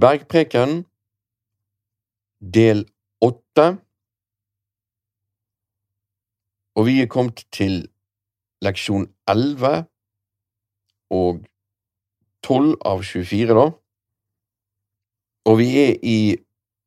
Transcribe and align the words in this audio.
Bergpreken, 0.00 0.84
del 2.40 2.84
åtte, 3.22 3.66
og 6.74 6.86
vi 6.86 7.00
er 7.02 7.06
kommet 7.06 7.44
til 7.54 7.84
leksjon 8.66 9.06
elleve 9.30 9.84
og 11.14 11.44
tolv 12.42 12.74
av 12.82 13.04
24, 13.06 13.54
da. 13.54 13.68
Og 15.46 15.58
vi 15.60 15.68
er 15.84 15.94
i 16.02 16.18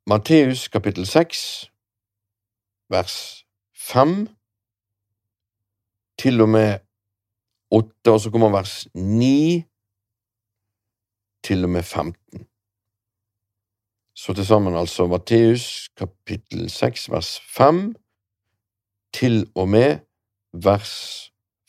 Matteus 0.10 0.68
kapittel 0.68 1.08
seks, 1.08 1.72
vers 2.92 3.46
fem 3.72 4.28
til 6.20 6.42
og 6.44 6.50
med 6.50 6.80
åtte, 7.72 8.12
og 8.12 8.20
så 8.20 8.32
kommer 8.32 8.52
vers 8.52 8.88
ni 8.96 9.64
til 11.48 11.64
og 11.64 11.70
med 11.70 11.84
15. 11.84 12.27
Så 14.18 14.34
til 14.34 14.46
sammen 14.46 14.76
altså 14.76 15.06
Matteus 15.08 15.90
kapittel 15.98 16.70
6 16.70 17.12
vers 17.12 17.40
5 17.54 17.96
til 19.14 19.46
og 19.56 19.70
med 19.70 20.00
vers 20.54 20.94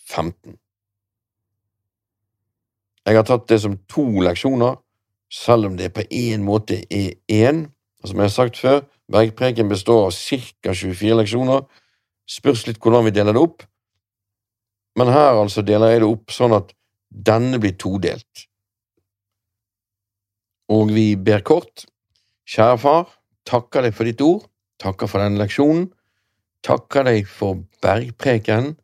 15. 0.09 0.57
Jeg 3.07 3.17
har 3.17 3.27
tatt 3.29 3.45
det 3.53 3.59
som 3.61 3.75
to 3.89 4.05
leksjoner, 4.25 4.79
selv 5.33 5.69
om 5.69 5.77
det 5.77 5.91
på 5.93 6.07
en 6.11 6.47
måte 6.47 6.79
er 6.89 7.19
én. 7.29 7.67
Og 8.01 8.09
som 8.09 8.17
jeg 8.17 8.31
har 8.31 8.33
sagt 8.33 8.57
før, 8.57 8.81
Bergpreken 9.13 9.69
består 9.69 10.07
av 10.07 10.17
ca. 10.17 10.73
24 10.73 11.21
leksjoner. 11.21 11.69
Spørs 12.29 12.65
litt 12.67 12.81
hvordan 12.81 13.05
vi 13.11 13.15
deler 13.17 13.37
det 13.37 13.45
opp. 13.45 13.63
Men 14.97 15.13
her 15.13 15.37
altså 15.37 15.63
deler 15.63 15.93
jeg 15.93 16.01
det 16.01 16.09
opp 16.09 16.33
sånn 16.33 16.57
at 16.57 16.73
denne 17.13 17.61
blir 17.61 17.77
todelt. 17.77 18.49
Og 20.73 20.97
vi 20.97 21.13
ber 21.17 21.45
kort. 21.45 21.85
Kjære 22.49 22.79
far, 22.81 23.09
takker 23.45 23.85
deg 23.85 23.97
for 23.97 24.09
ditt 24.09 24.23
ord, 24.25 24.47
takker 24.81 25.11
for 25.11 25.21
denne 25.21 25.41
leksjonen, 25.43 25.91
takker 26.65 27.05
deg 27.05 27.27
for 27.29 27.61
bergprekenen. 27.85 28.79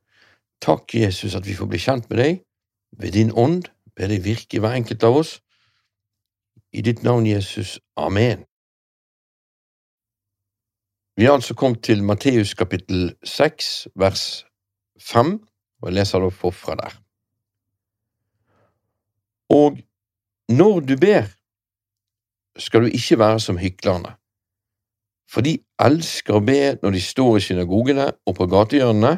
Takk, 0.60 0.94
Jesus, 0.96 1.34
at 1.36 1.46
vi 1.48 1.56
får 1.56 1.70
bli 1.70 1.80
kjent 1.80 2.10
med 2.10 2.20
deg. 2.20 2.42
Ved 3.00 3.16
din 3.16 3.32
ånd, 3.32 3.70
ber 3.96 4.12
deg 4.12 4.24
virke 4.24 4.58
i 4.58 4.60
hver 4.60 4.76
enkelt 4.76 5.04
av 5.04 5.16
oss. 5.22 5.38
I 6.76 6.82
ditt 6.84 7.02
navn, 7.06 7.26
Jesus. 7.26 7.78
Amen. 7.96 8.44
Vi 11.16 11.24
har 11.24 11.38
altså 11.38 11.54
kommet 11.54 11.84
til 11.86 12.02
Matteus 12.02 12.54
kapittel 12.58 13.14
6, 13.24 13.88
vers 13.94 14.44
5, 15.00 15.36
og 15.80 15.88
jeg 15.88 15.94
leser 15.94 16.20
da 16.20 16.30
forfra 16.34 16.74
der. 16.80 16.96
Og 19.54 19.78
når 20.48 20.80
du 20.80 20.96
ber, 21.00 21.30
skal 22.58 22.84
du 22.84 22.86
ikke 22.86 23.18
være 23.18 23.40
som 23.40 23.58
hyklerne, 23.58 24.14
for 25.30 25.42
de 25.42 25.58
elsker 25.82 26.36
å 26.36 26.44
be 26.44 26.76
når 26.82 26.94
de 26.94 27.02
står 27.02 27.38
i 27.38 27.44
synagogene 27.48 28.10
og 28.26 28.36
på 28.38 28.46
gatehjørnene, 28.50 29.16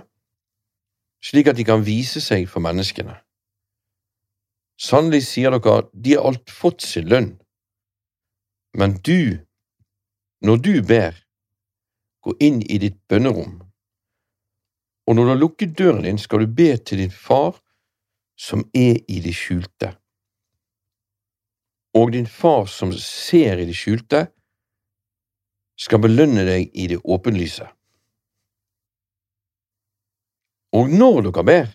slik 1.24 1.50
at 1.50 1.58
de 1.58 1.66
kan 1.66 1.84
vise 1.84 2.22
seg 2.24 2.46
for 2.48 2.64
menneskene. 2.64 3.18
Sannelig 4.80 5.24
sier 5.26 5.52
dere, 5.56 5.88
de 5.92 6.16
har 6.16 6.28
alt 6.28 6.52
fått 6.52 6.84
sin 6.84 7.08
lønn. 7.08 7.30
Men 8.76 8.98
du, 9.00 9.40
når 10.44 10.60
du 10.64 10.74
ber, 10.84 11.16
gå 12.24 12.36
inn 12.44 12.60
i 12.62 12.78
ditt 12.82 12.98
bønnerom, 13.08 13.62
og 15.06 15.14
når 15.14 15.22
du 15.22 15.30
har 15.30 15.40
lukket 15.40 15.76
døren 15.78 16.04
din, 16.04 16.18
skal 16.18 16.42
du 16.42 16.50
be 16.50 16.74
til 16.76 17.00
din 17.04 17.12
far 17.14 17.56
som 18.36 18.66
er 18.74 18.98
i 19.08 19.20
det 19.24 19.32
skjulte 19.36 19.94
og 21.96 22.12
din 22.12 22.26
far 22.28 22.66
som 22.68 22.92
ser 22.92 23.62
i 23.62 23.66
det 23.68 23.76
skjulte, 23.76 24.26
skal 25.80 26.00
belønne 26.04 26.44
deg 26.48 26.70
i 26.76 26.88
det 26.92 27.00
åpenlyse. 27.04 27.64
Og 30.76 30.92
når 30.92 31.22
dere 31.28 31.44
ber, 31.48 31.68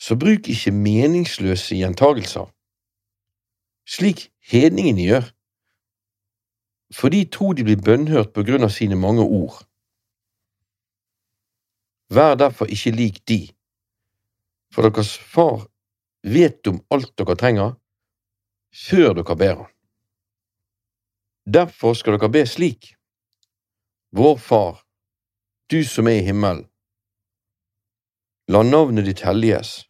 så 0.00 0.16
bruk 0.18 0.48
ikke 0.50 0.72
meningsløse 0.74 1.78
gjentagelser, 1.78 2.48
slik 3.86 4.30
hedningene 4.50 5.06
gjør, 5.06 5.26
for 6.94 7.12
de 7.14 7.22
tror 7.30 7.54
de 7.54 7.66
blir 7.66 7.82
bønnhørt 7.86 8.32
på 8.34 8.42
grunn 8.46 8.66
av 8.66 8.72
sine 8.74 8.98
mange 8.98 9.22
ord. 9.22 9.60
Vær 12.10 12.34
derfor 12.34 12.66
ikke 12.66 12.94
lik 12.96 13.20
de, 13.30 13.44
for 14.74 14.86
deres 14.86 15.12
far 15.14 15.68
vet 16.26 16.66
om 16.66 16.80
alt 16.90 17.12
dere 17.18 17.36
trenger, 17.38 17.76
før 18.72 19.14
dere 19.18 19.36
ber 19.36 19.56
Han. 19.62 19.72
Derfor 21.46 21.94
skal 21.94 22.18
dere 22.18 22.30
be 22.30 22.44
slik. 22.46 22.94
Vår 24.12 24.36
Far, 24.38 24.82
du 25.70 25.84
som 25.84 26.08
er 26.08 26.20
i 26.20 26.26
himmelen. 26.26 26.66
La 28.50 28.62
navnet 28.66 29.06
ditt 29.06 29.22
helliges. 29.22 29.84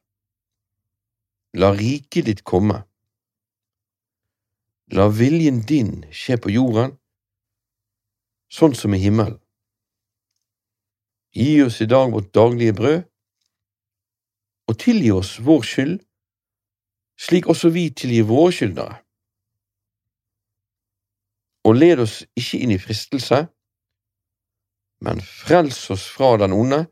La 1.57 1.73
riket 1.73 2.27
ditt 2.29 2.43
komme. 2.45 2.83
La 4.93 5.09
viljen 5.09 5.63
din 5.67 6.03
skje 6.13 6.37
på 6.43 6.53
jorden, 6.53 6.97
sånn 8.51 8.75
som 8.75 8.95
i 8.95 9.01
himmelen. 9.01 9.39
Gi 11.33 11.63
oss 11.63 11.79
i 11.81 11.87
dag 11.87 12.11
vårt 12.13 12.33
daglige 12.35 12.75
brød, 12.75 13.03
og 14.69 14.79
tilgi 14.83 15.13
oss 15.15 15.37
vår 15.47 15.67
skyld, 15.67 16.01
slik 17.21 17.47
også 17.53 17.69
vi 17.75 17.89
tilgir 17.91 18.29
våre 18.29 18.53
skyldnere. 18.55 18.97
Og 21.69 21.77
led 21.77 22.01
oss 22.05 22.23
ikke 22.41 22.63
inn 22.65 22.73
i 22.73 22.81
fristelse, 22.81 23.45
men 25.05 25.21
frels 25.25 25.83
oss 25.93 26.07
fra 26.09 26.37
den 26.41 26.57
onde, 26.57 26.85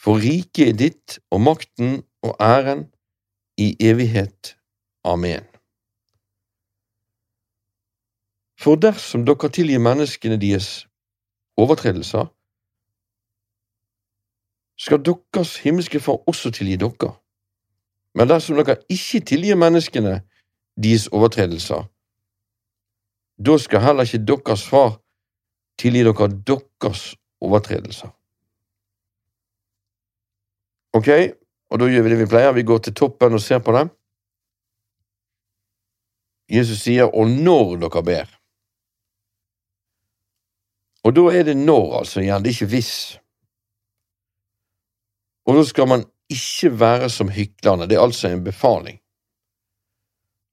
for 0.00 0.22
riket 0.22 0.68
er 0.68 0.76
ditt 0.78 1.18
og 1.34 1.42
makten 1.44 2.00
og 2.24 2.36
æren 2.40 2.86
i 3.58 3.74
evighet. 3.80 4.56
Amen. 5.04 5.44
For 8.60 8.76
dersom 8.76 9.24
dere 9.28 9.48
tilgir 9.48 9.80
menneskene 9.80 10.36
deres 10.40 10.86
overtredelser, 11.56 12.28
skal 14.80 15.02
deres 15.04 15.56
himmelske 15.64 16.00
Far 16.00 16.20
også 16.28 16.52
tilgi 16.56 16.76
dere. 16.80 17.12
Men 18.14 18.28
dersom 18.28 18.58
dere 18.58 18.80
ikke 18.90 19.20
tilgir 19.26 19.58
menneskene 19.58 20.20
deres 20.82 21.08
overtredelser, 21.12 21.84
da 23.40 23.58
skal 23.58 23.84
heller 23.84 24.08
ikke 24.08 24.24
deres 24.26 24.64
far 24.68 24.98
tilgi 25.78 26.02
dere 26.04 26.28
deres 26.46 27.04
overtredelser. 27.40 28.10
Ok, 30.92 31.08
og 31.70 31.78
da 31.80 31.86
gjør 31.86 32.02
vi 32.02 32.10
det 32.10 32.18
vi 32.18 32.28
pleier, 32.30 32.52
vi 32.52 32.66
går 32.66 32.82
til 32.84 32.94
toppen 32.98 33.38
og 33.38 33.40
ser 33.40 33.62
på 33.62 33.72
det. 33.76 33.86
Jesus 36.50 36.82
sier 36.82 37.06
'og 37.06 37.26
når 37.30 37.76
dere 37.76 38.02
ber'. 38.02 38.36
Og 41.04 41.16
da 41.16 41.20
er 41.38 41.42
det 41.42 41.56
når, 41.56 41.98
altså, 41.98 42.20
igjen, 42.20 42.42
det 42.44 42.50
er 42.50 42.56
ikke 42.56 42.66
hvis. 42.74 43.20
Og 45.46 45.56
da 45.56 45.64
skal 45.64 45.88
man 45.88 46.04
ikke 46.30 46.72
være 46.80 47.10
som 47.10 47.30
hyklerne, 47.32 47.88
det 47.88 47.98
er 47.98 48.04
altså 48.04 48.28
en 48.28 48.44
befaling. 48.44 49.00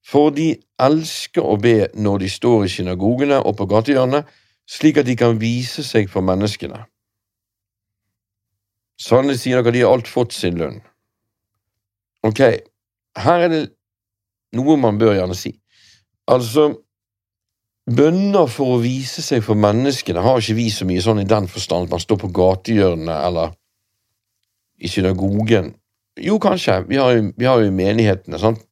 For 0.08 0.32
de 0.32 0.54
elsker 0.80 1.44
å 1.44 1.58
be 1.60 1.88
når 1.94 2.22
de 2.24 2.30
står 2.32 2.64
i 2.64 2.72
synagogene 2.72 3.40
og 3.42 3.58
på 3.58 3.68
gatehjørnet, 3.68 4.28
slik 4.68 5.00
at 5.00 5.08
de 5.08 5.16
kan 5.16 5.40
vise 5.40 5.84
seg 5.84 6.08
for 6.12 6.24
menneskene. 6.24 6.80
Sannelig 8.98 9.42
sier 9.42 9.60
dere, 9.60 9.74
de 9.74 9.84
har 9.84 9.94
alt 9.94 10.10
fått 10.10 10.34
sin 10.34 10.58
lønn. 10.58 10.80
Ok, 12.26 12.40
her 13.22 13.44
er 13.44 13.52
det 13.52 13.62
noe 14.58 14.78
man 14.80 14.98
bør 14.98 15.14
gjerne 15.14 15.36
si. 15.38 15.52
Altså, 16.28 16.72
bønner 17.88 18.48
for 18.50 18.74
å 18.76 18.82
vise 18.82 19.22
seg 19.24 19.44
for 19.44 19.58
menneskene 19.60 20.24
har 20.24 20.40
ikke 20.40 20.58
vi 20.58 20.68
så 20.72 20.88
mye 20.88 21.04
sånn 21.04 21.22
i 21.22 21.28
den 21.28 21.48
forstand 21.48 21.86
at 21.86 21.94
man 21.94 22.02
står 22.02 22.20
på 22.24 22.32
gatehjørnet 22.36 23.14
eller 23.28 23.54
i 24.78 24.88
synagogen. 24.88 25.72
Jo, 26.18 26.38
kanskje. 26.42 26.82
Vi 26.88 26.96
har 26.96 27.12
jo, 27.14 27.32
vi 27.36 27.46
har 27.46 27.62
jo 27.62 27.74
menighetene. 27.74 28.38
sant? 28.38 28.64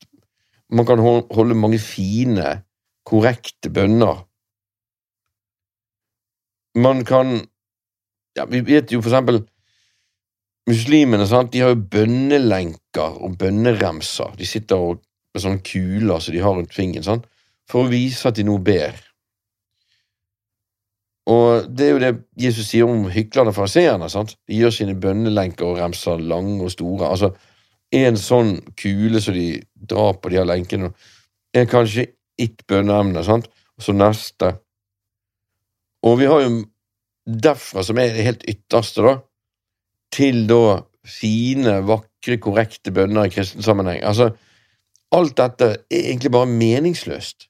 Man 0.71 0.87
kan 0.87 0.99
holde 0.99 1.55
mange 1.55 1.79
fine, 1.79 2.63
korrekte 3.07 3.71
bønner. 3.71 4.25
Man 6.75 7.05
kan 7.05 7.47
ja, 8.37 8.45
Vi 8.45 8.61
vet 8.61 8.93
jo 8.93 9.01
for 9.01 9.09
eksempel 9.09 9.47
Muslimene 10.67 11.27
sant? 11.31 11.53
de 11.53 11.63
har 11.63 11.71
jo 11.71 11.85
bønnelenker 11.91 13.21
og 13.23 13.39
bønneremser. 13.39 14.35
De 14.39 14.47
sitter 14.47 14.77
og, 14.77 14.99
med 15.35 15.43
sånne 15.45 15.63
kuler 15.63 16.19
som 16.21 16.35
de 16.35 16.43
har 16.43 16.57
rundt 16.59 16.75
fingeren, 16.75 17.07
sant? 17.07 17.29
for 17.71 17.85
å 17.85 17.91
vise 17.91 18.27
at 18.27 18.37
de 18.39 18.45
nå 18.47 18.59
ber. 18.67 18.99
Og 21.27 21.67
det 21.75 21.87
er 21.87 21.93
jo 21.93 22.03
det 22.03 22.13
Jesus 22.39 22.69
sier 22.71 22.87
om 22.87 23.09
hyklerne 23.11 23.55
fariseerne. 23.55 24.07
De 24.07 24.61
gjør 24.61 24.75
sine 24.75 24.95
bønnelenker 25.01 25.67
og 25.67 25.81
remser 25.81 26.23
lange 26.23 26.61
og 26.63 26.73
store. 26.75 27.11
Altså, 27.11 27.35
En 27.95 28.17
sånn 28.19 28.57
kule 28.75 29.21
som 29.23 29.37
de 29.37 29.61
drar 29.79 30.17
på 30.19 30.29
de 30.33 30.41
her 30.41 30.47
lenkene, 30.49 30.89
er 31.55 31.69
kanskje 31.71 32.09
ett 32.43 32.65
bønneemne, 32.67 33.23
sant, 33.25 33.47
og 33.79 33.85
så 33.87 33.95
neste. 33.95 34.49
Og 36.03 36.19
vi 36.19 36.27
har 36.27 36.43
jo 36.43 36.65
derfra, 37.27 37.85
som 37.87 37.99
er 38.03 38.11
det 38.15 38.27
helt 38.27 38.45
ytterste, 38.51 39.07
da, 39.07 39.15
til 40.13 40.45
da 40.51 40.81
fine, 41.07 41.79
vakre, 41.87 42.41
korrekte 42.43 42.91
bønner 42.91 43.31
i 43.31 43.33
kristen 43.33 43.63
sammenheng. 43.63 44.03
Altså, 44.03 44.33
alt 45.15 45.37
dette 45.39 45.71
er 45.87 46.03
egentlig 46.11 46.35
bare 46.35 46.51
meningsløst. 46.51 47.49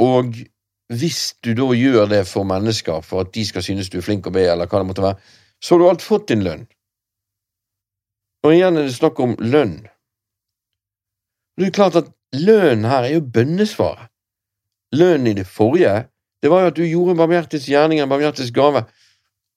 Og 0.00 0.38
hvis 0.90 1.36
du 1.44 1.52
da 1.54 1.68
gjør 1.76 2.08
det 2.10 2.24
for 2.26 2.46
mennesker, 2.48 3.00
for 3.06 3.22
at 3.22 3.32
de 3.34 3.44
skal 3.46 3.62
synes 3.62 3.90
du 3.90 4.00
er 4.00 4.06
flink 4.06 4.26
å 4.26 4.34
be, 4.34 4.42
eller 4.50 4.66
hva 4.66 4.82
det 4.82 4.88
måtte 4.88 5.04
være, 5.04 5.18
så 5.62 5.74
har 5.74 5.82
du 5.82 5.88
alt 5.90 6.04
fått 6.04 6.30
din 6.32 6.42
lønn. 6.42 6.64
Og 8.42 8.56
igjen 8.56 8.80
er 8.80 8.88
det 8.88 8.96
snakk 8.96 9.20
om 9.22 9.36
lønn. 9.38 9.76
Det 11.60 11.68
er 11.68 11.76
klart 11.76 11.98
at 12.00 12.08
lønnen 12.34 12.88
her 12.88 13.06
er 13.06 13.18
jo 13.18 13.26
bønnesvaret. 13.36 14.08
Lønnen 14.96 15.30
i 15.30 15.36
det 15.38 15.46
forrige, 15.46 16.08
det 16.42 16.50
var 16.50 16.64
jo 16.64 16.72
at 16.72 16.78
du 16.78 16.82
gjorde 16.86 17.14
en 17.14 17.20
barmhjertighets 17.20 17.68
gjerning, 17.70 18.00
en 18.00 18.10
barmhjertighets 18.10 18.54
gave, 18.56 18.82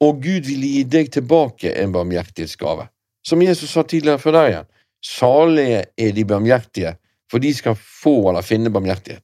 og 0.03 0.21
Gud 0.21 0.49
ville 0.49 0.69
gi 0.75 0.83
deg 0.85 1.09
tilbake 1.15 1.71
en 1.79 1.93
barmhjertighetsgave. 1.95 2.89
Som 3.25 3.41
Jesus 3.41 3.71
sa 3.71 3.85
tidligere 3.87 4.21
før 4.21 4.35
der 4.35 4.49
igjen, 4.51 4.71
salige 5.03 5.83
er 5.97 6.11
de 6.13 6.25
barmhjertige, 6.27 6.97
for 7.31 7.41
de 7.41 7.53
skal 7.55 7.79
få 7.79 8.17
eller 8.29 8.45
finne 8.45 8.69
barmhjertighet. 8.73 9.23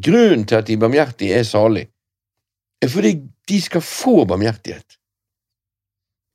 Grunnen 0.00 0.46
til 0.48 0.56
at 0.56 0.66
de 0.66 0.78
barmhjertige 0.80 1.34
er 1.34 1.42
salige, 1.42 1.90
er 2.82 2.88
fordi 2.88 3.12
de 3.48 3.60
skal 3.60 3.80
få 3.80 4.24
barmhjertighet. 4.24 4.98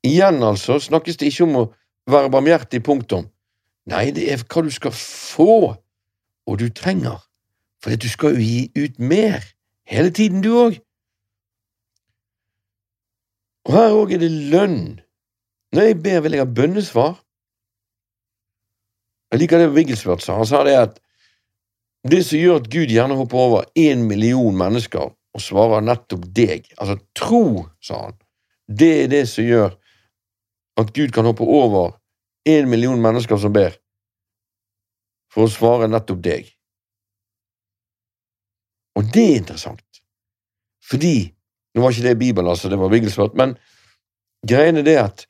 Igjen, 0.04 0.44
altså, 0.44 0.80
snakkes 0.80 1.18
det 1.18 1.32
ikke 1.32 1.48
om 1.48 1.56
å 1.56 1.66
være 2.08 2.32
barmhjertig, 2.32 2.84
punktum. 2.86 3.28
Nei, 3.90 4.12
det 4.16 4.28
er 4.32 4.44
hva 4.44 4.64
du 4.64 4.72
skal 4.72 4.94
få, 4.94 5.76
og 6.48 6.60
du 6.60 6.68
trenger, 6.70 7.24
for 7.84 7.96
du 7.96 8.10
skal 8.12 8.36
jo 8.38 8.44
gi 8.44 8.68
ut 8.78 9.00
mer, 9.00 9.44
hele 9.88 10.12
tiden, 10.14 10.44
du 10.44 10.54
òg. 10.56 10.78
Og 13.68 13.76
her 13.76 13.96
òg 13.96 14.14
er 14.16 14.22
det 14.24 14.32
lønn. 14.32 15.00
Når 15.76 15.90
jeg 15.90 15.98
ber, 16.04 16.22
vil 16.24 16.38
jeg 16.38 16.46
ha 16.46 16.48
bønnesvar. 16.48 17.18
Jeg 19.32 19.42
liker 19.42 19.60
det 19.60 19.74
Wigglesworth 19.76 20.24
sa. 20.24 20.38
Han 20.40 20.48
sa 20.48 20.64
det 20.64 20.78
at 20.80 21.02
det 22.06 22.22
som 22.26 22.40
gjør 22.40 22.62
at 22.62 22.70
Gud 22.72 22.92
gjerne 22.94 23.18
hopper 23.18 23.42
over 23.42 23.66
én 23.80 24.06
million 24.08 24.56
mennesker 24.58 25.10
og 25.10 25.44
svarer 25.44 25.84
nettopp 25.86 26.26
deg, 26.34 26.68
altså 26.78 26.98
tro, 27.18 27.68
sa 27.84 28.08
han, 28.08 28.18
det 28.68 28.92
er 29.04 29.12
det 29.12 29.24
som 29.30 29.48
gjør 29.48 29.74
at 30.78 30.94
Gud 30.94 31.14
kan 31.16 31.26
hoppe 31.26 31.46
over 31.46 31.98
én 32.48 32.70
million 32.70 33.02
mennesker 33.02 33.40
som 33.42 33.54
ber, 33.54 33.76
for 35.34 35.46
å 35.46 35.52
svare 35.52 35.90
nettopp 35.90 36.22
deg. 36.26 36.52
Og 38.98 39.10
det 39.14 39.26
er 39.26 39.42
interessant, 39.42 40.02
fordi 40.86 41.34
Nå 41.78 41.84
var 41.84 41.94
ikke 41.94 42.08
det 42.08 42.18
Bibelen, 42.18 42.50
altså, 42.50 42.70
det 42.70 42.80
var 42.82 42.90
Wigglesworth, 42.90 43.36
men 43.38 43.52
greien 44.50 44.80
er 44.80 44.86
det 44.88 44.96
at 44.98 45.28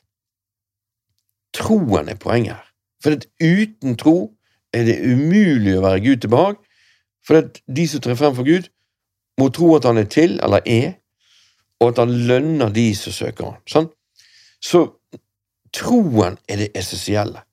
troen 1.57 2.07
er 2.07 2.15
poenget 2.15 2.53
her. 2.55 2.69
For 3.03 3.19
uten 3.43 3.97
tro 3.99 4.36
er 4.75 4.87
det 4.87 4.97
umulig 5.03 5.77
å 5.77 5.83
være 5.85 6.03
Gud 6.03 6.23
til 6.23 6.33
behag, 6.33 6.57
for 7.25 7.49
de 7.67 7.85
som 7.87 8.03
trer 8.03 8.17
frem 8.19 8.35
for 8.35 8.47
Gud, 8.47 8.69
må 9.37 9.49
tro 9.53 9.73
at 9.77 9.85
han 9.85 9.99
er 10.01 10.09
til, 10.11 10.37
eller 10.43 10.63
er, 10.65 10.95
og 11.81 11.91
at 11.91 12.01
han 12.01 12.13
lønner 12.29 12.71
de 12.73 12.87
som 12.97 13.13
søker 13.13 13.51
han. 13.51 13.59
Sånn? 13.69 13.89
Så 14.63 14.87
Troen 15.75 16.37
er 16.49 16.61
det 16.63 16.71
essensielle, 16.79 17.43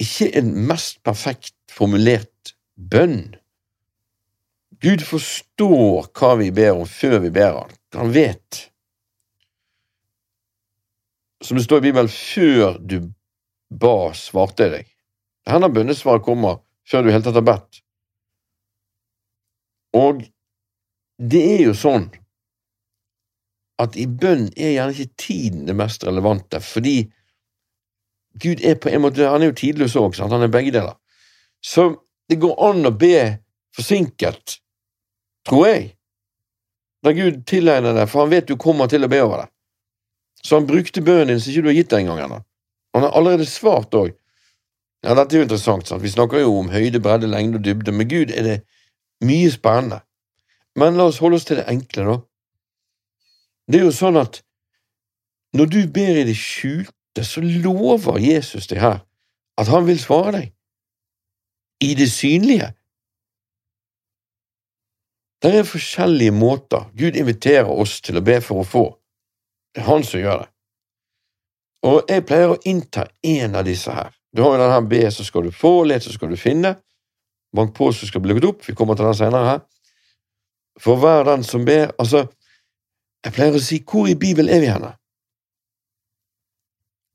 ikke 0.00 0.30
en 0.38 0.52
mest 0.68 1.00
perfekt 1.04 1.56
formulert 1.74 2.54
bønn. 2.76 3.34
Gud 4.82 5.02
forstår 5.06 6.08
hva 6.14 6.34
vi 6.40 6.50
ber 6.54 6.78
om 6.78 6.88
før 6.88 7.18
vi 7.24 7.32
ber 7.34 7.58
han. 7.58 7.74
Han 7.98 8.12
vet. 8.14 8.60
Som 11.44 11.58
det 11.58 11.66
står 11.66 11.82
i 11.82 11.86
Bibelen, 11.88 12.10
før 12.10 12.78
du 12.78 12.98
ba, 13.70 14.12
svarte 14.16 14.66
jeg 14.66 14.74
deg. 14.74 14.92
Det 15.44 15.52
hender 15.52 15.72
bønnesvaret 15.72 16.24
kommer 16.24 16.62
før 16.88 17.04
du 17.04 17.12
helt 17.12 17.26
tatt 17.26 17.38
har 17.38 17.46
bedt. 17.46 17.80
Og 19.94 20.24
det 21.22 21.42
er 21.54 21.62
jo 21.68 21.74
sånn 21.78 22.08
at 23.82 23.96
i 23.98 24.06
bønn 24.06 24.48
er 24.54 24.76
gjerne 24.76 24.94
ikke 24.94 25.18
tiden 25.18 25.66
det 25.68 25.76
mest 25.78 26.04
relevante, 26.06 26.60
fordi 26.62 27.04
Gud 28.42 28.62
er 28.66 28.74
på 28.82 28.90
en 28.90 29.04
måte 29.04 29.28
Han 29.30 29.42
er 29.42 29.52
jo 29.52 29.58
tidløs 29.58 29.94
òg, 29.98 30.16
han 30.18 30.42
er 30.42 30.50
begge 30.50 30.72
deler. 30.74 30.96
Så 31.62 31.94
det 32.28 32.40
går 32.42 32.54
an 32.66 32.88
å 32.88 32.94
be 32.94 33.38
forsinket, 33.74 34.58
tror 35.46 35.68
jeg, 35.68 35.84
da 37.04 37.12
Gud 37.14 37.44
tilegner 37.46 37.94
deg, 37.94 38.08
for 38.10 38.24
han 38.24 38.32
vet 38.32 38.48
du 38.48 38.56
kommer 38.60 38.90
til 38.90 39.04
å 39.04 39.10
be 39.12 39.20
over 39.22 39.44
det. 39.44 39.48
Så 40.44 40.58
han 40.58 40.68
brukte 40.68 41.02
bønnen 41.04 41.34
din 41.34 41.40
som 41.40 41.52
ikke 41.52 41.64
du 41.64 41.70
har 41.70 41.78
gitt 41.78 41.90
deg 41.92 42.04
engang 42.04 42.22
ennå. 42.24 42.40
Han 42.94 43.06
har 43.06 43.16
allerede 43.16 43.46
svart 43.48 43.94
òg. 43.96 44.12
Ja, 45.04 45.12
dette 45.12 45.36
er 45.36 45.42
jo 45.42 45.44
interessant, 45.44 45.88
sant? 45.88 46.02
vi 46.02 46.08
snakker 46.08 46.40
jo 46.40 46.54
om 46.62 46.70
høyde, 46.72 47.00
bredde, 47.00 47.28
lengde 47.28 47.58
og 47.60 47.64
dybde. 47.64 47.92
Med 47.92 48.08
Gud 48.08 48.30
er 48.32 48.46
det 48.46 48.54
mye 49.24 49.50
spennende. 49.52 50.00
Men 50.80 50.96
la 50.96 51.10
oss 51.10 51.20
holde 51.20 51.36
oss 51.36 51.44
til 51.44 51.60
det 51.60 51.66
enkle, 51.68 52.06
da. 52.08 52.16
Det 53.68 53.80
er 53.80 53.84
jo 53.84 53.92
sånn 53.94 54.16
at 54.20 54.40
når 55.54 55.68
du 55.70 55.80
ber 55.92 56.22
i 56.22 56.24
det 56.26 56.36
skjulte, 56.36 57.22
så 57.22 57.44
lover 57.44 58.18
Jesus 58.18 58.66
deg 58.70 58.80
her 58.82 59.04
at 59.60 59.70
han 59.70 59.84
vil 59.86 60.00
svare 60.00 60.32
deg. 60.38 60.48
I 61.84 61.92
det 61.98 62.08
synlige. 62.10 62.72
Det 65.44 65.52
er 65.60 65.68
forskjellige 65.68 66.32
måter 66.32 66.88
Gud 66.96 67.16
inviterer 67.20 67.68
oss 67.68 68.00
til 68.00 68.18
å 68.18 68.24
be 68.24 68.40
for 68.40 68.64
å 68.64 68.66
få. 68.66 68.84
Det 69.74 69.84
er 69.84 69.90
han 69.90 70.04
som 70.06 70.24
gjør 70.24 70.46
det. 70.46 70.50
Og 71.84 72.08
jeg 72.08 72.24
pleier 72.24 72.54
å 72.54 72.60
innta 72.64 73.10
en 73.20 73.58
av 73.60 73.68
disse 73.68 73.92
her. 73.92 74.14
Du 74.34 74.42
har 74.42 74.54
jo 74.54 74.62
den 74.62 74.72
her 74.72 74.88
be, 74.90 75.10
så 75.10 75.24
skal 75.24 75.46
du 75.46 75.52
få, 75.54 75.84
let, 75.84 76.02
så 76.02 76.12
skal 76.12 76.30
du 76.30 76.36
finne. 76.36 76.74
Bank 77.54 77.74
på, 77.76 77.92
så 77.92 78.06
skal 78.06 78.22
du 78.22 78.28
lukket 78.28 78.48
opp. 78.48 78.64
Vi 78.66 78.74
kommer 78.74 78.98
til 78.98 79.06
den 79.06 79.14
senere 79.14 79.46
her. 79.46 79.60
For 80.82 80.98
hver 80.98 81.22
den 81.28 81.44
som 81.46 81.64
ber 81.64 81.92
Altså, 82.02 82.26
jeg 83.24 83.32
pleier 83.32 83.54
å 83.54 83.62
si 83.62 83.78
hvor 83.86 84.08
i 84.10 84.16
Bibelen 84.18 84.50
er 84.50 84.60
vi 84.60 84.72
henne? 84.72 84.90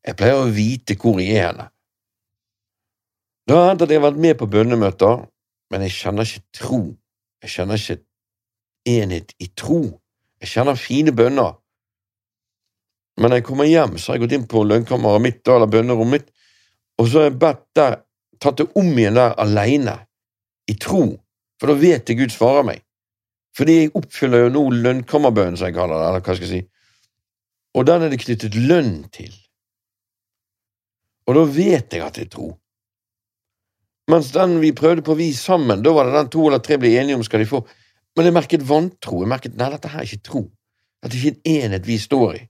Jeg 0.07 0.15
pleier 0.15 0.39
å 0.39 0.47
vite 0.53 0.95
hvor 0.95 1.19
jeg 1.19 1.35
er 1.35 1.49
henne. 1.49 1.67
Det 3.49 3.57
har 3.57 3.67
hendt 3.67 3.83
at 3.83 3.91
jeg 3.91 3.99
har 3.99 4.07
vært 4.07 4.23
med 4.23 4.37
på 4.39 4.47
bønnemøter, 4.47 5.25
men 5.73 5.83
jeg 5.85 5.95
kjenner 5.97 6.27
ikke 6.27 6.55
tro. 6.55 6.81
Jeg 7.43 7.53
kjenner 7.55 7.81
ikke 7.81 7.99
enhet 8.89 9.33
i 9.41 9.49
tro. 9.57 9.81
Jeg 10.39 10.53
kjenner 10.53 10.79
fine 10.79 11.11
bønner. 11.11 11.57
Men 13.19 13.33
når 13.33 13.41
jeg 13.41 13.47
kommer 13.49 13.67
hjem, 13.67 13.97
så 13.97 14.11
har 14.11 14.17
jeg 14.17 14.27
gått 14.27 14.35
inn 14.37 14.49
på 14.49 14.63
lønnkammeret 14.63 15.23
mitt 15.25 15.49
eller 15.51 15.67
bønnerommet 15.67 16.13
mitt, 16.15 16.29
og 16.99 17.07
så 17.07 17.21
har 17.21 17.29
jeg 17.29 17.39
bedt 17.41 17.65
der, 17.79 17.97
tatt 18.43 18.59
det 18.59 18.67
om 18.79 18.91
igjen 18.91 19.17
der 19.17 19.35
alene, 19.41 19.95
i 20.69 20.75
tro, 20.77 21.03
for 21.59 21.71
da 21.71 21.79
vet 21.79 22.09
jeg 22.09 22.19
Gud 22.19 22.33
svarer 22.33 22.67
meg. 22.67 22.83
Fordi 23.57 23.75
jeg 23.77 23.93
oppfyller 23.97 24.45
jo 24.45 24.51
nå 24.53 24.63
lønnkammerbønnen, 24.83 25.57
som 25.57 25.71
jeg 25.71 25.77
kaller 25.79 25.97
det, 25.97 26.09
eller 26.09 26.25
hva 26.25 26.35
skal 26.37 26.47
jeg 26.47 26.51
si, 26.59 26.61
og 27.77 27.85
den 27.87 28.05
er 28.05 28.11
det 28.11 28.21
knyttet 28.21 28.57
lønn 28.57 28.95
til. 29.13 29.33
Og 31.29 31.37
da 31.37 31.43
vet 31.45 31.93
jeg 31.93 32.03
at 32.03 32.17
det 32.17 32.27
er 32.27 32.33
tro. 32.33 32.49
Mens 34.09 34.31
den 34.33 34.57
vi 34.63 34.71
prøvde 34.73 35.03
på, 35.05 35.13
vi 35.19 35.29
sammen, 35.37 35.83
da 35.85 35.93
var 35.93 36.09
det 36.09 36.15
den 36.17 36.31
to 36.33 36.47
eller 36.47 36.63
tre 36.65 36.79
ble 36.81 36.95
enige 36.97 37.19
om 37.19 37.25
skal 37.25 37.43
de 37.43 37.49
få. 37.49 37.61
Men 38.17 38.25
jeg 38.25 38.33
merket 38.33 38.65
vantro. 38.65 39.19
Jeg 39.21 39.29
merket 39.29 39.57
nei, 39.59 39.67
dette 39.69 39.91
her 39.91 40.01
er 40.01 40.07
ikke 40.07 40.25
tro. 40.25 40.41
Dette 41.03 41.13
er 41.13 41.19
ikke 41.19 41.35
en 41.37 41.59
enhet 41.69 41.85
vi 41.85 41.99
står 42.01 42.39
i. 42.39 42.41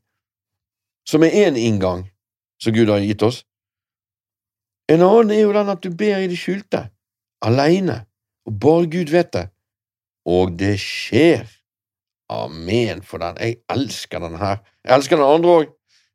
Som 1.10 1.26
er 1.28 1.36
én 1.36 1.60
inngang 1.60 2.06
som 2.64 2.76
Gud 2.76 2.92
har 2.92 3.04
gitt 3.04 3.26
oss. 3.28 3.44
En 4.90 5.04
annen 5.06 5.32
er 5.36 5.44
jo 5.44 5.54
den 5.54 5.70
at 5.70 5.84
du 5.84 5.92
ber 5.94 6.18
i 6.18 6.30
det 6.30 6.38
skjulte, 6.40 6.88
aleine, 7.46 8.02
og 8.50 8.56
bare 8.60 8.90
Gud 8.90 9.12
vet 9.14 9.34
det. 9.34 9.46
Og 10.26 10.56
det 10.60 10.76
skjer. 10.82 11.46
Amen 12.30 13.02
for 13.06 13.22
den. 13.22 13.38
Jeg 13.42 13.62
elsker 13.70 14.20
den 14.20 14.38
her. 14.38 14.60
Jeg 14.86 14.96
elsker 14.96 15.18
den 15.18 15.26
andre 15.26 15.56
òg, 15.62 15.72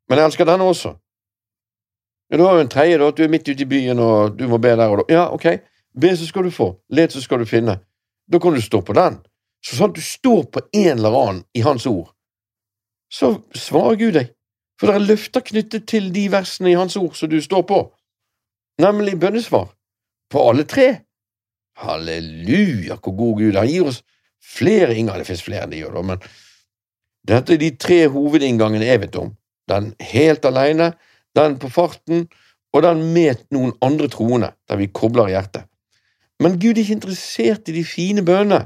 men 0.08 0.18
jeg 0.18 0.30
elsker 0.30 0.48
denne 0.48 0.66
også. 0.66 0.94
Ja, 2.30 2.38
du 2.38 2.44
har 2.44 2.54
jo 2.54 2.64
en 2.64 2.72
tredje, 2.72 2.98
da, 2.98 3.08
at 3.08 3.16
du 3.18 3.22
er 3.24 3.30
midt 3.30 3.48
ute 3.48 3.62
i 3.62 3.68
byen 3.68 3.98
og 4.02 4.38
du 4.38 4.46
må 4.48 4.58
be 4.58 4.72
der 4.74 4.90
og 4.90 5.02
da. 5.02 5.04
Ja, 5.12 5.24
ok, 5.34 5.46
be 6.00 6.16
så 6.16 6.26
skal 6.26 6.46
du 6.46 6.50
få, 6.50 6.72
let 6.90 7.12
så 7.12 7.22
skal 7.22 7.42
du 7.42 7.46
finne. 7.46 7.78
Da 8.32 8.40
kan 8.42 8.54
du 8.54 8.62
stå 8.62 8.80
på 8.80 8.96
den. 8.96 9.20
Så 9.64 9.78
sånn 9.78 9.92
at 9.92 9.98
du 9.98 10.04
står 10.04 10.46
på 10.52 10.62
en 10.74 10.96
eller 10.96 11.18
annen 11.18 11.44
i 11.56 11.62
Hans 11.64 11.86
ord, 11.86 12.10
så 13.12 13.36
svarer 13.56 14.00
Gud 14.00 14.16
deg. 14.18 14.32
For 14.80 14.90
det 14.90 14.96
er 14.98 15.06
løfter 15.06 15.44
knyttet 15.46 15.86
til 15.88 16.10
de 16.12 16.24
versene 16.32 16.72
i 16.72 16.78
Hans 16.78 16.96
ord 16.98 17.14
som 17.16 17.30
du 17.30 17.38
står 17.42 17.62
på, 17.68 17.84
nemlig 18.82 19.18
bønnesvar. 19.20 19.68
På 20.30 20.48
alle 20.50 20.64
tre. 20.68 20.88
Halleluja, 21.78 22.96
hvor 23.02 23.16
god 23.16 23.40
Gud. 23.40 23.58
Han 23.58 23.70
gir 23.70 23.90
oss 23.90 24.02
flere 24.42 24.94
innganger. 24.94 25.22
Det 25.22 25.30
finnes 25.30 25.46
flere 25.46 25.66
enn 25.66 25.74
de 25.74 25.82
gjør, 25.82 25.98
da, 25.98 26.04
men 26.12 26.24
dette 27.24 27.54
er 27.54 27.60
de 27.60 27.70
tre 27.80 28.00
hovedinngangene 28.12 28.88
jeg 28.88 29.02
vet 29.06 29.18
om. 29.20 29.32
Den 29.70 29.92
helt 30.12 30.44
alene, 30.44 30.92
den 31.36 31.56
på 31.60 31.70
farten, 31.72 32.26
og 32.74 32.82
den 32.84 33.00
med 33.14 33.46
noen 33.54 33.72
andre 33.84 34.10
troende, 34.12 34.50
der 34.68 34.80
vi 34.80 34.90
kobler 34.92 35.30
hjertet. 35.30 35.64
Men 36.42 36.58
Gud 36.58 36.74
er 36.74 36.82
ikke 36.82 36.98
interessert 36.98 37.70
i 37.70 37.76
de 37.76 37.84
fine 37.86 38.24
bønnene. 38.26 38.64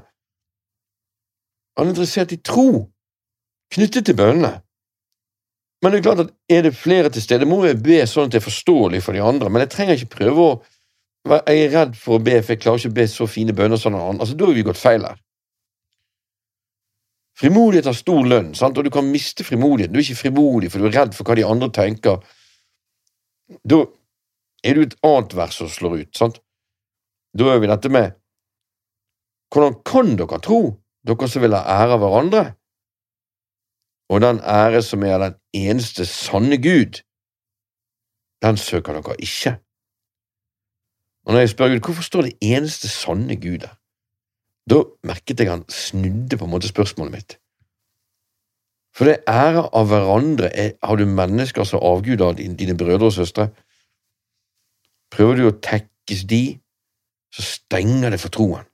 Han 1.79 1.87
er 1.87 1.93
interessert 1.93 2.33
i 2.35 2.41
tro, 2.43 2.89
knyttet 3.75 4.09
til 4.09 4.17
bønnene. 4.19 4.57
Men 5.83 5.93
det 5.93 5.99
er 5.99 6.07
klart 6.09 6.25
at 6.25 6.33
er 6.51 6.65
det 6.67 6.75
flere 6.75 7.11
til 7.15 7.23
stede, 7.23 7.47
må 7.47 7.61
jeg 7.65 7.79
be 7.83 8.01
sånn 8.07 8.27
at 8.27 8.35
det 8.35 8.41
er 8.41 8.49
forståelig 8.49 9.03
for 9.05 9.15
de 9.15 9.23
andre, 9.23 9.51
men 9.51 9.63
jeg 9.63 9.73
trenger 9.75 9.99
ikke 9.99 10.19
prøve 10.19 10.51
å 10.51 10.59
Jeg 11.29 11.61
er 11.61 11.73
redd 11.75 11.97
for 11.99 12.17
å 12.17 12.23
be, 12.25 12.39
for 12.41 12.55
jeg 12.55 12.61
klarer 12.63 12.81
ikke 12.81 12.89
å 12.89 12.97
be 12.97 13.05
så 13.11 13.27
fine 13.29 13.53
bønner 13.53 13.77
som 13.77 13.93
noen 13.93 14.15
andre. 14.15 14.25
Altså, 14.25 14.37
da 14.39 14.47
har 14.49 14.55
vi 14.57 14.63
gått 14.65 14.79
feil 14.81 15.03
her. 15.05 15.19
Frimodighet 17.39 17.87
har 17.91 17.97
stor 17.99 18.25
lønn, 18.25 18.55
sant? 18.57 18.79
og 18.79 18.87
du 18.87 18.91
kan 18.91 19.07
miste 19.07 19.45
frimodigheten. 19.45 19.93
Du 19.93 20.01
er 20.01 20.07
ikke 20.07 20.23
frimodig, 20.23 20.71
for 20.73 20.81
du 20.81 20.89
er 20.89 20.95
redd 20.97 21.13
for 21.15 21.29
hva 21.29 21.37
de 21.37 21.45
andre 21.45 21.69
tenker. 21.75 22.23
Da 23.61 23.83
er 24.65 24.79
det 24.79 24.81
jo 24.81 24.87
et 24.89 24.97
annet 25.11 25.37
vers 25.37 25.61
som 25.61 25.69
slår 25.71 25.99
ut. 26.01 26.17
sant? 26.17 26.41
Da 27.37 27.53
er 27.53 27.61
vi 27.61 27.71
dette 27.71 27.93
med 27.93 28.17
Hvordan 29.53 29.79
kan 29.85 30.17
dere 30.17 30.41
tro, 30.45 30.61
dere 31.07 31.29
som 31.29 31.45
vil 31.45 31.55
ha 31.57 31.63
ære 31.77 31.95
av 31.99 32.03
hverandre? 32.03 32.43
Og 34.09 34.21
den 34.21 34.41
ære 34.41 34.83
som 34.83 35.03
er 35.03 35.19
den 35.19 35.35
eneste 35.53 36.07
sanne 36.07 36.57
Gud, 36.57 37.03
den 38.43 38.57
søker 38.57 38.93
dere 38.97 39.17
ikke. 39.21 39.59
Og 41.27 41.33
når 41.33 41.41
jeg 41.41 41.51
spør 41.53 41.69
Gud 41.69 41.81
hvorfor 41.85 42.03
står 42.03 42.23
det 42.23 42.39
eneste 42.41 42.89
sanne 42.89 43.37
Gud 43.37 43.59
der, 43.59 43.75
da 44.71 44.83
merket 45.05 45.41
jeg 45.41 45.51
han 45.51 45.65
snudde 45.69 46.37
på 46.37 46.45
en 46.45 46.51
måte 46.51 46.69
spørsmålet 46.69 47.13
mitt. 47.13 47.39
For 48.97 49.09
det 49.09 49.23
ære 49.29 49.69
av 49.73 49.87
hverandre 49.87 50.49
er, 50.57 50.73
Har 50.83 50.97
du 50.97 51.07
mennesker 51.07 51.65
som 51.65 51.83
avguder 51.83 52.33
dine 52.33 52.77
brødre 52.77 53.07
og 53.07 53.13
søstre? 53.13 53.49
Prøver 55.11 55.37
du 55.37 55.45
å 55.49 55.59
tekkes 55.63 56.25
de, 56.29 56.59
så 57.33 57.43
stenger 57.43 58.11
det 58.11 58.21
for 58.21 58.33
troen. 58.33 58.65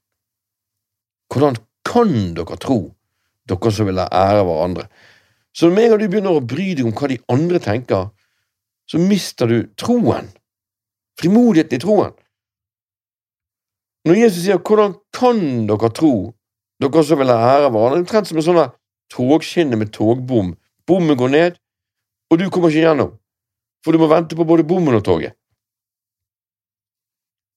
Hvordan 1.31 1.59
kan 1.85 2.35
dere 2.35 2.57
tro, 2.63 2.79
dere 3.49 3.73
som 3.75 3.87
vil 3.91 4.01
ha 4.01 4.07
ære 4.09 4.41
av 4.43 4.49
hverandre? 4.49 4.87
Så 5.55 5.71
når 5.71 5.99
du 6.01 6.09
begynner 6.09 6.35
å 6.35 6.43
bry 6.43 6.73
deg 6.75 6.89
om 6.89 6.95
hva 6.99 7.09
de 7.11 7.21
andre 7.31 7.61
tenker, 7.63 8.09
så 8.91 8.99
mister 8.99 9.49
du 9.49 9.59
troen, 9.79 10.27
frimodigheten 11.21 11.79
i 11.79 11.83
troen. 11.83 12.15
Når 14.05 14.19
Jesus 14.19 14.45
sier 14.45 14.59
'Hvordan 14.59 14.99
kan 15.13 15.67
dere 15.67 15.91
tro, 15.95 16.35
dere 16.81 17.05
som 17.05 17.19
vil 17.19 17.31
ha 17.33 17.39
ære 17.57 17.67
av 17.71 17.77
er 17.77 17.97
omtrent 17.97 18.27
som 18.27 18.37
en 18.37 18.43
sånn 18.43 18.73
togskinne 19.11 19.77
med 19.77 19.93
togbom. 19.93 20.57
Bommen 20.87 21.17
går 21.17 21.29
ned, 21.29 21.53
og 22.31 22.39
du 22.39 22.51
kommer 22.51 22.69
ikke 22.69 22.85
gjennom, 22.85 23.19
for 23.85 23.93
du 23.93 23.99
må 23.99 24.09
vente 24.09 24.37
på 24.37 24.45
både 24.45 24.67
bommen 24.67 24.95
og 24.95 25.05
toget. 25.05 25.33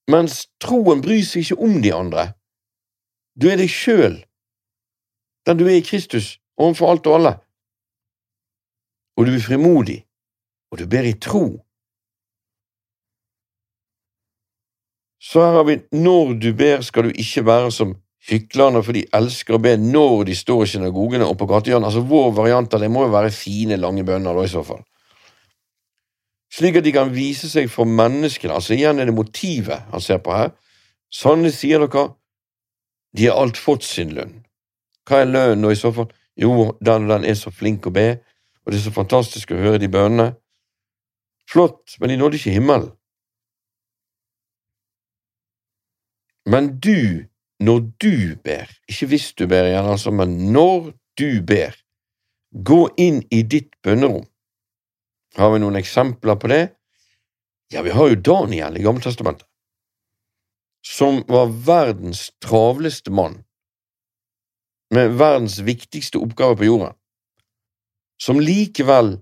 Mens 0.07 0.47
troen 0.59 1.01
bryr 1.01 1.25
seg 1.25 1.43
ikke 1.43 1.59
om 1.59 1.81
de 1.81 1.91
andre. 1.91 2.33
Du 3.35 3.49
er 3.49 3.57
deg 3.57 3.69
sjøl, 3.69 4.23
den 5.45 5.57
du 5.57 5.65
er 5.65 5.81
i 5.81 5.83
Kristus, 5.83 6.39
overfor 6.57 6.91
alt 6.91 7.07
og 7.07 7.15
alle 7.15 7.46
og 9.17 9.25
du 9.25 9.33
er 9.33 9.41
frimodig, 9.41 10.01
og 10.71 10.79
du 10.79 10.85
ber 10.89 11.07
i 11.09 11.15
tro. 11.17 11.45
Så 15.19 15.41
her 15.41 15.57
har 15.57 15.65
vi 15.67 15.79
når 15.91 16.35
du 16.41 16.51
ber, 16.55 16.83
skal 16.85 17.07
du 17.07 17.15
ikke 17.15 17.45
være 17.45 17.71
som 17.71 17.95
hyklerne, 18.29 18.83
for 18.83 18.95
de 18.95 19.07
elsker 19.15 19.57
å 19.57 19.61
be 19.63 19.73
når 19.79 20.27
de 20.29 20.35
står 20.37 20.63
i 20.63 20.69
synagogene 20.75 21.25
og 21.27 21.37
på 21.39 21.47
gatehjørnet. 21.49 21.89
Altså, 21.89 22.05
vår 22.05 22.31
variant 22.37 22.73
av 22.73 22.83
det 22.83 22.91
må 22.91 23.07
jo 23.07 23.15
være 23.15 23.33
fine, 23.33 23.79
lange 23.81 24.05
bønner, 24.07 24.35
da, 24.35 24.45
i 24.45 24.51
så 24.51 24.63
fall. 24.67 24.83
Slik 26.53 26.79
at 26.79 26.85
de 26.85 26.93
kan 26.95 27.11
vise 27.13 27.49
seg 27.51 27.67
for 27.71 27.89
menneskene. 27.89 28.55
Altså, 28.55 28.75
igjen 28.77 29.01
er 29.01 29.09
det 29.09 29.17
motivet 29.17 29.89
han 29.91 30.03
ser 30.03 30.21
på 30.23 30.35
her. 30.35 30.53
Sannelig 31.13 31.57
sier 31.57 31.83
dere, 31.83 32.07
de 33.17 33.27
har 33.27 33.39
alt 33.41 33.59
fått 33.59 33.87
sin 33.87 34.13
lønn. 34.15 34.37
Hva 35.07 35.23
er 35.23 35.31
lønnen 35.31 35.63
nå, 35.63 35.71
i 35.71 35.79
så 35.79 35.91
fall? 35.95 36.09
Jo, 36.37 36.73
den 36.83 37.07
og 37.07 37.13
den 37.15 37.25
er 37.25 37.37
så 37.39 37.51
flink 37.51 37.87
å 37.89 37.93
be, 37.95 38.09
og 38.67 38.73
det 38.73 38.81
er 38.81 38.83
så 38.89 38.91
fantastisk 38.91 39.51
å 39.55 39.61
høre 39.61 39.79
de 39.79 39.87
bønnene. 39.87 40.33
Flott, 41.47 41.93
men 42.01 42.11
de 42.11 42.17
nådde 42.19 42.35
ikke 42.35 42.51
himmelen. 42.57 42.89
Men 46.51 46.73
du, 46.83 47.23
når 47.63 47.85
du 48.03 48.35
ber, 48.43 48.67
ikke 48.91 49.07
hvis 49.13 49.29
du 49.39 49.45
ber 49.47 49.69
igjen, 49.69 49.87
altså, 49.87 50.11
men 50.11 50.35
når 50.51 50.91
du 51.15 51.39
ber, 51.47 51.79
gå 52.51 52.81
inn 52.99 53.21
i 53.31 53.39
ditt 53.47 53.71
bønnerom. 53.87 54.27
Har 55.39 55.53
vi 55.55 55.63
noen 55.63 55.79
eksempler 55.79 56.35
på 56.35 56.51
det? 56.51 56.61
Ja, 57.71 57.87
vi 57.87 57.95
har 57.95 58.11
jo 58.11 58.19
Daniel 58.19 58.75
i 58.75 58.83
Gammeltestamentet, 58.83 59.47
som 60.83 61.23
var 61.31 61.55
verdens 61.55 62.33
travleste 62.43 63.15
mann, 63.15 63.45
med 64.91 65.15
verdens 65.19 65.61
viktigste 65.63 66.19
oppgave 66.19 66.59
på 66.59 66.67
jorden 66.67 66.96
som 68.21 68.39
likevel 68.41 69.17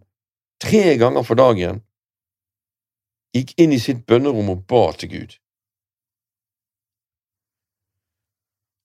tre 0.64 0.96
ganger 0.98 1.24
for 1.28 1.40
dagen 1.40 1.82
gikk 3.36 3.56
inn 3.60 3.76
i 3.76 3.82
sitt 3.84 4.06
bønnerom 4.08 4.54
og 4.54 4.64
ba 4.70 4.86
til 4.96 5.12
Gud. 5.12 5.34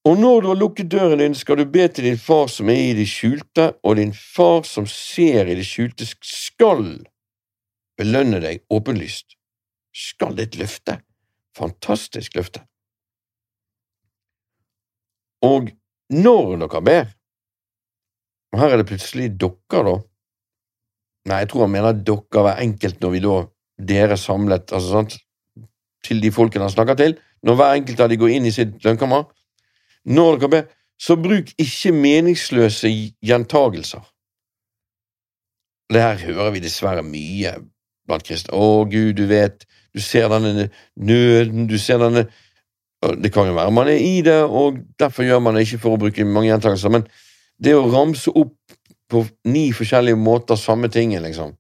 Og 0.09 0.17
når 0.17 0.41
du 0.41 0.47
har 0.49 0.57
lukket 0.57 0.89
døren 0.91 1.21
din, 1.21 1.35
skal 1.37 1.61
du 1.61 1.67
be 1.69 1.85
til 1.89 2.07
din 2.09 2.19
far 2.19 2.49
som 2.49 2.71
er 2.73 2.81
i 2.89 2.97
det 2.97 3.07
skjulte, 3.09 3.75
og 3.85 3.99
din 4.01 4.15
far 4.17 4.65
som 4.65 4.87
ser 4.89 5.47
i 5.47 5.55
det 5.59 5.67
skjulte, 5.69 6.09
skal 6.25 7.05
belønne 8.01 8.41
deg 8.41 8.65
åpenlyst. 8.73 9.37
Skal 9.93 10.39
det 10.39 10.49
et 10.49 10.59
løfte? 10.63 10.97
Fantastisk 11.57 12.39
løfte. 12.39 12.65
Og 15.45 15.69
når 16.11 16.57
dere 16.65 16.83
ber, 16.85 17.13
og 18.53 18.61
her 18.61 18.75
er 18.75 18.81
det 18.81 18.89
plutselig 18.91 19.31
dere, 19.41 19.83
da. 19.87 19.97
Nei, 21.31 21.43
jeg 21.43 21.51
tror 21.51 21.67
han 21.67 21.75
mener 21.75 21.99
dere 22.07 22.45
hver 22.47 22.63
enkelt 22.65 23.03
når 23.03 23.15
vi 23.15 23.25
da, 23.25 23.41
dere 23.91 24.17
samlet, 24.21 24.73
altså 24.73 24.97
sant, 24.97 25.19
til 26.05 26.23
de 26.23 26.33
folkene 26.33 26.67
han 26.67 26.73
snakker 26.73 26.99
til, 26.99 27.17
når 27.47 27.57
hver 27.57 27.79
enkelt 27.79 28.01
av 28.01 28.11
de 28.11 28.19
går 28.21 28.37
inn 28.37 28.49
i 28.49 28.55
sitt 28.55 28.79
lønnkammer. 28.85 29.27
Når 30.09 30.41
dere 30.41 30.53
ber, 30.55 30.71
så 31.01 31.17
bruk 31.17 31.53
ikke 31.61 31.93
meningsløse 31.97 32.91
gjentagelser. 33.25 34.03
Det 35.91 36.03
her 36.03 36.21
hører 36.29 36.53
vi 36.55 36.63
dessverre 36.63 37.05
mye 37.05 37.55
blant 38.09 38.27
kristne. 38.27 38.55
Å, 38.55 38.85
Gud, 38.91 39.15
du 39.19 39.25
vet, 39.31 39.65
du 39.95 40.03
ser 40.05 40.29
denne 40.31 40.69
nøden, 40.97 41.67
du 41.71 41.79
ser 41.79 42.03
denne 42.03 42.29
Det 43.01 43.31
kan 43.33 43.49
jo 43.49 43.55
være 43.57 43.73
man 43.73 43.89
er 43.89 43.97
i 43.97 44.21
det, 44.21 44.43
og 44.45 44.77
derfor 45.01 45.25
gjør 45.25 45.39
man 45.41 45.57
det 45.57 45.63
ikke 45.65 45.79
for 45.81 45.97
å 45.97 46.01
bruke 46.03 46.25
mange 46.29 46.51
gjentagelser, 46.51 46.93
men 46.93 47.07
det 47.61 47.75
å 47.77 47.89
ramse 47.93 48.33
opp 48.33 48.57
på 49.11 49.25
ni 49.51 49.71
forskjellige 49.75 50.19
måter 50.19 50.59
samme 50.59 50.89
tingen, 50.93 51.23
liksom. 51.27 51.53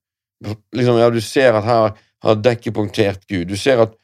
liksom 0.76 1.00
ja, 1.00 1.10
du 1.10 1.20
ser 1.20 1.58
at 1.58 1.66
her 1.66 1.90
har 2.20 2.40
dekket 2.40 2.76
punktert 2.76 3.26
Gud. 3.28 3.48
Du 3.50 3.56
ser 3.58 3.82
at 3.84 3.96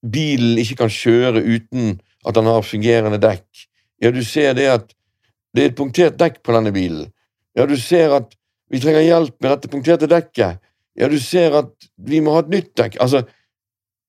bilen 0.00 0.58
ikke 0.60 0.82
kan 0.82 0.92
kjøre 0.92 1.42
uten 1.42 1.98
at 2.26 2.36
den 2.36 2.48
har 2.50 2.66
fungerende 2.66 3.20
dekk. 3.22 3.66
Ja, 4.00 4.12
du 4.12 4.22
ser 4.24 4.54
det 4.56 4.68
at 4.72 4.92
det 5.56 5.62
er 5.62 5.72
et 5.72 5.78
punktert 5.78 6.18
dekk 6.20 6.40
på 6.46 6.54
denne 6.54 6.72
bilen. 6.74 7.10
Ja, 7.56 7.66
du 7.66 7.76
ser 7.80 8.14
at 8.20 8.36
vi 8.70 8.80
trenger 8.82 9.02
hjelp 9.02 9.34
med 9.40 9.50
dette 9.50 9.70
punkterte 9.70 10.08
dekket. 10.10 10.60
Ja, 10.98 11.08
du 11.10 11.18
ser 11.22 11.56
at 11.58 11.72
vi 11.96 12.20
må 12.22 12.36
ha 12.36 12.44
et 12.44 12.52
nytt 12.52 12.74
dekk. 12.78 13.00
Altså, 13.02 13.24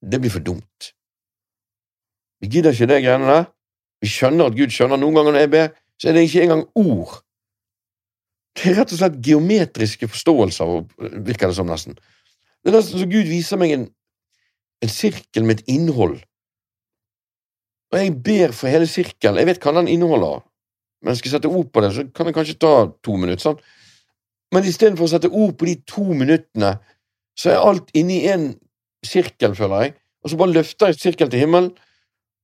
det 0.01 0.19
blir 0.21 0.33
for 0.33 0.43
dumt. 0.45 0.91
Vi 2.41 2.49
gidder 2.49 2.73
ikke 2.73 2.89
det 2.89 3.01
greiene 3.05 3.29
der. 3.29 3.49
Vi 4.01 4.09
skjønner 4.09 4.49
at 4.49 4.57
Gud 4.57 4.73
skjønner 4.73 5.01
noen 5.01 5.17
ganger 5.17 5.35
når 5.35 5.43
jeg 5.43 5.51
ber, 5.53 5.73
så 6.01 6.09
er 6.09 6.17
det 6.17 6.25
ikke 6.25 6.47
engang 6.47 6.63
ord. 6.75 7.19
Det 8.57 8.71
er 8.71 8.79
rett 8.81 8.93
og 8.95 8.99
slett 8.99 9.19
geometriske 9.23 10.09
forståelser, 10.09 10.71
virker 11.27 11.51
det 11.51 11.57
som 11.59 11.69
nesten. 11.69 11.95
Det 12.61 12.71
er 12.71 12.77
nesten 12.79 13.03
så 13.03 13.09
Gud 13.09 13.29
viser 13.29 13.61
meg 13.61 13.75
en, 13.75 13.85
en 14.81 14.91
sirkel 14.91 15.45
med 15.45 15.61
et 15.61 15.75
innhold. 15.75 16.17
Og 17.91 17.99
jeg 17.99 18.15
ber 18.25 18.55
for 18.55 18.71
hele 18.71 18.87
sirkelen. 18.89 19.37
Jeg 19.39 19.49
vet 19.51 19.61
hva 19.61 19.75
den 19.77 19.91
inneholder, 19.91 20.41
men 21.05 21.17
skal 21.17 21.29
jeg 21.29 21.37
sette 21.37 21.51
ord 21.51 21.69
på 21.73 21.83
det, 21.83 21.93
så 21.95 22.07
kan 22.15 22.27
det 22.27 22.35
kanskje 22.35 22.57
ta 22.61 22.73
to 23.03 23.17
minutter. 23.19 23.43
sant? 23.43 23.61
Men 24.51 24.67
istedenfor 24.67 25.07
å 25.07 25.13
sette 25.13 25.31
ord 25.31 25.53
på 25.59 25.69
de 25.69 25.77
to 25.87 26.05
minuttene, 26.17 26.75
så 27.37 27.53
er 27.53 27.63
alt 27.63 27.93
inni 27.97 28.23
en 28.31 28.49
sirkel, 29.05 29.55
føler 29.57 29.85
jeg, 29.85 29.95
og 30.21 30.31
så 30.31 30.39
bare 30.41 30.55
løfter 30.57 30.91
jeg 30.91 30.99
sirkelen 30.99 31.31
til 31.33 31.45
himmelen, 31.45 31.71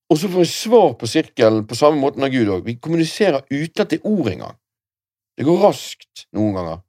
og 0.07 0.19
så 0.19 0.29
får 0.31 0.39
vi 0.39 0.51
svar 0.51 0.93
på 0.99 1.07
sirkelen 1.09 1.65
på 1.67 1.75
samme 1.75 1.99
måten 1.99 2.23
av 2.23 2.31
Gud 2.31 2.47
òg. 2.47 2.63
Vi 2.67 2.77
kommuniserer 2.79 3.43
uten 3.49 3.83
at 3.83 3.91
det 3.91 3.99
er 3.99 4.07
ord 4.07 4.29
engang. 4.31 4.55
Det 5.37 5.45
går 5.45 5.59
raskt 5.65 6.27
noen 6.35 6.55
ganger. 6.55 6.79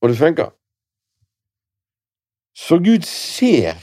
Og 0.00 0.12
det 0.12 0.20
funker. 0.20 0.52
Så 2.54 2.78
Gud 2.78 3.04
ser. 3.08 3.74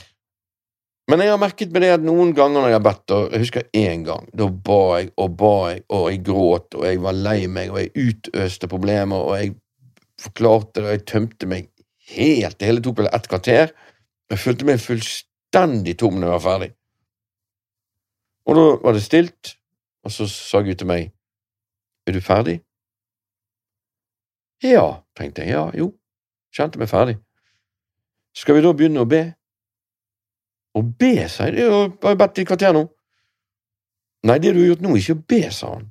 Men 1.10 1.20
jeg 1.20 1.32
har 1.32 1.40
merket 1.42 1.72
med 1.74 1.84
det 1.84 1.90
at 1.98 2.04
noen 2.06 2.30
ganger 2.32 2.62
når 2.62 2.70
jeg 2.70 2.78
har 2.78 2.84
bedt, 2.86 3.12
og 3.12 3.34
jeg 3.34 3.42
husker 3.42 3.68
én 3.76 4.04
gang, 4.06 4.28
da 4.38 4.46
ba 4.48 4.80
jeg 5.00 5.10
og 5.20 5.34
ba 5.36 5.54
jeg, 5.72 5.82
og 5.92 6.06
jeg 6.08 6.20
gråt, 6.24 6.76
og 6.78 6.86
jeg 6.88 7.00
var 7.04 7.18
lei 7.18 7.40
meg, 7.52 7.72
og 7.74 7.82
jeg 7.82 8.08
utøste 8.08 8.70
problemer, 8.70 9.18
og 9.18 9.36
jeg 9.36 9.54
forklarte 10.22 10.78
det, 10.78 10.84
og 10.86 10.94
jeg 10.94 11.04
tømte 11.10 11.50
meg 11.50 11.68
helt. 12.14 12.56
Det 12.58 12.70
hele 12.70 12.84
tok 12.84 13.02
vel 13.02 13.10
ett 13.12 13.28
kvarter. 13.28 13.74
Jeg 14.32 14.40
følte 14.40 14.68
meg 14.68 14.80
fullstendig 14.80 15.98
tom 16.00 16.16
når 16.16 16.30
jeg 16.30 16.38
var 16.38 16.46
ferdig. 16.46 16.70
Og 18.46 18.58
da 18.58 18.64
var 18.82 18.96
det 18.96 19.02
stilt, 19.04 19.56
og 20.02 20.12
så 20.12 20.26
sa 20.30 20.62
Gud 20.66 20.74
til 20.80 20.88
meg, 20.90 21.12
er 22.06 22.16
du 22.16 22.20
ferdig? 22.20 22.58
Ja, 24.62 25.02
tenkte 25.18 25.42
jeg, 25.42 25.54
ja, 25.54 25.68
jo, 25.78 25.92
kjente 26.54 26.78
meg 26.78 26.90
ferdig. 26.90 27.16
Skal 28.34 28.56
vi 28.56 28.64
da 28.64 28.72
begynne 28.74 29.02
å 29.02 29.08
be? 29.08 29.22
Å 30.72 30.82
be, 30.82 31.14
sa 31.28 31.50
jeg, 31.50 31.60
jeg 31.60 31.70
har 32.02 32.18
bedt 32.18 32.42
i 32.42 32.46
kvarter 32.48 32.74
nå. 32.74 32.86
Nei, 34.26 34.38
det 34.38 34.54
du 34.54 34.62
har 34.62 34.70
gjort 34.72 34.84
nå, 34.84 34.94
er 34.94 35.02
ikke 35.02 35.18
å 35.18 35.24
be, 35.34 35.42
sa 35.52 35.72
han. 35.74 35.88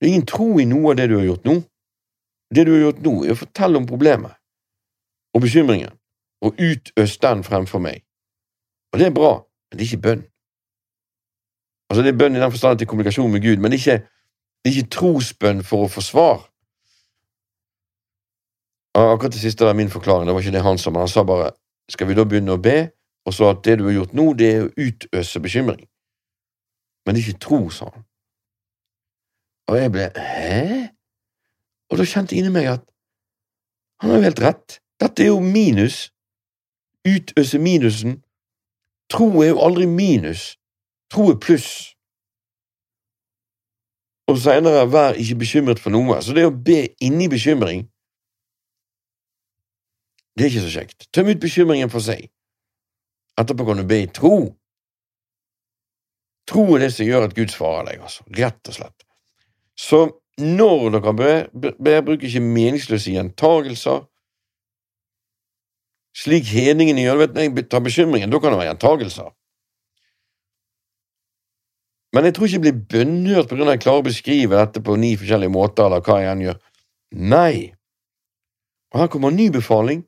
Det 0.00 0.08
er 0.08 0.14
ingen 0.16 0.26
tro 0.26 0.48
i 0.58 0.66
noe 0.66 0.92
av 0.92 0.98
det 0.98 1.08
du 1.12 1.18
har 1.20 1.28
gjort 1.28 1.44
nå. 1.46 1.58
Det 2.52 2.64
du 2.66 2.72
har 2.74 2.82
gjort 2.88 3.04
nå, 3.04 3.12
er 3.24 3.34
å 3.36 3.42
fortelle 3.44 3.80
om 3.80 3.88
problemet 3.88 4.38
og 5.32 5.40
bekymringen, 5.40 5.92
og 6.44 6.58
utøse 6.60 7.20
den 7.22 7.44
fremfor 7.46 7.80
meg. 7.80 8.02
Og 8.92 9.00
det 9.00 9.06
er 9.08 9.14
bra, 9.16 9.30
men 9.40 9.78
det 9.78 9.86
er 9.86 9.88
ikke 9.88 10.04
bønn. 10.04 10.24
Altså, 11.92 12.02
det 12.02 12.14
er 12.14 12.18
bønn 12.18 12.36
i 12.36 12.40
den 12.40 12.50
forstand 12.50 12.78
til 12.80 12.86
kommunikasjon 12.88 13.32
med 13.32 13.42
Gud, 13.44 13.60
men 13.60 13.72
det 13.72 13.76
er 13.76 13.82
ikke, 13.82 14.06
er 14.64 14.70
ikke 14.70 14.90
trosbønn 14.94 15.58
for 15.60 15.84
å 15.84 15.88
få 15.92 16.00
svar. 16.00 16.38
Akkurat 18.96 19.34
det 19.34 19.42
siste 19.42 19.68
var 19.68 19.76
min 19.76 19.92
forklaring, 19.92 20.24
det 20.24 20.32
var 20.32 20.40
ikke 20.40 20.54
det 20.54 20.62
han 20.64 20.80
sa, 20.80 20.88
men 20.88 21.04
han 21.04 21.10
sa 21.12 21.24
bare 21.28 21.50
skal 21.92 22.08
vi 22.08 22.16
da 22.16 22.24
begynne 22.24 22.56
å 22.56 22.62
be, 22.64 22.78
og 23.28 23.36
så 23.36 23.50
at 23.52 23.60
det 23.66 23.74
du 23.78 23.84
har 23.90 23.98
gjort 23.98 24.14
nå, 24.16 24.24
det 24.40 24.48
er 24.54 24.64
å 24.64 24.70
utøse 24.72 25.42
bekymring. 25.44 25.84
Men 27.04 27.12
det 27.12 27.20
er 27.20 27.28
ikke 27.28 27.44
tro, 27.44 27.60
sa 27.68 27.90
han. 27.90 28.06
Og 29.68 29.76
jeg 29.76 29.92
ble 29.92 30.08
hæ? 30.16 30.88
Og 31.92 32.00
da 32.00 32.08
kjente 32.08 32.32
jeg 32.32 32.46
inni 32.46 32.54
meg 32.56 32.70
at 32.72 32.88
han 34.00 34.14
har 34.14 34.22
jo 34.22 34.30
helt 34.30 34.40
rett. 34.40 34.80
Dette 34.96 35.26
er 35.26 35.34
jo 35.34 35.44
minus. 35.44 36.08
Utøse 37.04 37.60
minusen. 37.60 38.22
Tro 39.12 39.28
er 39.44 39.52
jo 39.52 39.60
aldri 39.60 39.84
minus. 39.86 40.54
Tro 41.12 41.28
er 41.32 41.40
pluss. 41.40 41.92
Og 44.30 44.38
seinere 44.40 44.86
vær 44.88 45.18
ikke 45.20 45.42
bekymret 45.42 45.82
for 45.82 45.92
noe. 45.92 46.20
Så 46.24 46.32
det 46.36 46.46
å 46.48 46.54
be 46.54 46.86
inni 47.04 47.28
bekymring, 47.28 47.84
det 50.32 50.46
er 50.46 50.52
ikke 50.52 50.64
så 50.64 50.72
kjekt. 50.72 51.08
Tøm 51.12 51.28
ut 51.28 51.42
bekymringen 51.42 51.92
for 51.92 52.04
seg. 52.04 52.30
Etterpå 53.40 53.66
kan 53.68 53.80
du 53.80 53.84
be 53.88 54.02
i 54.06 54.08
tro. 54.08 54.36
Tro 56.48 56.64
er 56.74 56.86
det 56.86 56.92
som 56.94 57.06
gjør 57.06 57.28
at 57.28 57.36
Gud 57.36 57.52
svarer 57.52 57.90
deg, 57.90 58.00
altså. 58.04 58.24
Rett 58.38 58.72
og 58.72 58.78
slett. 58.78 59.04
Så 59.78 60.00
når 60.40 60.88
dere 60.96 61.12
ber, 61.16 61.76
be, 61.76 61.98
bruk 62.06 62.24
ikke 62.24 62.40
meningsløse 62.44 63.12
gjentagelser. 63.12 64.06
Slik 66.16 66.48
hedningene 66.52 67.04
gjør 67.04 67.22
vet, 67.22 67.38
jeg 67.40 67.68
tar 67.72 67.84
bekymringen, 67.84 68.32
da 68.32 68.40
kan 68.40 68.52
det 68.52 68.60
være 68.60 68.72
gjentagelser. 68.72 69.30
Men 72.12 72.28
jeg 72.28 72.36
tror 72.36 72.46
ikke 72.46 72.58
jeg 72.58 72.64
blir 72.66 72.80
bunnhørt 72.92 73.52
av 73.52 73.62
at 73.64 73.72
jeg 73.72 73.82
klarer 73.86 74.02
å 74.02 74.08
beskrive 74.08 74.58
dette 74.58 74.82
på 74.84 74.96
ni 75.00 75.14
forskjellige 75.16 75.52
måter, 75.52 75.86
eller 75.86 76.04
hva 76.04 76.18
jeg 76.20 76.32
enn 76.32 76.44
gjør. 76.44 76.58
Nei. 77.32 77.54
Og 78.92 79.00
her 79.00 79.12
kommer 79.12 79.32
en 79.32 79.40
ny 79.40 79.48
befaling. 79.52 80.04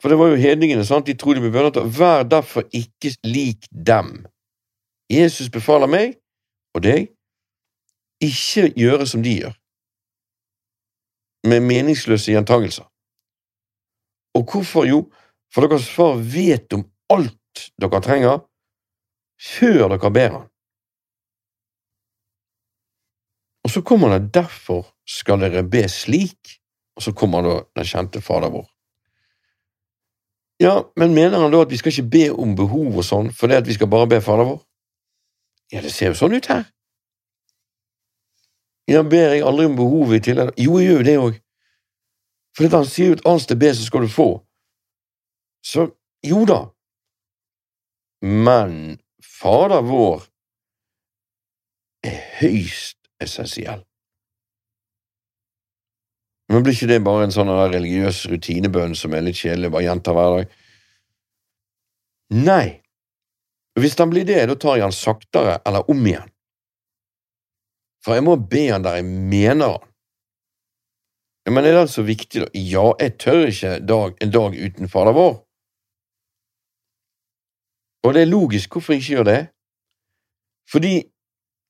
For 0.00 0.08
det 0.08 0.16
var 0.16 0.32
jo 0.32 0.40
hedningene, 0.40 0.86
sant, 0.88 1.04
de 1.04 1.16
tror 1.20 1.36
de 1.36 1.44
ble 1.44 1.52
bønnhørt. 1.52 1.82
Vær 1.98 2.24
derfor 2.24 2.64
ikke 2.72 3.12
lik 3.28 3.68
dem. 3.70 4.22
Jesus 5.12 5.50
befaler 5.52 5.90
meg 5.90 6.16
og 6.76 6.84
deg 6.86 7.10
ikke 8.22 8.70
gjøre 8.76 9.06
som 9.08 9.24
de 9.24 9.32
gjør, 9.40 9.54
med 11.48 11.64
meningsløse 11.64 12.32
gjentagelser. 12.34 12.84
Og 14.36 14.44
hvorfor? 14.52 14.84
Jo, 14.86 15.00
for 15.50 15.66
deres 15.66 15.88
far 15.90 16.20
vet 16.20 16.72
om 16.76 16.84
alt 17.10 17.64
dere 17.80 18.00
trenger, 18.04 18.44
før 19.40 19.88
dere 19.88 20.10
ber 20.12 20.34
han. 20.36 20.48
Og 23.64 23.70
så 23.70 23.82
kommer 23.82 24.08
det 24.18 24.34
'derfor 24.34 24.94
skal 25.06 25.40
dere 25.40 25.62
be 25.62 25.88
slik', 25.88 26.60
og 26.96 27.02
så 27.02 27.12
kommer 27.12 27.42
da 27.42 27.62
den 27.76 27.84
kjente 27.84 28.20
Fader 28.20 28.50
vår. 28.50 28.66
Ja, 30.60 30.82
men 30.96 31.14
mener 31.14 31.38
han 31.38 31.52
da 31.52 31.60
at 31.60 31.70
vi 31.70 31.76
skal 31.76 31.92
ikke 31.92 32.10
be 32.10 32.32
om 32.32 32.56
behov 32.56 32.96
og 32.96 33.04
sånn 33.04 33.32
fordi 33.32 33.54
at 33.54 33.66
vi 33.66 33.72
skal 33.72 33.88
bare 33.88 34.06
be 34.06 34.20
Fader 34.20 34.44
vår? 34.44 34.60
Ja, 35.72 35.80
det 35.80 35.92
ser 35.92 36.06
jo 36.06 36.14
sånn 36.14 36.34
ut 36.36 36.46
her. 36.46 36.64
Ja, 38.88 39.02
ber 39.02 39.32
jeg 39.32 39.42
aldri 39.46 39.66
om 39.66 39.76
behovet 39.76 40.16
i 40.16 40.20
tillegg? 40.20 40.50
Jo, 40.58 40.78
jeg 40.78 40.88
gjør 40.90 41.04
det 41.04 41.18
òg. 41.18 41.40
For 42.56 42.68
han 42.68 42.84
sier 42.84 43.06
jo 43.06 43.12
et 43.12 43.26
annet 43.26 43.42
sted 43.42 43.56
be, 43.56 43.74
så 43.74 43.84
skal 43.86 44.00
du 44.00 44.08
få. 44.08 44.44
Så 45.62 45.86
jo 46.26 46.44
da. 46.44 46.66
Men 48.20 48.99
Fader 49.40 49.80
vår 49.86 50.26
er 52.04 52.18
høyst 52.40 52.98
essensiell. 53.22 53.84
Men 56.50 56.64
blir 56.66 56.74
ikke 56.74 56.90
det 56.90 56.98
bare 57.06 57.28
en 57.28 57.32
sånn 57.32 57.48
religiøs 57.48 58.24
rutinebønn 58.32 58.96
som 58.98 59.14
er 59.14 59.22
litt 59.24 59.38
kjedelig, 59.38 59.70
bare 59.72 59.86
gjenta 59.86 60.14
hver 60.16 60.32
dag? 60.34 60.54
Nei. 62.34 62.66
Hvis 63.78 63.96
han 64.00 64.10
blir 64.10 64.26
det, 64.28 64.42
da 64.50 64.56
tar 64.58 64.76
jeg 64.76 64.88
han 64.88 64.96
saktere 64.96 65.60
eller 65.66 65.86
om 65.92 66.02
igjen. 66.04 66.32
For 68.04 68.16
jeg 68.16 68.26
må 68.26 68.34
be 68.50 68.66
han 68.72 68.84
der 68.84 68.98
jeg 68.98 69.06
mener 69.06 69.76
han. 69.76 69.86
Men 71.50 71.64
er 71.64 71.74
det 71.74 71.86
altså 71.86 72.04
viktig, 72.04 72.44
da? 72.44 72.50
Ja, 72.54 72.90
jeg 73.00 73.16
tør 73.22 73.46
ikke 73.48 73.78
dag, 73.86 74.18
en 74.20 74.34
dag 74.34 74.58
uten 74.58 74.90
Fader 74.90 75.16
vår. 75.16 75.38
Og 78.04 78.14
det 78.14 78.22
er 78.22 78.30
logisk 78.30 78.72
hvorfor 78.72 78.96
ikke 78.96 79.14
gjør 79.14 79.26
det. 79.28 79.40
Fordi 80.70 80.94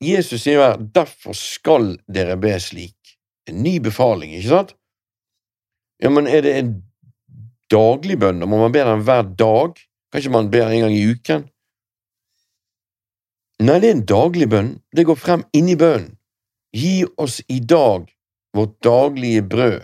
Jesus 0.01 0.45
sier 0.45 0.63
her, 0.63 0.77
derfor 0.81 1.37
skal 1.37 1.95
dere 2.09 2.39
be 2.41 2.55
slik. 2.61 3.17
En 3.49 3.63
ny 3.65 3.79
befaling, 3.83 4.33
ikke 4.37 4.53
sant? 4.53 4.77
Ja, 6.01 6.09
men 6.13 6.29
er 6.31 6.45
det 6.45 6.55
en 6.57 6.71
daglig 7.73 8.17
bønn? 8.21 8.41
Må 8.49 8.63
man 8.63 8.73
be 8.73 8.85
den 8.87 9.05
hver 9.05 9.27
dag? 9.37 9.81
Kan 10.13 10.33
man 10.33 10.51
be 10.51 10.63
den 10.63 10.73
en 10.79 10.87
gang 10.87 10.97
i 10.97 11.09
uken? 11.13 11.45
Nei, 13.61 13.77
det 13.81 13.91
er 13.91 13.97
en 13.99 14.07
daglig 14.09 14.49
bønn. 14.49 14.73
Det 14.97 15.05
går 15.05 15.19
frem 15.21 15.45
inni 15.57 15.77
bønnen. 15.77 16.17
Gi 16.73 17.05
oss 17.19 17.41
i 17.51 17.59
dag 17.61 18.07
vårt 18.57 18.77
daglige 18.85 19.43
brød. 19.43 19.81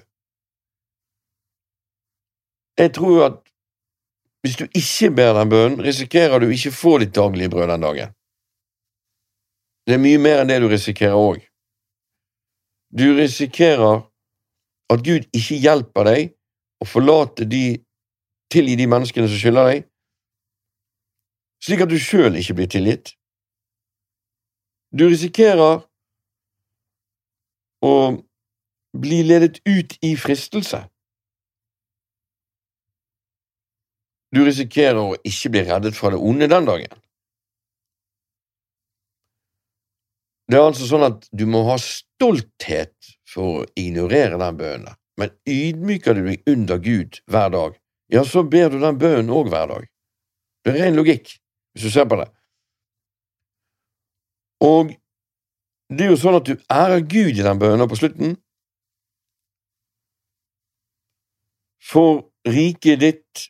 Jeg 2.78 2.92
tror 2.94 3.24
at 3.26 3.38
hvis 4.46 4.56
du 4.60 4.66
ikke 4.78 5.10
ber 5.10 5.32
den 5.34 5.50
bønnen, 5.50 5.80
risikerer 5.82 6.38
du 6.38 6.52
ikke 6.54 6.70
å 6.70 6.76
få 6.76 6.92
ditt 7.02 7.14
daglige 7.16 7.50
brød 7.50 7.72
den 7.72 7.82
dagen. 7.82 8.12
Det 9.86 9.96
er 9.96 10.02
mye 10.02 10.20
mer 10.22 10.42
enn 10.42 10.50
det 10.50 10.60
du 10.62 10.68
risikerer 10.70 11.18
òg. 11.18 11.40
Du 12.94 13.08
risikerer 13.18 14.04
at 14.94 15.02
Gud 15.02 15.26
ikke 15.34 15.58
hjelper 15.58 16.06
deg 16.06 16.30
å 16.78 16.86
forlate 16.86 17.46
de, 17.50 17.80
tilgi 18.52 18.76
de 18.78 18.86
menneskene 18.86 19.26
som 19.26 19.40
skylder 19.40 19.70
deg, 19.72 19.86
slik 21.66 21.82
at 21.82 21.90
du 21.90 21.98
sjøl 21.98 22.38
ikke 22.38 22.54
blir 22.60 22.70
tilgitt. 22.70 23.16
Du 24.94 25.08
risikerer 25.10 25.82
å 27.82 27.94
bli 28.94 29.24
ledet 29.26 29.58
ut 29.66 29.98
i 30.06 30.14
fristelse. 30.14 30.86
Du 34.34 34.42
risikerer 34.44 34.98
å 35.00 35.16
ikke 35.26 35.52
bli 35.54 35.64
reddet 35.68 35.96
fra 35.96 36.12
det 36.12 36.20
onde 36.20 36.48
den 36.50 36.66
dagen. 36.68 37.02
Det 40.46 40.58
er 40.58 40.68
altså 40.68 40.86
sånn 40.86 41.06
at 41.06 41.26
du 41.34 41.44
må 41.50 41.64
ha 41.66 41.74
stolthet 41.82 42.94
for 43.26 43.62
å 43.62 43.64
ignorere 43.78 44.38
den 44.38 44.58
bønnen, 44.60 44.98
men 45.18 45.34
ydmyker 45.50 46.14
du 46.14 46.22
deg 46.28 46.52
under 46.52 46.78
Gud 46.82 47.18
hver 47.30 47.50
dag, 47.54 47.78
ja, 48.14 48.22
så 48.22 48.44
ber 48.46 48.70
du 48.70 48.78
den 48.78 48.98
bønnen 49.00 49.32
òg 49.34 49.50
hver 49.50 49.66
dag. 49.72 49.88
Det 50.62 50.72
er 50.72 50.78
ren 50.84 50.98
logikk, 50.98 51.32
hvis 51.74 51.88
du 51.88 51.90
ser 51.94 52.06
på 52.10 52.18
det. 52.20 52.28
Og 54.62 54.94
det 55.90 56.06
er 56.06 56.12
jo 56.14 56.20
sånn 56.20 56.38
at 56.38 56.46
du 56.46 56.54
ærer 56.72 57.02
Gud 57.02 57.34
i 57.34 57.44
den 57.46 57.58
bønnen 57.58 57.90
på 57.90 57.98
slutten. 57.98 58.36
For 61.86 62.24
riket 62.46 63.02
ditt, 63.02 63.46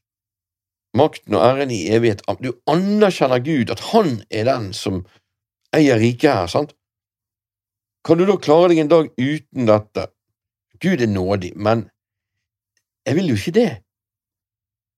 makten 0.96 1.36
og 1.36 1.44
æren 1.44 1.72
i 1.74 1.86
evighet 1.92 2.24
Du 2.42 2.52
anerkjenner 2.66 3.42
Gud, 3.44 3.70
at 3.70 3.80
Han 3.92 4.22
er 4.30 4.44
den 4.48 4.72
som 4.72 5.04
eier 5.74 5.98
riket 6.00 6.32
her, 6.32 6.46
sant? 6.46 6.74
Kan 8.06 8.18
du 8.18 8.26
da 8.26 8.36
klare 8.38 8.70
deg 8.70 8.84
en 8.84 8.92
dag 8.92 9.08
uten 9.18 9.66
dette? 9.66 10.08
Gud 10.80 11.00
er 11.02 11.10
nådig, 11.10 11.56
men 11.56 11.88
jeg 13.06 13.16
vil 13.16 13.32
jo 13.32 13.38
ikke 13.38 13.54
det. 13.56 13.70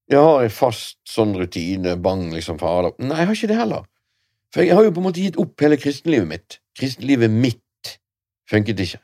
Jeg 0.09 0.25
har 0.25 0.43
en 0.43 0.53
fast 0.53 0.99
sånn 1.09 1.35
rutine, 1.37 1.97
bang, 2.01 2.29
liksom, 2.33 2.59
fader. 2.61 2.95
Nei, 3.01 3.19
jeg 3.21 3.29
har 3.29 3.37
ikke 3.37 3.51
det 3.51 3.59
heller. 3.59 3.89
For 4.55 4.65
jeg 4.65 4.77
har 4.77 4.87
jo 4.87 4.93
på 4.97 5.03
en 5.03 5.07
måte 5.11 5.21
gitt 5.21 5.37
opp 5.41 5.61
hele 5.61 5.77
kristenlivet 5.81 6.29
mitt. 6.29 6.59
Kristenlivet 6.79 7.33
mitt 7.33 7.93
funket 8.49 8.81
ikke. 8.81 9.01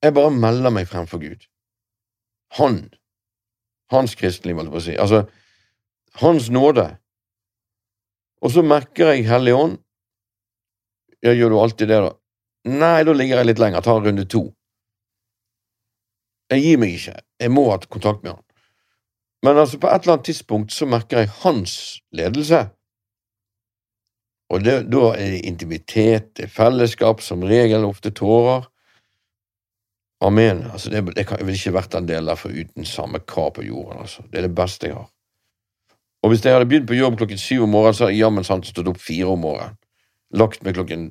Jeg 0.00 0.16
bare 0.16 0.32
melder 0.32 0.72
meg 0.72 0.88
frem 0.88 1.08
for 1.10 1.20
Gud. 1.20 1.44
Han. 2.56 2.86
Hans 3.90 4.14
kristenliv, 4.18 4.58
holdt 4.58 4.70
jeg 4.70 4.74
på 4.74 4.80
å 4.80 4.86
si. 4.86 4.96
Altså, 5.02 5.24
Hans 6.20 6.48
nåde. 6.50 6.86
Og 8.40 8.54
så 8.54 8.64
merker 8.66 9.12
jeg 9.12 9.28
Hellig 9.28 9.54
Ånd. 9.54 9.78
Ja, 11.20 11.34
gjør 11.36 11.52
du 11.52 11.58
alltid 11.60 11.90
det, 11.92 12.00
da? 12.06 12.14
Nei, 12.70 13.02
da 13.04 13.14
ligger 13.16 13.40
jeg 13.40 13.50
litt 13.50 13.60
lenger, 13.60 13.84
tar 13.84 14.00
runde 14.04 14.24
to. 14.28 14.46
Jeg 16.50 16.64
gir 16.64 16.80
meg 16.82 16.96
ikke. 16.96 17.16
Jeg 17.40 17.52
må 17.54 17.68
ha 17.70 17.78
kontakt 17.86 18.24
med 18.24 18.34
han. 18.34 18.44
Men 19.44 19.60
altså, 19.62 19.78
på 19.80 19.88
et 19.88 20.02
eller 20.02 20.18
annet 20.18 20.28
tidspunkt 20.28 20.74
så 20.74 20.88
merker 20.88 21.22
jeg 21.22 21.32
hans 21.44 21.74
ledelse. 22.16 22.66
Og 24.50 24.64
det, 24.64 24.76
da 24.90 25.12
er 25.14 25.36
det 25.36 25.44
intimitet, 25.46 26.32
det 26.36 26.48
er 26.48 26.52
fellesskap, 26.52 27.22
som 27.22 27.44
regel 27.46 27.86
ofte 27.86 28.10
tårer. 28.10 28.66
Amen. 30.20 30.66
Altså, 30.70 30.90
det, 30.92 31.00
det 31.16 31.24
kan, 31.26 31.40
jeg 31.40 31.48
ville 31.48 31.58
ikke 31.58 31.78
vært 31.78 31.96
en 31.96 32.08
del 32.08 32.28
der 32.28 32.42
uten 32.44 32.84
samme 32.88 33.22
hva 33.24 33.46
på 33.56 33.64
jorden. 33.64 34.02
altså. 34.04 34.24
Det 34.28 34.40
er 34.40 34.48
det 34.48 34.56
beste 34.56 34.90
jeg 34.90 34.98
har. 34.98 35.08
Og 36.20 36.32
hvis 36.32 36.44
jeg 36.44 36.52
hadde 36.52 36.68
begynt 36.68 36.88
på 36.88 36.98
jobb 36.98 37.16
klokken 37.16 37.40
syv 37.40 37.64
om 37.64 37.72
morgenen, 37.72 37.96
så 37.96 38.04
hadde 38.04 38.16
jeg 38.16 38.24
jammen 38.26 38.44
sant 38.44 38.68
stått 38.68 38.90
opp 38.92 39.00
fire 39.00 39.32
om 39.32 39.40
morgenen. 39.40 39.78
Lagt 40.36 40.62
meg 40.64 40.76
klokken 40.76 41.08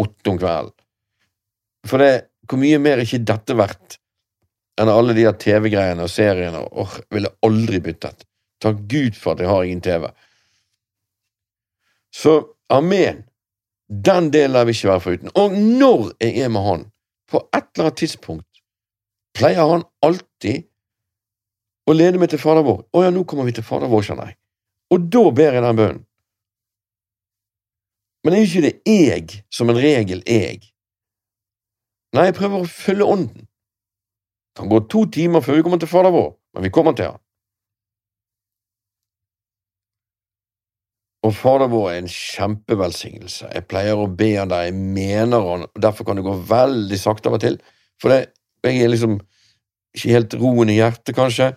åtte 0.00 0.30
om 0.30 0.38
kvelden. 0.38 0.74
For 1.88 2.00
det, 2.00 2.12
hvor 2.48 2.60
mye 2.60 2.80
mer 2.80 2.98
er 2.98 3.08
ikke 3.08 3.24
dette 3.24 3.56
verdt 3.56 3.98
enn 4.80 4.90
alle 4.90 5.14
de 5.16 5.24
TV-greiene 5.40 6.04
og 6.04 6.12
seriene? 6.12 6.60
Åh, 6.60 6.96
ville 7.14 7.32
aldri 7.46 7.80
byttet. 7.84 8.26
Takk 8.60 8.84
Gud 8.90 9.16
for 9.16 9.34
at 9.34 9.44
jeg 9.44 9.50
har 9.50 9.64
ingen 9.64 9.84
TV. 9.84 10.08
Så 12.14 12.36
amen. 12.72 13.24
Den 13.88 14.30
delen 14.32 14.66
vil 14.66 14.76
ikke 14.76 14.92
være 14.92 15.04
foruten. 15.04 15.32
Og 15.36 15.56
når 15.56 16.12
jeg 16.20 16.44
er 16.44 16.52
med 16.52 16.64
han, 16.68 16.86
på 17.34 17.42
et 17.50 17.66
eller 17.74 17.88
annet 17.88 18.00
tidspunkt, 18.00 18.62
pleier 19.34 19.66
han 19.66 19.84
alltid 20.06 20.68
å 21.90 21.94
lede 21.96 22.20
meg 22.20 22.30
til 22.32 22.40
Fader 22.40 22.64
vår. 22.64 22.84
Å 22.94 23.04
ja, 23.04 23.12
nå 23.12 23.24
kommer 23.28 23.48
vi 23.48 23.56
til 23.56 23.66
Fader 23.66 23.90
vår, 23.92 24.04
skjønner 24.06 24.30
jeg. 24.30 24.38
Og 24.94 25.08
da 25.12 25.24
ber 25.34 25.58
jeg 25.58 25.64
den 25.64 25.80
bønnen. 25.80 26.04
Men 28.24 28.32
det 28.32 28.38
er 28.38 28.44
jo 28.44 28.50
ikke 28.50 28.64
det 28.64 28.94
jeg 28.94 29.40
som 29.52 29.68
en 29.68 29.80
regel 29.80 30.22
jeg. 30.24 30.62
Nei, 32.14 32.28
jeg 32.30 32.36
prøver 32.38 32.62
å 32.62 32.70
følge 32.70 33.10
ånden. 33.16 33.44
Det 34.54 34.62
kan 34.62 34.70
gå 34.70 34.80
to 34.86 35.02
timer 35.12 35.42
før 35.44 35.58
vi 35.58 35.66
kommer 35.66 35.82
til 35.82 35.90
Fader 35.90 36.14
vår, 36.14 36.30
men 36.54 36.64
vi 36.64 36.72
kommer 36.72 36.94
til 36.96 37.10
han. 37.10 37.23
Og 41.24 41.32
Fader 41.32 41.70
vår 41.72 41.86
er 41.90 42.02
en 42.02 42.10
kjempevelsignelse. 42.10 43.48
Jeg 43.54 43.66
pleier 43.70 43.96
å 43.96 44.10
be 44.12 44.34
han 44.36 44.50
der 44.52 44.66
jeg 44.66 44.74
mener 44.76 45.44
han, 45.46 45.62
og 45.64 45.80
derfor 45.80 46.04
kan 46.04 46.18
det 46.20 46.26
gå 46.26 46.34
veldig 46.50 46.98
sakte 47.00 47.30
av 47.30 47.38
og 47.38 47.44
til. 47.44 47.56
For 48.02 48.12
det, 48.12 48.34
jeg 48.66 48.82
er 48.84 48.92
liksom 48.92 49.16
ikke 49.96 50.10
helt 50.12 50.36
roen 50.36 50.72
i 50.72 50.76
hjertet, 50.76 51.14
kanskje. 51.16 51.54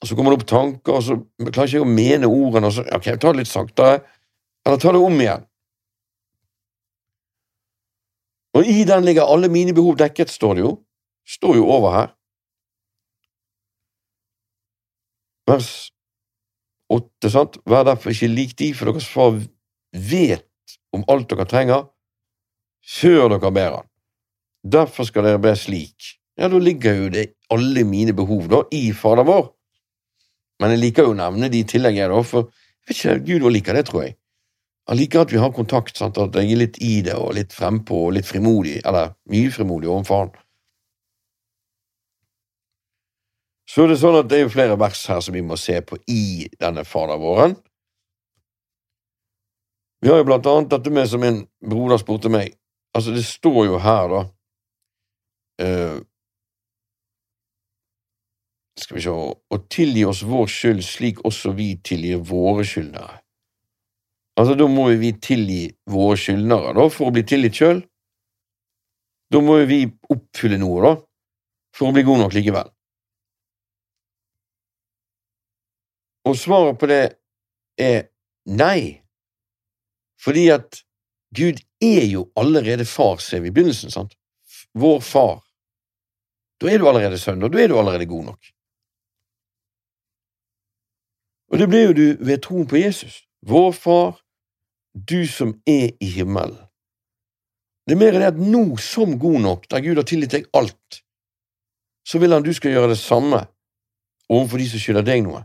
Og 0.00 0.08
så 0.08 0.16
kommer 0.16 0.32
det 0.32 0.40
opp 0.40 0.48
tanker, 0.48 0.96
og 0.96 1.04
så 1.04 1.18
klarer 1.50 1.68
ikke 1.68 1.84
å 1.84 1.90
mene 1.90 2.30
ordene, 2.30 2.70
og 2.70 2.76
så 2.76 2.86
ok, 2.96 3.10
ta 3.20 3.32
det 3.32 3.42
litt 3.42 3.52
saktere, 3.52 4.00
eller 4.64 4.80
ta 4.80 4.94
det 4.94 5.02
om 5.04 5.20
igjen. 5.20 5.44
Og 8.56 8.70
i 8.72 8.86
den 8.88 9.04
ligger 9.04 9.28
alle 9.28 9.52
mine 9.52 9.74
behov 9.76 9.98
dekket, 10.00 10.32
står 10.32 10.56
det 10.56 10.64
jo. 10.64 10.72
Står 11.28 11.58
jo 11.58 11.66
over 11.68 11.92
her. 11.92 12.08
Vers 15.50 15.90
åtte, 16.92 17.30
sant? 17.32 17.58
Vær 17.66 17.86
derfor 17.86 18.12
ikke 18.12 18.30
lik 18.30 18.54
de, 18.58 18.72
for 18.76 18.90
deres 18.90 19.08
far 19.10 19.36
vet 19.92 20.76
om 20.94 21.04
alt 21.12 21.28
dere 21.30 21.46
trenger, 21.48 21.86
før 22.86 23.34
dere 23.34 23.52
ber 23.54 23.78
han. 23.80 23.90
Derfor 24.66 25.06
skal 25.08 25.26
dere 25.26 25.42
be 25.42 25.54
slik. 25.58 26.16
Ja, 26.36 26.50
da 26.52 26.58
ligger 26.60 26.96
jo 26.98 27.10
det 27.12 27.30
alle 27.52 27.84
mine 27.88 28.12
behov 28.16 28.48
da 28.52 28.64
i 28.74 28.90
Fader 28.92 29.26
vår. 29.26 29.48
Men 30.60 30.72
jeg 30.74 30.82
liker 30.82 31.06
jo 31.06 31.14
å 31.14 31.18
nevne 31.18 31.50
de 31.52 31.62
i 31.62 31.68
tillegg, 31.68 31.98
da, 32.10 32.22
for 32.24 32.48
jeg 32.86 32.88
vet 32.88 32.98
ikke, 32.98 33.18
Gud 33.26 33.52
liker 33.52 33.76
det, 33.76 33.86
tror 33.88 34.06
jeg. 34.06 34.16
Han 34.86 34.98
liker 35.00 35.24
at 35.24 35.32
vi 35.34 35.40
har 35.42 35.54
kontakt, 35.54 35.96
sant? 35.98 36.18
at 36.18 36.36
jeg 36.38 36.52
er 36.52 36.60
litt 36.60 36.76
i 36.84 37.00
det 37.02 37.16
og 37.18 37.34
litt 37.34 37.54
frempå 37.54 38.06
og 38.06 38.14
litt 38.16 38.28
frimodig, 38.28 38.78
eller 38.86 39.16
mye 39.32 39.50
frimodig 39.50 39.90
overfor 39.90 40.22
han. 40.22 40.36
Så 43.66 43.82
er 43.82 43.90
det 43.90 43.98
sånn 43.98 44.20
at 44.20 44.28
det 44.30 44.40
er 44.40 44.52
flere 44.52 44.78
vers 44.78 45.00
her 45.10 45.22
som 45.24 45.34
vi 45.34 45.42
må 45.42 45.58
se 45.58 45.80
på 45.82 45.98
i 46.06 46.46
denne 46.60 46.84
fadervåren. 46.86 47.56
Vi 50.04 50.10
har 50.12 50.20
jo 50.20 50.26
blant 50.28 50.46
annet 50.46 50.70
dette 50.70 50.92
med 50.94 51.08
som 51.10 51.24
en 51.26 51.40
broder 51.66 51.98
spurte 51.98 52.30
meg, 52.30 52.54
altså 52.94 53.14
det 53.16 53.24
står 53.26 53.62
jo 53.66 53.80
her, 53.82 54.12
da 54.12 54.20
uh, 55.66 55.98
Skal 58.76 58.98
vi 58.98 59.02
se 59.06 59.12
Å 59.12 59.58
tilgi 59.72 60.04
oss 60.04 60.20
vår 60.28 60.50
skyld 60.52 60.82
slik 60.84 61.22
også 61.24 61.54
vi 61.56 61.70
tilgir 61.80 62.20
våre 62.20 62.64
skyldnere. 62.68 63.22
Altså, 64.36 64.54
Da 64.54 64.68
må 64.68 64.90
vi 65.00 65.14
tilgi 65.16 65.62
våre 65.88 66.18
skyldnere 66.20 66.74
da, 66.76 66.88
for 66.92 67.08
å 67.08 67.14
bli 67.16 67.24
tilgitt 67.24 67.56
sjøl. 67.56 67.80
Da 69.32 69.40
må 69.42 69.56
vi 69.66 69.86
oppfylle 70.12 70.60
noe 70.60 70.82
da, 70.84 70.92
for 71.74 71.88
å 71.88 71.96
bli 71.96 72.04
god 72.06 72.26
nok 72.26 72.36
likevel. 72.36 72.68
Og 76.26 76.36
svaret 76.36 76.78
på 76.78 76.88
det 76.90 77.02
er 77.78 78.08
nei, 78.50 79.02
fordi 80.22 80.48
at 80.50 80.82
Gud 81.36 81.60
er 81.82 82.06
jo 82.10 82.26
allerede 82.36 82.84
far, 82.84 83.20
ser 83.22 83.44
vi 83.44 83.52
i 83.52 83.54
begynnelsen, 83.54 83.92
sant? 83.94 84.16
Vår 84.74 85.00
far. 85.00 85.40
Da 86.60 86.70
er 86.72 86.80
du 86.80 86.88
allerede 86.88 87.18
sønn, 87.20 87.42
og 87.44 87.52
da 87.52 87.62
er 87.62 87.68
du 87.68 87.78
allerede 87.78 88.08
god 88.10 88.24
nok. 88.32 88.52
Og 91.52 91.58
det 91.58 91.68
blir 91.70 91.84
jo 91.86 91.96
du 91.96 92.24
ved 92.24 92.42
troen 92.42 92.66
på 92.66 92.80
Jesus. 92.80 93.22
Vår 93.46 93.72
far, 93.72 94.16
du 94.94 95.26
som 95.30 95.54
er 95.66 95.92
i 96.00 96.08
himmelen. 96.16 96.58
Det 97.86 97.94
er 97.94 98.00
mer 98.00 98.16
det 98.18 98.30
at 98.32 98.38
nå, 98.40 98.76
som 98.82 99.18
god 99.18 99.40
nok, 99.40 99.68
der 99.70 99.84
Gud 99.84 100.00
har 100.00 100.06
tilgitt 100.08 100.32
deg 100.34 100.48
alt, 100.58 101.02
så 102.06 102.18
vil 102.18 102.34
han 102.34 102.42
du 102.42 102.50
skal 102.54 102.72
gjøre 102.74 102.94
det 102.94 102.98
samme 102.98 103.44
overfor 104.28 104.58
de 104.58 104.66
som 104.70 104.82
skylder 104.82 105.06
deg 105.06 105.22
noe, 105.22 105.44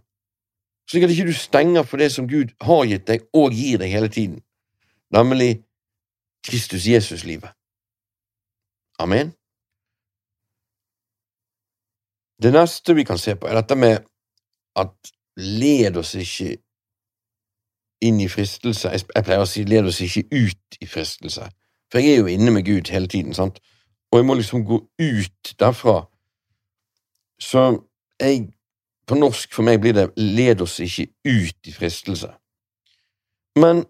slik 0.90 1.04
at 1.04 1.14
ikke 1.14 1.30
du 1.30 1.36
stenger 1.36 1.84
for 1.84 2.02
det 2.02 2.12
som 2.12 2.28
Gud 2.30 2.54
har 2.62 2.86
gitt 2.90 3.08
deg 3.08 3.28
og 3.34 3.54
gir 3.56 3.82
deg 3.82 3.92
hele 3.94 4.10
tiden, 4.12 4.42
nemlig 5.14 5.64
Kristus 6.46 6.88
Jesus-livet. 6.88 7.52
Amen. 9.00 9.34
Det 12.42 12.54
neste 12.54 12.96
vi 12.96 13.04
kan 13.04 13.18
se 13.18 13.36
på, 13.36 13.48
er 13.48 13.56
dette 13.60 13.76
med 13.76 14.02
at 14.76 15.12
led 15.38 15.98
oss 15.98 16.16
ikke 16.16 16.58
inn 18.02 18.22
i 18.22 18.30
fristelse. 18.30 18.90
Jeg, 18.90 19.26
pleier 19.26 19.44
å 19.44 19.50
si 19.50 19.64
led 19.68 19.86
oss 19.90 20.02
ikke 20.02 20.26
ut 20.34 20.80
i 20.82 20.90
fristelse, 20.90 21.50
for 21.92 22.02
jeg 22.02 22.16
er 22.16 22.24
jo 22.24 22.32
inne 22.32 22.54
med 22.56 22.66
Gud 22.66 22.90
hele 22.90 23.08
tiden, 23.08 23.36
sant, 23.38 23.62
og 24.12 24.20
jeg 24.20 24.28
må 24.28 24.38
liksom 24.40 24.66
gå 24.66 24.80
ut 24.82 25.54
derfra. 25.60 26.00
Så 27.42 27.62
jeg 28.20 28.50
På 29.12 29.18
norsk 29.20 29.52
for 29.52 29.68
meg 29.68 29.82
blir 29.84 29.92
det 29.98 30.06
led 30.16 30.62
oss 30.64 30.78
ikke 30.80 31.10
ut 31.28 31.68
i 31.68 31.74
fristelse. 31.76 32.30
Men 33.60 33.84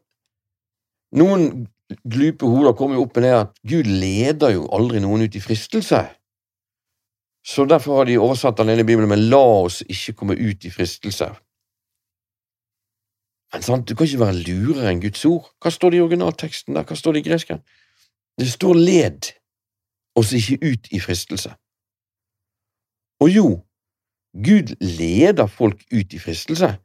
noen 1.14 1.68
glupe 2.02 2.50
hoder 2.50 2.74
kommer 2.74 2.98
jo 2.98 3.06
opp 3.06 3.20
med 3.20 3.28
det 3.28 3.36
at 3.38 3.54
Gud 3.68 3.92
leder 4.02 4.56
jo 4.56 4.66
aldri 4.74 5.04
noen 5.04 5.28
ut 5.28 5.38
i 5.38 5.44
fristelse. 5.44 6.02
Så 7.46 7.68
derfor 7.70 8.02
har 8.02 8.10
de 8.10 8.18
oversatt 8.18 8.58
den 8.58 8.74
ene 8.74 8.88
Bibelen 8.88 9.14
med 9.14 9.22
la 9.30 9.46
oss 9.62 9.84
ikke 9.86 10.18
komme 10.18 10.40
ut 10.42 10.66
i 10.66 10.74
fristelse. 10.74 11.30
Men 13.54 13.66
sant, 13.66 13.86
du 13.86 13.94
kan 13.94 14.08
ikke 14.08 14.26
være 14.26 14.42
lurere 14.42 14.90
enn 14.90 15.06
Guds 15.06 15.26
ord. 15.30 15.50
Hva 15.62 15.70
står 15.70 15.94
det 15.94 16.02
i 16.02 16.06
originalteksten 16.06 16.78
der? 16.78 16.86
Hva 16.88 16.98
står 16.98 17.14
det 17.14 17.22
i 17.22 17.30
gresken? 17.30 17.66
Det 18.40 18.50
står 18.50 18.78
led 18.78 19.34
oss 20.18 20.32
ikke 20.34 20.58
ut 20.66 20.96
i 20.96 21.02
fristelse. 21.04 21.54
Og 23.22 23.30
jo, 23.30 23.50
Gud 24.32 24.76
leder 24.80 25.48
folk 25.48 25.84
ut 25.92 26.14
i 26.14 26.20
fristelse, 26.20 26.78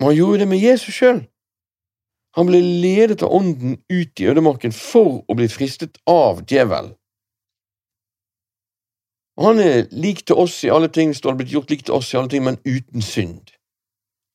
men 0.00 0.08
han 0.08 0.16
gjorde 0.16 0.42
det 0.42 0.48
med 0.50 0.58
Jesus 0.58 0.94
sjøl. 0.94 1.22
Han 2.36 2.48
ble 2.48 2.58
ledet 2.58 3.22
av 3.22 3.30
Ånden 3.36 3.76
ut 3.92 4.20
i 4.20 4.26
ødemarken 4.26 4.72
for 4.74 5.20
å 5.28 5.36
bli 5.38 5.46
fristet 5.52 6.00
av 6.08 6.42
djevelen. 6.48 6.96
Han 9.40 9.60
er 9.62 9.86
lik 9.92 10.24
til 10.26 10.40
oss 10.40 10.58
i 10.64 10.70
alle 10.72 10.90
ting, 10.92 11.14
står 11.14 11.32
det 11.32 11.42
blitt 11.42 11.54
gjort 11.54 11.70
lik 11.72 11.84
til 11.86 11.96
oss 11.96 12.12
i 12.12 12.18
alle 12.20 12.32
ting, 12.32 12.44
men 12.44 12.60
uten 12.64 13.04
synd 13.04 13.52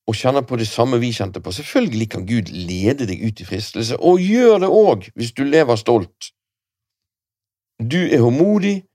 og 0.07 0.15
kjenner 0.15 0.45
på 0.47 0.55
det 0.55 0.67
samme 0.67 0.99
vi 1.01 1.11
kjente 1.11 1.41
på. 1.43 1.51
Selvfølgelig 1.51 2.09
kan 2.09 2.25
Gud 2.27 2.51
lede 2.53 3.07
deg 3.09 3.23
ut 3.27 3.41
i 3.43 3.47
fristelse, 3.47 3.97
og 3.99 4.23
gjør 4.23 4.63
det 4.63 4.69
òg 4.71 5.09
hvis 5.19 5.33
du 5.35 5.43
lever 5.43 5.75
stolt. 5.75 6.31
Du 7.77 7.99
er 7.99 8.23
håndmodig. 8.23 8.85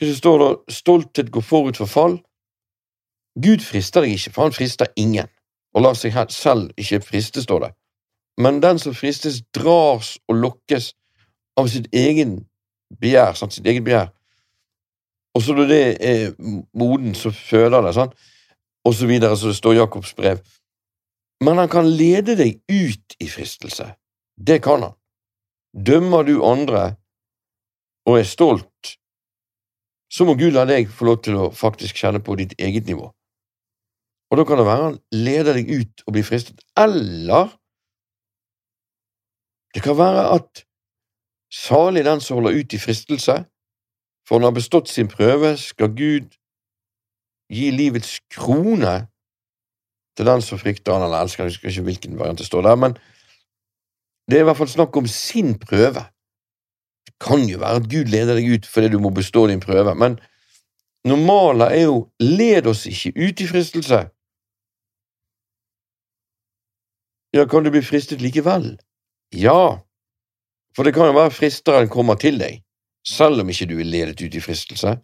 Hva 0.00 0.14
står 0.16 0.38
det? 0.42 0.74
Stolthet 0.74 1.30
går 1.30 1.44
forut 1.44 1.76
for 1.76 1.90
fall. 1.90 2.16
Gud 3.40 3.60
frister 3.62 4.04
deg 4.04 4.16
ikke, 4.16 4.32
for 4.34 4.48
han 4.48 4.56
frister 4.56 4.88
ingen, 4.96 5.28
og 5.74 5.84
lar 5.84 5.98
seg 5.98 6.16
selv 6.32 6.72
ikke 6.80 7.02
friste, 7.04 7.42
står 7.44 7.66
det. 7.66 7.70
Men 8.40 8.62
den 8.62 8.80
som 8.80 8.96
fristes, 8.96 9.42
dras 9.54 10.16
og 10.28 10.40
lokkes 10.40 10.94
av 11.60 11.68
sitt 11.68 11.90
egen 11.92 12.40
begjær, 13.00 13.36
sant? 13.36 13.54
sitt 13.54 13.68
eget 13.68 13.84
begjær. 13.84 14.08
Og 15.36 15.44
så 15.44 15.54
når 15.54 15.68
det 15.70 15.84
er 16.00 16.32
moden, 16.74 17.14
så 17.14 17.30
føder 17.30 17.84
det. 17.84 17.94
sant? 17.94 18.16
og 18.84 18.94
så 18.94 19.06
videre, 19.06 19.36
så 19.36 19.46
det 19.50 19.56
står 19.56 19.74
Jakobs 19.74 20.14
brev. 20.14 20.40
Men 21.44 21.58
han 21.58 21.68
kan 21.68 21.88
lede 21.88 22.36
deg 22.36 22.60
ut 22.68 23.16
i 23.20 23.28
fristelse. 23.28 23.94
Det 24.36 24.60
kan 24.64 24.82
han. 24.82 24.96
Dømmer 25.86 26.24
du 26.26 26.40
andre 26.44 26.96
og 28.08 28.18
er 28.18 28.26
stolt, 28.28 28.96
så 30.10 30.26
må 30.26 30.34
Gud 30.38 30.54
la 30.56 30.66
deg 30.68 30.90
få 30.90 31.06
lov 31.06 31.20
til 31.24 31.38
å 31.38 31.50
faktisk 31.54 32.02
kjenne 32.02 32.22
på 32.24 32.36
ditt 32.40 32.56
eget 32.58 32.88
nivå. 32.90 33.10
Og 34.30 34.38
da 34.38 34.46
kan 34.46 34.60
det 34.60 34.66
være 34.66 34.88
han 34.88 34.98
leder 35.14 35.58
deg 35.58 35.70
ut 35.70 36.04
og 36.06 36.14
blir 36.14 36.26
fristet, 36.26 36.62
eller 36.78 37.50
det 39.74 39.82
kan 39.82 39.98
være 39.98 40.26
at 40.34 40.64
salig 41.50 42.04
den 42.06 42.22
som 42.22 42.38
holder 42.38 42.58
ut 42.58 42.74
i 42.74 42.82
fristelse, 42.82 43.36
for 44.26 44.38
han 44.38 44.46
har 44.46 44.54
bestått 44.54 44.90
sin 44.90 45.10
prøve, 45.10 45.56
skal 45.58 45.94
Gud 45.94 46.34
gi 47.50 47.70
livets 47.74 48.20
krone 48.30 48.94
til 50.16 50.26
den 50.26 50.42
som 50.42 50.58
frykter 50.58 50.94
han 50.94 51.06
eller 51.06 51.24
elsker. 51.24 51.44
Jeg 51.46 51.54
husker 51.54 51.70
ikke 51.70 51.86
hvilken 51.88 52.18
variant 52.18 52.38
det 52.38 52.46
står 52.46 52.66
der, 52.66 52.78
men 52.78 52.94
det 54.30 54.38
er 54.38 54.44
i 54.44 54.48
hvert 54.50 54.58
fall 54.60 54.70
snakk 54.70 54.96
om 54.96 55.08
sin 55.10 55.56
prøve. 55.58 56.04
Det 57.06 57.14
kan 57.20 57.44
jo 57.48 57.58
være 57.58 57.80
at 57.82 57.90
Gud 57.90 58.10
leder 58.12 58.38
deg 58.38 58.48
ut 58.54 58.66
fordi 58.66 58.88
du 58.92 58.98
må 59.02 59.10
bestå 59.14 59.46
din 59.50 59.62
prøve, 59.62 59.94
men 59.94 60.18
normalen 61.04 61.68
er 61.68 61.84
jo 61.86 62.08
led 62.20 62.66
oss 62.70 62.86
ikke 62.90 63.14
ut 63.16 63.40
i 63.40 63.48
fristelse. 63.48 64.00
Ja, 67.36 67.46
kan 67.46 67.64
du 67.64 67.70
bli 67.70 67.82
fristet 67.82 68.20
likevel? 68.20 68.74
Ja, 69.32 69.78
for 70.76 70.84
det 70.84 70.94
kan 70.94 71.06
jo 71.06 71.14
være 71.14 71.30
fristeren 71.30 71.88
kommer 71.88 72.18
til 72.18 72.40
deg, 72.40 72.62
selv 73.06 73.42
om 73.42 73.48
ikke 73.48 73.68
du 73.70 73.78
er 73.78 73.86
ledet 73.86 74.20
ut 74.22 74.34
i 74.34 74.42
fristelse. 74.42 74.96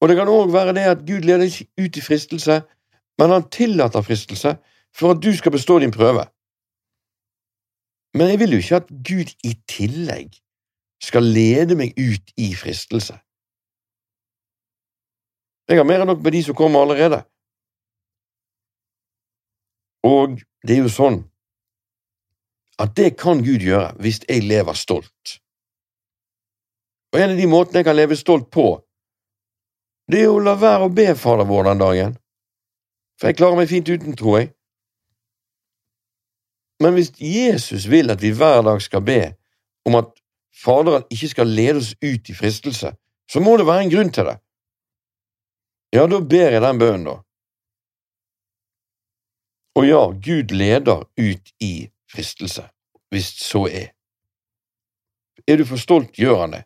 Og 0.00 0.08
det 0.08 0.16
kan 0.16 0.32
òg 0.32 0.52
være 0.52 0.72
det 0.76 0.86
at 0.88 1.04
Gud 1.04 1.26
leder 1.28 1.44
deg 1.44 1.84
ut 1.84 1.96
i 1.96 2.04
fristelse, 2.04 2.60
men 3.20 3.34
han 3.34 3.48
tillater 3.52 4.02
fristelse 4.02 4.56
for 4.96 5.12
at 5.12 5.20
du 5.22 5.28
skal 5.36 5.52
bestå 5.52 5.78
din 5.78 5.92
prøve. 5.92 6.24
Men 8.14 8.32
jeg 8.32 8.40
vil 8.42 8.54
jo 8.56 8.62
ikke 8.62 8.80
at 8.82 8.88
Gud 8.90 9.34
i 9.46 9.54
tillegg 9.70 10.34
skal 11.02 11.24
lede 11.24 11.76
meg 11.78 11.94
ut 11.96 12.32
i 12.36 12.50
fristelse. 12.58 13.16
Jeg 15.70 15.78
har 15.78 15.86
mer 15.86 16.02
enn 16.02 16.10
nok 16.10 16.22
med 16.24 16.34
de 16.34 16.42
som 16.42 16.56
kommer 16.58 16.82
allerede. 16.82 17.22
Og 20.06 20.40
det 20.66 20.76
er 20.76 20.82
jo 20.82 20.92
sånn 20.92 21.20
at 22.80 22.96
det 22.96 23.12
kan 23.20 23.42
Gud 23.44 23.62
gjøre 23.62 23.92
hvis 24.02 24.22
jeg 24.26 24.46
lever 24.48 24.76
stolt. 24.78 25.36
Og 27.12 27.20
en 27.20 27.34
av 27.34 27.40
de 27.40 27.48
måtene 27.50 27.82
jeg 27.82 27.88
kan 27.90 27.98
leve 27.98 28.16
stolt 28.18 28.48
på, 28.54 28.72
det 30.10 30.24
er 30.24 30.32
å 30.32 30.40
la 30.42 30.56
være 30.58 30.88
å 30.88 30.94
be 30.94 31.12
Fader 31.18 31.46
vår 31.46 31.68
den 31.70 31.82
dagen. 31.82 32.16
For 33.20 33.30
jeg 33.30 33.38
klarer 33.38 33.60
meg 33.60 33.70
fint 33.70 33.90
uten, 33.90 34.16
tror 34.18 34.40
jeg. 34.40 34.50
Men 36.80 36.96
hvis 36.96 37.12
Jesus 37.20 37.90
vil 37.90 38.10
at 38.10 38.22
vi 38.22 38.32
hver 38.32 38.62
dag 38.64 38.80
skal 38.82 39.04
be 39.04 39.20
om 39.86 39.98
at 40.00 40.16
Faderen 40.60 41.06
ikke 41.10 41.28
skal 41.28 41.48
lede 41.48 41.78
oss 41.80 41.94
ut 42.04 42.28
i 42.28 42.34
fristelse, 42.36 42.92
så 43.32 43.40
må 43.40 43.56
det 43.56 43.66
være 43.66 43.86
en 43.86 43.92
grunn 43.92 44.10
til 44.12 44.26
det. 44.28 44.36
Ja, 45.94 46.06
da 46.06 46.18
ber 46.20 46.52
jeg 46.52 46.62
den 46.62 46.80
bønnen, 46.82 47.06
da. 47.06 47.14
Og 49.78 49.86
ja, 49.86 50.02
Gud 50.26 50.52
leder 50.52 51.06
ut 51.16 51.52
i 51.64 51.88
fristelse, 52.12 52.66
hvis 53.10 53.30
så 53.40 53.64
er. 53.70 53.88
Er 55.48 55.56
du 55.56 55.64
for 55.64 55.80
stolt, 55.80 56.18
gjør 56.18 56.42
han 56.42 56.58
det. 56.58 56.64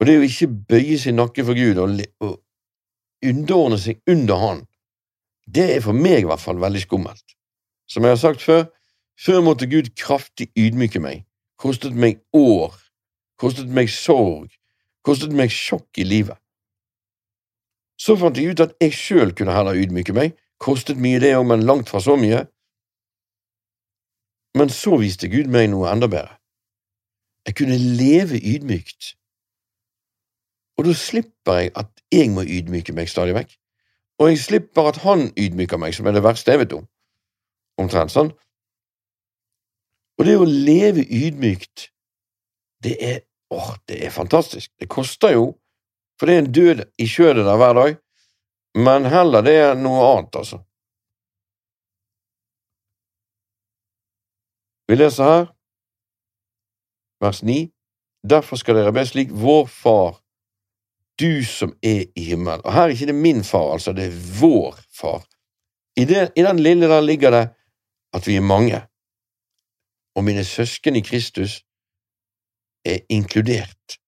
Og 0.00 0.06
det 0.06 0.14
er 0.14 0.18
jo 0.18 0.30
ikke 0.30 0.54
bøye 0.72 0.98
sin 0.98 1.20
nakke 1.20 1.44
for 1.46 1.54
Gud 1.54 1.78
og, 1.78 2.00
og 2.24 2.32
underordne 3.22 3.78
seg 3.78 4.00
under 4.10 4.40
Han, 4.42 4.64
det 5.46 5.68
er 5.76 5.84
for 5.84 5.94
meg 5.94 6.24
i 6.24 6.26
hvert 6.26 6.42
fall 6.42 6.58
veldig 6.58 6.82
skummelt. 6.82 7.36
Som 7.92 8.06
jeg 8.06 8.14
har 8.14 8.20
sagt 8.20 8.42
før, 8.42 8.64
før 9.20 9.42
måtte 9.44 9.68
Gud 9.68 9.92
kraftig 9.98 10.48
ydmyke 10.56 11.00
meg. 11.02 11.26
Kostet 11.60 11.94
meg 11.94 12.22
år, 12.32 12.74
kostet 13.38 13.68
meg 13.68 13.90
sorg, 13.92 14.48
kostet 15.04 15.34
meg 15.36 15.52
sjokk 15.52 16.00
i 16.00 16.06
livet. 16.08 16.38
Så 18.00 18.16
fant 18.18 18.38
jeg 18.38 18.54
ut 18.54 18.64
at 18.64 18.74
jeg 18.80 18.96
sjøl 18.96 19.34
kunne 19.36 19.54
heller 19.54 19.78
ydmyke 19.78 20.16
meg, 20.16 20.34
kostet 20.62 20.98
mye 20.98 21.20
det 21.22 21.36
òg, 21.36 21.44
men 21.46 21.66
langt 21.68 21.92
fra 21.92 22.00
så 22.02 22.16
mye. 22.18 22.46
Men 24.58 24.72
så 24.72 24.96
viste 25.00 25.30
Gud 25.32 25.52
meg 25.52 25.68
noe 25.70 25.92
enda 25.92 26.08
bedre. 26.10 26.40
Jeg 27.46 27.58
kunne 27.58 27.78
leve 27.78 28.38
ydmykt, 28.38 29.14
og 30.78 30.86
da 30.86 30.94
slipper 30.96 31.58
jeg 31.58 31.72
at 31.78 31.90
jeg 32.14 32.30
må 32.32 32.44
ydmyke 32.46 32.94
meg 32.96 33.10
stadig 33.10 33.34
vekk 33.36 33.58
og 34.22 34.28
jeg 34.30 34.38
slipper 34.38 34.88
at 34.92 35.00
han 35.02 35.30
ydmyker 35.38 35.80
meg, 35.82 35.94
som 35.94 36.06
er 36.06 36.14
det 36.14 36.22
verste 36.22 36.52
jeg 36.52 36.62
vet 36.62 36.74
om. 36.76 36.84
Omtrent 37.82 38.14
sånn. 38.14 38.30
Og 40.18 40.28
det 40.28 40.36
å 40.38 40.46
leve 40.46 41.02
ydmykt, 41.02 41.88
det 42.84 42.94
er 43.02 43.20
åh, 43.52 43.74
det 43.90 43.98
er 44.06 44.14
fantastisk. 44.14 44.70
Det 44.80 44.88
koster 44.90 45.34
jo, 45.34 45.46
for 46.18 46.28
det 46.28 46.34
er 46.34 46.42
en 46.44 46.52
død 46.54 46.84
i 47.02 47.08
kjødet 47.10 47.44
der 47.46 47.58
hver 47.60 47.74
dag, 47.78 47.98
men 48.78 49.08
heller 49.12 49.44
det 49.44 49.56
er 49.60 49.74
noe 49.76 50.04
annet, 50.12 50.38
altså. 50.40 50.62
Vi 54.88 54.96
leser 54.96 55.28
her, 55.28 55.44
vers 57.22 57.42
9. 57.46 57.60
Derfor 58.28 58.60
skal 58.60 58.78
dere 58.78 58.94
be 58.94 59.04
slik, 59.08 59.32
vår 59.32 59.66
Far 59.72 60.22
du 61.22 61.44
som 61.44 61.74
er 61.82 62.04
i 62.16 62.24
himmelen. 62.30 62.62
Og 62.64 62.72
her 62.72 62.88
er 62.88 62.94
ikke 62.94 63.10
det 63.10 63.18
min 63.18 63.44
far, 63.44 63.72
altså, 63.76 63.92
det 63.96 64.08
er 64.08 64.20
vår 64.40 64.78
far. 64.90 65.24
I, 65.96 66.04
det, 66.08 66.30
I, 66.36 66.42
den 66.42 66.62
lille 66.62 66.88
der 66.88 67.04
ligger 67.04 67.34
det 67.34 67.42
at 68.12 68.26
vi 68.26 68.36
er 68.36 68.44
mange, 68.44 68.82
og 70.16 70.24
mine 70.24 70.44
søsken 70.44 70.96
i 70.96 71.00
Kristus 71.00 71.62
er 72.84 72.98
inkludert. 73.08 73.98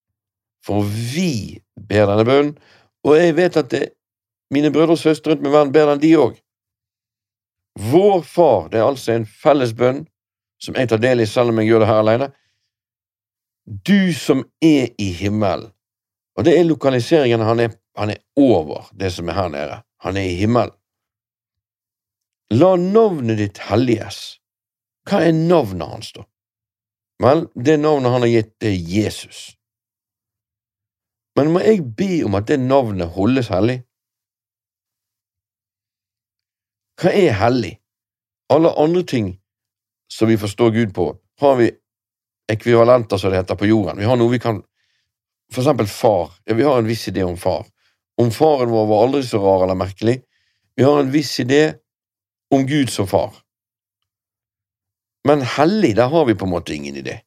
For 0.66 0.82
vi 1.14 1.60
ber 1.88 2.08
denne 2.08 2.24
bønnen, 2.24 2.56
og 3.04 3.16
jeg 3.16 3.36
vet 3.36 3.56
at 3.56 3.70
det, 3.70 3.84
mine 4.50 4.72
brødre 4.72 4.96
og 4.96 5.00
søstre 5.00 5.32
rundt 5.32 5.42
meg 5.42 5.52
i 5.52 5.54
verden 5.54 5.72
ber 5.72 5.90
den, 5.90 6.02
de 6.02 6.16
òg. 6.16 6.40
Vår 7.90 8.22
Far, 8.22 8.68
det 8.68 8.78
er 8.78 8.86
altså 8.86 9.12
en 9.12 9.26
felles 9.26 9.74
bønn 9.74 10.04
som 10.62 10.76
jeg 10.78 10.88
tar 10.88 11.00
del 11.02 11.24
i 11.24 11.26
selv 11.28 11.52
om 11.52 11.58
jeg 11.60 11.72
gjør 11.72 11.82
det 11.82 11.90
her 11.90 12.02
alene. 12.02 12.28
Du 13.64 14.12
som 14.16 14.44
er 14.62 14.92
i 15.00 15.08
himmelen. 15.12 15.70
Og 16.36 16.44
det 16.44 16.58
er 16.58 16.66
lokaliseringen. 16.66 17.40
Han 17.40 17.60
er, 17.60 17.74
han 17.96 18.10
er 18.10 18.20
over 18.36 18.88
det 18.92 19.12
som 19.12 19.28
er 19.28 19.38
her 19.38 19.48
nede. 19.48 19.78
Han 20.04 20.16
er 20.16 20.28
i 20.30 20.38
himmelen. 20.38 20.74
La 22.52 22.74
navnet 22.76 23.38
ditt 23.40 23.58
helliges. 23.70 24.38
Hva 25.08 25.24
er 25.24 25.36
navnet 25.36 25.88
hans, 25.88 26.12
da? 26.16 26.24
Vel, 27.22 27.46
det 27.54 27.78
navnet 27.80 28.12
han 28.12 28.24
har 28.26 28.32
gitt, 28.32 28.54
er 28.64 28.74
Jesus. 28.74 29.54
Men 31.38 31.52
må 31.54 31.62
jeg 31.64 31.82
be 31.96 32.22
om 32.26 32.36
at 32.38 32.48
det 32.50 32.60
navnet 32.62 33.14
holdes 33.16 33.50
hellig? 33.52 33.80
Hva 37.00 37.10
er 37.10 37.38
hellig? 37.40 37.74
Alle 38.52 38.70
andre 38.78 39.02
ting 39.08 39.32
som 40.12 40.28
vi 40.30 40.36
forstår 40.38 40.70
Gud 40.70 40.94
på, 40.94 41.08
har 41.40 41.56
vi 41.58 41.70
ekvivalenter, 42.52 43.18
som 43.18 43.32
det 43.32 43.40
heter, 43.40 43.58
på 43.58 43.66
jorden. 43.66 43.98
Vi 43.98 44.06
har 44.06 44.18
noe 44.20 44.30
vi 44.30 44.42
kan 44.42 44.60
for 45.52 45.62
eksempel 45.62 45.88
far. 45.90 46.32
Ja, 46.44 46.54
vi 46.54 46.62
har 46.66 46.78
en 46.78 46.88
viss 46.88 47.08
idé 47.08 47.24
om 47.24 47.36
far. 47.36 47.66
Om 48.20 48.30
faren 48.30 48.70
vår 48.70 48.86
var 48.86 49.06
aldri 49.06 49.22
så 49.26 49.40
rar 49.42 49.64
eller 49.64 49.78
merkelig. 49.78 50.20
Vi 50.76 50.84
har 50.86 51.00
en 51.00 51.10
viss 51.14 51.32
idé 51.40 51.74
om 52.54 52.66
Gud 52.66 52.90
som 52.92 53.08
far. 53.08 53.36
Men 55.28 55.44
hellig, 55.56 55.94
der 55.96 56.10
har 56.12 56.26
vi 56.28 56.36
på 56.36 56.46
en 56.48 56.52
måte 56.52 56.74
ingen 56.74 56.96
idé. 57.00 57.20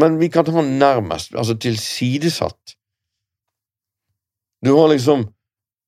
Men 0.00 0.18
vi 0.18 0.30
kan 0.32 0.44
ta 0.44 0.54
han 0.56 0.78
nærmest, 0.80 1.34
altså 1.34 1.54
tilsidesatt. 1.60 2.76
Du 4.64 4.72
har 4.74 4.88
liksom 4.88 5.26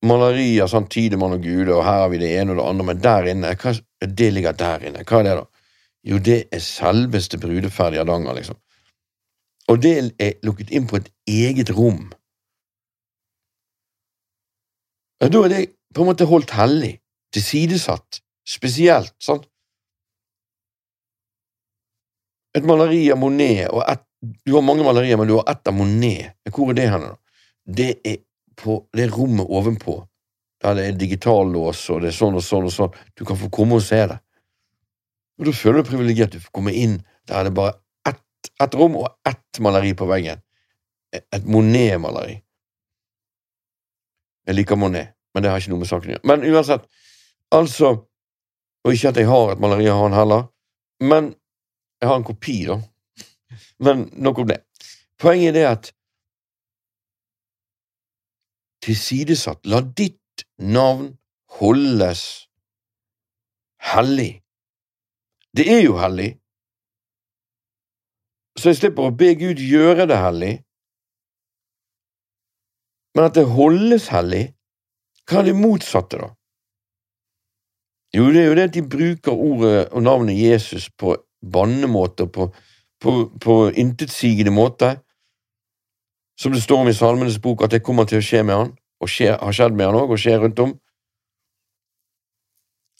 malerier, 0.05 0.69
sånn 0.69 0.91
Tidemann 0.93 1.39
og 1.39 1.47
Gud, 1.47 1.71
og 1.73 1.85
her 1.87 2.05
har 2.05 2.11
vi 2.13 2.21
det 2.21 2.35
ene 2.37 2.53
og 2.53 2.61
det 2.61 2.69
andre, 2.69 2.87
men 2.91 3.01
der 3.03 3.31
inne, 3.33 3.55
hva, 3.61 3.73
det 4.05 4.31
ligger 4.35 4.59
der 4.59 4.85
inne. 4.91 5.07
Hva 5.09 5.23
er 5.23 5.29
det, 5.29 5.39
da? 5.41 5.71
Jo, 6.05 6.21
det 6.21 6.39
er 6.53 6.61
selveste 6.61 7.41
brudeferdige 7.41 8.03
Hardanger, 8.03 8.37
liksom 8.37 8.59
og 9.69 9.81
det 9.83 9.95
er 10.21 10.37
lukket 10.45 10.73
inn 10.77 10.87
på 10.89 11.01
et 11.01 11.09
eget 11.31 11.73
rom. 11.77 12.11
Da 15.25 15.41
er 15.41 15.53
det 15.53 15.63
på 15.95 16.03
en 16.03 16.11
måte 16.11 16.29
holdt 16.29 16.53
hellig, 16.59 16.99
tilsidesatt, 17.35 18.21
spesielt, 18.47 19.15
sant? 19.23 19.47
Et 22.55 22.65
maleri 22.65 23.09
av 23.11 23.19
Monet 23.19 23.67
og 23.71 23.83
et, 23.83 24.03
Du 24.45 24.55
har 24.55 24.63
mange 24.65 24.85
malerier, 24.87 25.19
men 25.21 25.29
du 25.29 25.35
har 25.35 25.51
ett 25.51 25.69
av 25.69 25.75
Monet. 25.77 26.33
Hvor 26.49 26.71
er 26.73 26.77
det 26.79 26.87
hen. 26.89 27.03
Det 27.67 27.91
er 28.09 28.23
på 28.57 28.79
det 28.97 29.11
rommet 29.13 29.45
ovenpå, 29.45 29.99
der 30.63 30.79
det 30.79 30.87
er 30.87 30.97
digitallås, 30.97 31.83
og 31.93 32.01
det 32.01 32.09
er 32.09 32.17
sånn 32.17 32.39
og 32.39 32.45
sånn 32.47 32.65
og 32.65 32.73
sånn. 32.73 32.95
Du 33.13 33.27
kan 33.29 33.37
få 33.37 33.51
komme 33.53 33.77
og 33.77 33.85
se 33.85 34.01
det. 34.09 34.17
Og 35.37 35.51
da 35.51 35.53
føler 35.53 35.83
du 35.83 35.83
deg 35.83 35.91
privilegert. 35.91 36.33
Du 36.33 36.41
får 36.41 36.55
komme 36.57 36.73
inn 36.73 37.03
der 37.29 37.43
er 37.43 37.51
det 37.51 37.55
bare 37.59 37.77
ett 38.61 38.75
rom 38.75 38.97
og 38.97 39.09
ett 39.29 39.61
maleri 39.61 39.95
på 39.95 40.07
veggen. 40.07 40.41
Et 41.13 41.45
Monet-maleri. 41.47 42.41
Jeg 44.47 44.59
liker 44.59 44.77
Monet, 44.77 45.15
men 45.35 45.43
det 45.43 45.51
har 45.51 45.61
ikke 45.61 45.73
noe 45.73 45.83
med 45.83 45.89
saken 45.89 46.11
å 46.11 46.15
gjøre. 46.15 46.27
Men 46.29 46.45
uansett, 46.51 46.85
Altså, 47.55 47.91
og 48.85 48.93
ikke 48.93 49.13
at 49.13 49.21
jeg 49.21 49.31
har 49.31 49.53
et 49.53 49.61
maleri 49.63 49.87
av 49.91 50.01
han 50.03 50.17
heller, 50.17 50.47
men 51.07 51.31
jeg 52.01 52.11
har 52.11 52.19
en 52.19 52.27
kopi, 52.27 52.57
da. 52.67 52.81
Men 53.85 54.09
nok 54.13 54.43
om 54.43 54.49
det. 54.51 54.61
Poenget 55.23 55.53
er 55.53 55.57
det 55.57 55.67
at 55.69 55.91
tilsidesatt, 58.85 59.63
la 59.71 59.81
ditt 59.81 60.45
navn 60.59 61.15
holdes 61.61 62.25
hellig. 63.95 64.43
Det 65.55 65.69
er 65.71 65.85
jo 65.85 65.95
hellig, 66.03 66.35
så 68.59 68.71
jeg 68.71 68.81
slipper 68.83 69.09
å 69.09 69.15
be 69.15 69.33
Gud 69.39 69.63
gjøre 69.63 70.07
det 70.11 70.19
hellig, 70.19 70.55
men 73.15 73.29
at 73.29 73.37
det 73.39 73.47
holdes 73.51 74.11
hellig, 74.11 74.45
hva 75.31 75.41
er 75.41 75.49
det 75.49 75.55
motsatte, 75.59 76.19
da? 76.19 76.33
Jo, 78.15 78.29
det 78.31 78.43
er 78.43 78.47
jo 78.47 78.55
det 78.55 78.69
at 78.69 78.75
de 78.75 78.83
bruker 78.89 79.33
ordet 79.33 79.89
og 79.89 80.03
navnet 80.03 80.39
Jesus 80.39 80.91
på 80.91 81.17
bannemåter, 81.53 82.27
på, 82.27 82.53
på, 83.01 83.13
på 83.41 83.55
intetsigende 83.71 84.53
måte, 84.55 84.93
som 86.41 86.53
det 86.53 86.63
står 86.63 86.85
om 86.85 86.89
i 86.89 86.95
Salmenes 86.95 87.41
bok 87.43 87.65
at 87.65 87.75
det 87.75 87.83
kommer 87.83 88.07
til 88.07 88.23
å 88.23 88.25
skje 88.25 88.45
med 88.47 88.55
han, 88.55 88.73
og 89.03 89.11
skje, 89.11 89.35
har 89.35 89.55
skjedd 89.55 89.75
med 89.75 89.91
han 89.91 89.99
òg, 89.99 90.15
og 90.15 90.23
skjer 90.23 90.41
rundt 90.45 90.63
om. 90.63 90.77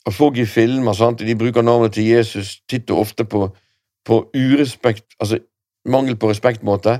Og 0.05 0.13
folk 0.13 0.37
i 0.37 0.45
filmer 0.45 0.93
sant, 0.93 1.23
de 1.23 1.39
bruker 1.39 1.63
navnet 1.65 1.95
til 1.95 2.11
Jesus 2.11 2.59
titt 2.69 2.91
og 2.91 3.05
ofte 3.07 3.25
på, 3.25 3.47
på 4.05 4.21
urespekt, 4.35 5.15
altså 5.19 5.39
mangel 5.87 6.19
på 6.19 6.29
respektmåte. 6.29 6.99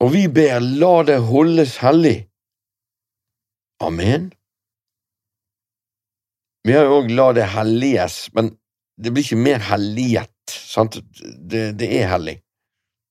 Og 0.00 0.14
vi 0.14 0.28
ber, 0.30 0.62
la 0.62 1.02
det 1.02 1.18
holdes 1.26 1.80
hellig. 1.82 2.18
Amen. 3.82 4.30
Vi 6.66 6.74
har 6.74 6.88
jo 6.88 7.00
òg 7.02 7.12
la 7.14 7.30
det 7.36 7.46
helliges, 7.54 8.28
men 8.36 8.52
det 8.98 9.12
blir 9.14 9.24
ikke 9.24 9.40
mer 9.40 9.62
helliget, 9.70 10.34
sant? 10.50 10.98
Det, 11.22 11.72
det 11.78 11.90
er 12.00 12.10
hellig. 12.12 12.38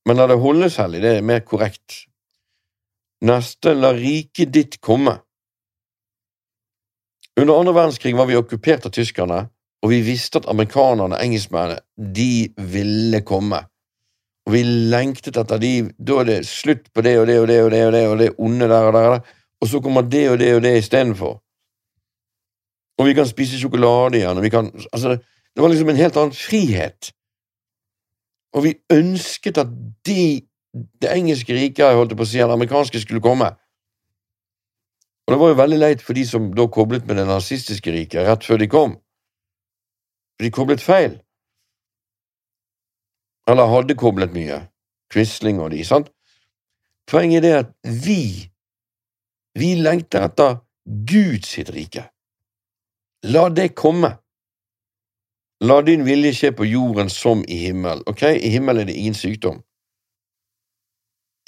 Men 0.07 0.19
la 0.19 0.27
det 0.31 0.39
holdes 0.41 0.79
hellig, 0.81 1.01
det 1.03 1.13
er 1.17 1.25
mer 1.25 1.43
korrekt. 1.47 2.03
Neste, 3.27 3.73
la 3.73 3.93
riket 3.95 4.51
ditt 4.53 4.77
komme. 4.83 5.17
Under 7.37 7.59
andre 7.59 7.73
verdenskrig 7.73 8.15
var 8.17 8.29
vi 8.29 8.37
okkupert 8.37 8.85
av 8.89 8.93
tyskerne, 8.95 9.45
og 9.83 9.91
vi 9.93 10.01
visste 10.05 10.41
at 10.41 10.47
amerikanerne 10.49 11.17
og 11.17 11.23
engelskmennene, 11.23 11.81
de 11.97 12.49
ville 12.73 13.21
komme. 13.25 13.61
Og 14.47 14.55
vi 14.55 14.63
lengtet 14.63 15.37
etter 15.37 15.59
de, 15.61 15.73
da 15.97 16.21
er 16.21 16.29
det 16.29 16.37
slutt 16.49 16.87
på 16.95 17.03
det 17.05 17.17
og 17.19 17.27
det 17.29 17.41
og 17.41 17.49
det 17.49 17.59
og 17.65 17.71
det 17.73 17.81
og 17.85 17.91
det 17.93 18.05
og 18.07 18.17
det 18.21 18.29
onde 18.37 18.69
der 18.71 18.89
og 18.89 18.95
der, 18.95 19.19
og 19.61 19.69
så 19.69 19.81
kommer 19.83 20.07
det 20.07 20.23
og 20.31 20.39
det 20.39 20.53
og 20.55 20.63
det 20.63 20.77
istedenfor. 20.79 21.37
Og 22.97 23.05
vi 23.05 23.13
kan 23.13 23.27
spise 23.29 23.59
sjokolade 23.59 24.17
igjen, 24.17 24.37
og 24.37 24.43
vi 24.43 24.49
kan 24.49 24.71
Altså, 24.93 25.17
det 25.55 25.63
var 25.63 25.69
liksom 25.69 25.89
en 25.89 25.95
helt 25.95 26.17
annen 26.17 26.33
frihet. 26.33 27.11
Og 28.53 28.63
vi 28.63 28.75
ønsket 28.93 29.57
at 29.57 29.69
de, 30.05 30.41
det 31.01 31.11
engelske 31.13 31.53
riket, 31.53 31.95
holdt 31.95 32.15
på 32.17 32.25
å 32.25 32.29
si, 32.29 32.37
det 32.37 32.53
amerikanske, 32.53 33.01
skulle 33.01 33.21
komme. 33.21 33.51
Og 35.27 35.33
det 35.33 35.39
var 35.39 35.51
jo 35.51 35.59
veldig 35.59 35.79
leit 35.79 36.01
for 36.01 36.13
de 36.13 36.23
som 36.25 36.51
da 36.55 36.67
koblet 36.71 37.07
med 37.07 37.19
det 37.19 37.25
nazistiske 37.27 37.91
riket 37.91 38.27
rett 38.27 38.45
før 38.47 38.61
de 38.61 38.67
kom. 38.71 38.93
De 40.39 40.51
koblet 40.53 40.81
feil. 40.81 41.17
Eller 43.49 43.71
hadde 43.71 43.97
koblet 43.99 44.33
mye. 44.35 44.61
Quisling 45.11 45.59
og 45.63 45.71
de, 45.71 45.83
sant? 45.87 46.11
Poenget 47.07 47.45
er 47.47 47.61
at 47.63 47.73
vi, 47.83 48.51
vi 49.55 49.73
lengter 49.79 50.27
etter 50.27 50.61
Guds 50.85 51.57
rike. 51.71 52.07
La 53.27 53.49
det 53.49 53.73
komme. 53.75 54.09
La 55.67 55.81
din 55.81 56.05
vilje 56.05 56.31
skje 56.37 56.51
på 56.55 56.67
jorden 56.69 57.09
som 57.11 57.41
i 57.43 57.57
himmel. 57.65 58.03
Ok, 58.07 58.23
i 58.23 58.51
himmel 58.53 58.83
er 58.83 58.87
det 58.87 58.95
ingen 58.95 59.17
sykdom. 59.17 59.57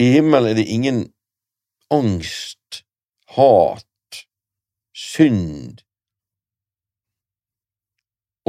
I 0.01 0.07
himmel 0.17 0.49
er 0.49 0.57
det 0.57 0.65
ingen 0.67 1.05
angst, 1.93 2.81
hat, 3.35 4.25
synd. 4.95 5.79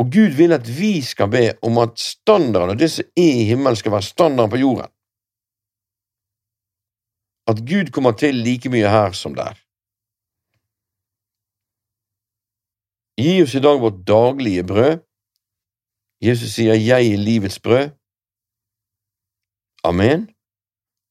Og 0.00 0.10
Gud 0.10 0.34
vil 0.40 0.56
at 0.56 0.66
vi 0.80 0.92
skal 1.04 1.30
be 1.30 1.46
om 1.62 1.78
at 1.78 1.98
standarden 2.00 2.74
og 2.74 2.82
det 2.82 2.90
som 2.90 3.06
er 3.14 3.34
i 3.44 3.48
himmelen, 3.52 3.76
skal 3.76 3.92
være 3.92 4.10
standarden 4.10 4.50
på 4.50 4.62
jorden. 4.64 4.90
At 7.50 7.62
Gud 7.68 7.92
kommer 7.94 8.12
til 8.12 8.34
like 8.34 8.70
mye 8.70 8.90
her 8.90 9.12
som 9.12 9.34
der. 9.34 9.54
Gi 13.20 13.42
oss 13.42 13.54
i 13.54 13.60
dag 13.60 13.80
vårt 13.80 14.00
daglige 14.08 14.64
brød. 14.64 14.98
Jesus 16.24 16.54
sier 16.54 16.74
'Jeg 16.74 17.12
er 17.12 17.16
livets 17.16 17.60
brød'. 17.60 17.92
Amen. 19.84 20.30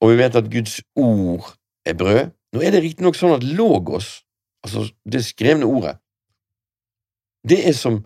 Og 0.01 0.09
vi 0.09 0.17
vet 0.17 0.35
at 0.35 0.51
Guds 0.51 0.81
ord 0.95 1.57
er 1.85 1.93
brød. 1.93 2.31
Nå 2.53 2.61
er 2.61 2.71
det 2.71 2.83
riktignok 2.83 3.15
sånn 3.15 3.35
at 3.35 3.43
logos, 3.43 4.25
altså 4.63 4.93
det 5.11 5.25
skrevne 5.25 5.65
ordet, 5.65 5.97
det 7.49 7.67
er 7.67 7.73
som 7.73 8.05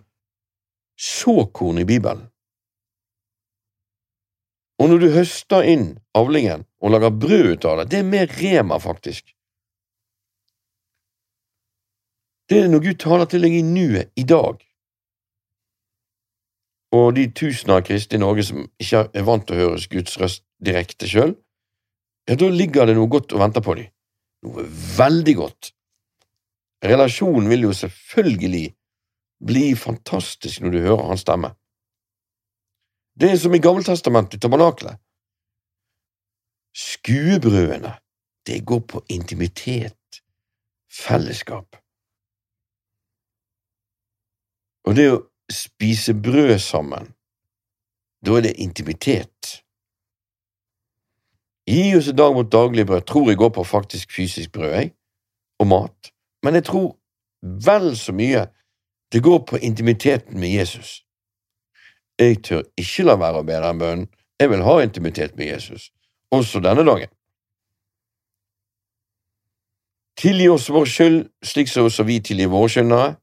såkorn 0.98 1.78
i 1.78 1.84
Bibelen. 1.84 2.28
Og 4.78 4.88
når 4.88 4.98
du 4.98 5.08
høster 5.14 5.62
inn 5.62 5.98
avlingen 6.14 6.64
og 6.82 6.90
lager 6.90 7.10
brød 7.10 7.52
ut 7.52 7.64
av 7.64 7.78
det, 7.78 7.90
det 7.90 7.98
er 7.98 8.10
mer 8.10 8.26
rema, 8.42 8.78
faktisk. 8.78 9.33
Det 12.50 12.60
er 12.60 12.68
når 12.68 12.82
Gud 12.84 12.98
taler 13.00 13.28
til 13.30 13.44
deg 13.44 13.56
i 13.56 13.62
nuet, 13.64 14.10
i 14.20 14.24
dag. 14.28 14.60
Og 16.94 17.06
de 17.16 17.24
tusener 17.34 17.80
av 17.80 17.86
kristne 17.88 18.20
i 18.20 18.22
Norge 18.22 18.44
som 18.46 18.66
ikke 18.80 19.06
er 19.16 19.24
vant 19.26 19.46
til 19.48 19.56
å 19.56 19.62
høre 19.62 19.88
Guds 19.90 20.18
røst 20.20 20.44
direkte 20.64 21.08
sjøl, 21.10 21.34
ja, 22.28 22.36
da 22.40 22.48
ligger 22.48 22.88
det 22.88 22.94
noe 22.96 23.10
godt 23.12 23.34
og 23.36 23.42
venter 23.42 23.64
på 23.64 23.74
dem. 23.76 23.90
Noe 24.44 24.64
veldig 24.98 25.34
godt. 25.36 25.72
Relasjonen 26.84 27.48
vil 27.48 27.66
jo 27.66 27.72
selvfølgelig 27.76 28.66
bli 29.44 29.64
fantastisk 29.76 30.62
når 30.64 30.72
du 30.72 30.78
hører 30.84 31.08
hans 31.10 31.24
stemme. 31.24 31.50
Det 33.20 33.30
er 33.30 33.38
som 33.40 33.54
i 33.54 33.60
Gammeltestamentet, 33.62 34.40
tabernaklet. 34.42 34.98
Skuebrødene, 36.74 37.92
det 38.46 38.64
går 38.66 38.80
på 38.90 39.04
intimitet, 39.08 40.20
fellesskap. 40.90 41.76
Og 44.84 44.96
det 44.96 45.06
å 45.12 45.20
spise 45.52 46.14
brød 46.14 46.58
sammen, 46.60 47.12
da 48.24 48.38
er 48.38 48.48
det 48.48 48.56
intimitet. 48.62 49.60
Gi 51.68 51.94
oss 51.96 52.10
dag 52.12 52.34
mot 52.36 52.50
daglig 52.52 52.86
brød, 52.88 53.06
tror 53.08 53.30
jeg 53.30 53.40
går 53.40 53.54
på 53.56 53.64
faktisk 53.64 54.12
fysisk 54.12 54.52
brød, 54.52 54.74
jeg, 54.74 54.92
og 55.60 55.66
mat, 55.70 56.12
men 56.44 56.58
jeg 56.58 56.66
tror 56.68 56.92
vel 57.64 57.94
så 57.96 58.12
mye 58.12 58.46
det 59.12 59.22
går 59.22 59.38
på 59.48 59.60
intimiteten 59.62 60.40
med 60.40 60.48
Jesus. 60.48 61.04
Jeg 62.18 62.42
tør 62.42 62.62
ikke 62.76 63.04
la 63.06 63.16
være 63.20 63.40
å 63.40 63.46
be 63.46 63.58
den 63.62 63.80
bønnen, 63.80 64.08
jeg 64.40 64.50
vil 64.50 64.64
ha 64.66 64.78
intimitet 64.82 65.36
med 65.38 65.46
Jesus, 65.46 65.90
også 66.34 66.60
denne 66.60 66.84
dagen. 66.86 67.10
Tilgi 70.18 70.48
oss 70.50 70.68
vår 70.70 70.90
skyld, 70.90 71.20
slik 71.42 71.70
som 71.70 71.88
også 71.88 72.06
vi 72.06 72.20
tilgir 72.22 72.50
våre 72.52 72.70
skyldnere, 72.70 73.14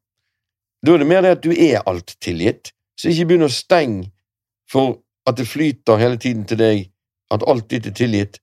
da 0.86 0.94
er 0.94 1.02
det 1.02 1.08
mer 1.08 1.22
det 1.26 1.36
at 1.38 1.44
du 1.44 1.52
er 1.54 1.84
alt 1.90 2.16
tilgitt, 2.24 2.72
så 2.98 3.12
ikke 3.12 3.28
begynn 3.30 3.48
å 3.48 3.54
stenge 3.54 4.10
for 4.70 5.00
at 5.30 5.38
det 5.38 5.48
flyter 5.50 6.02
hele 6.02 6.18
tiden 6.22 6.46
til 6.50 6.60
deg, 6.62 6.88
at 7.32 7.46
alt 7.48 7.70
ditt 7.72 7.88
er 7.88 7.96
tilgitt, 7.96 8.40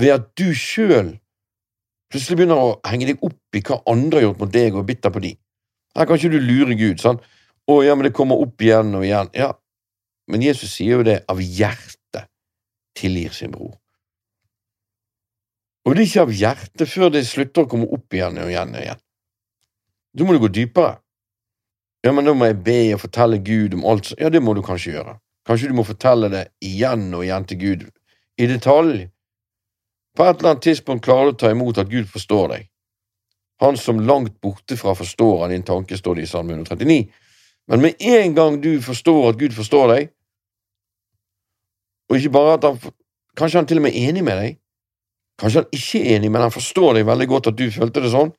ved 0.00 0.14
at 0.14 0.30
du 0.38 0.50
sjøl 0.56 1.14
plutselig 2.12 2.38
begynner 2.38 2.60
å 2.60 2.74
henge 2.86 3.08
deg 3.10 3.22
opp 3.26 3.58
i 3.58 3.62
hva 3.66 3.80
andre 3.90 4.20
har 4.20 4.28
gjort 4.28 4.42
mot 4.44 4.54
deg, 4.54 4.74
og 4.74 4.84
er 4.84 4.88
bitter 4.92 5.14
på 5.14 5.22
de. 5.24 5.32
Her 5.98 6.06
kan 6.06 6.18
ikke 6.18 6.34
du 6.34 6.42
lure 6.42 6.78
Gud, 6.78 7.02
sånn, 7.02 7.22
Å 7.64 7.78
ja, 7.80 7.94
men 7.96 8.04
det 8.04 8.12
kommer 8.12 8.36
opp 8.44 8.60
igjen 8.60 8.90
og 8.92 9.06
igjen. 9.06 9.30
Ja, 9.32 9.54
men 10.28 10.42
Jesus 10.44 10.74
sier 10.76 10.98
jo 10.98 11.04
det 11.06 11.22
av 11.32 11.38
hjertet 11.40 12.28
tilgir 12.92 13.32
sin 13.32 13.54
bror. 13.54 13.78
Og 15.88 15.94
det 15.94 16.02
er 16.02 16.10
ikke 16.10 16.24
av 16.26 16.34
hjertet 16.36 16.90
før 16.92 17.14
det 17.14 17.22
slutter 17.24 17.64
å 17.64 17.70
komme 17.70 17.88
opp 17.88 18.12
igjen 18.12 18.36
og 18.42 18.52
igjen 18.52 18.76
og 18.76 18.82
igjen. 18.82 19.00
Da 20.12 20.26
må 20.28 20.36
du 20.36 20.42
gå 20.44 20.52
dypere. 20.52 20.98
Ja, 22.04 22.12
men 22.12 22.26
da 22.26 22.34
må 22.36 22.50
jeg 22.50 22.60
be 22.64 22.78
og 22.94 23.00
fortelle 23.00 23.40
Gud 23.40 23.74
om 23.78 23.84
alt 23.88 24.12
Ja, 24.20 24.28
det 24.28 24.42
må 24.44 24.52
du 24.54 24.62
kanskje 24.62 24.98
gjøre. 24.98 25.16
Kanskje 25.48 25.70
du 25.70 25.76
må 25.76 25.84
fortelle 25.88 26.28
det 26.32 26.44
igjen 26.64 27.08
og 27.14 27.24
igjen 27.24 27.46
til 27.48 27.60
Gud, 27.60 27.84
i 28.40 28.48
detalj. 28.48 29.06
På 30.16 30.24
et 30.24 30.38
eller 30.38 30.54
annet 30.54 30.64
tidspunkt 30.64 31.04
klarer 31.04 31.32
du 31.32 31.34
å 31.34 31.40
ta 31.40 31.50
imot 31.52 31.80
at 31.80 31.90
Gud 31.90 32.08
forstår 32.12 32.48
deg. 32.52 32.68
Han 33.64 33.76
som 33.80 34.00
langt 34.00 34.36
borte 34.44 34.76
fra 34.76 34.94
forstår 34.96 35.44
av 35.46 35.52
din 35.52 35.64
tanke, 35.64 35.96
står 35.96 36.18
det 36.18 36.26
i 36.26 36.30
Salme 36.30 36.56
139. 36.56 37.08
Men 37.72 37.80
med 37.80 38.00
en 38.00 38.34
gang 38.36 38.60
du 38.60 38.76
forstår 38.84 39.30
at 39.30 39.40
Gud 39.40 39.56
forstår 39.56 39.92
deg, 39.94 40.12
og 42.10 42.18
ikke 42.18 42.34
bare 42.36 42.58
at 42.58 42.68
han 42.68 42.94
Kanskje 43.34 43.58
han 43.58 43.66
til 43.66 43.80
og 43.80 43.82
med 43.82 43.96
er 43.98 44.12
enig 44.12 44.20
med 44.22 44.36
deg, 44.38 44.58
kanskje 45.42 45.64
han 45.64 45.72
ikke 45.74 46.00
er 46.04 46.12
enig, 46.20 46.28
men 46.30 46.44
han 46.44 46.52
forstår 46.54 46.92
deg 46.94 47.06
veldig 47.08 47.26
godt 47.32 47.48
at 47.50 47.56
du 47.58 47.64
følte 47.74 48.04
det 48.04 48.12
sånn, 48.14 48.30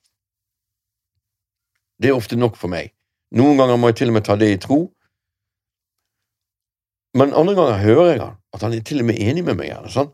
Det 2.00 2.10
er 2.10 2.16
ofte 2.16 2.36
nok 2.40 2.56
for 2.56 2.72
meg. 2.72 2.95
Noen 3.36 3.60
ganger 3.60 3.80
må 3.80 3.92
jeg 3.92 4.00
til 4.02 4.12
og 4.12 4.18
med 4.18 4.26
ta 4.28 4.38
det 4.40 4.52
i 4.54 4.60
tro, 4.62 4.80
men 7.16 7.34
andre 7.34 7.56
ganger 7.56 7.80
hører 7.80 8.10
jeg 8.12 8.22
han, 8.22 8.36
at 8.54 8.64
han 8.64 8.74
er 8.76 8.84
til 8.84 9.00
og 9.00 9.08
med 9.08 9.20
enig 9.24 9.44
med 9.48 9.56
meg. 9.56 9.70
Gjerne, 9.72 9.92
sånn. 9.92 10.12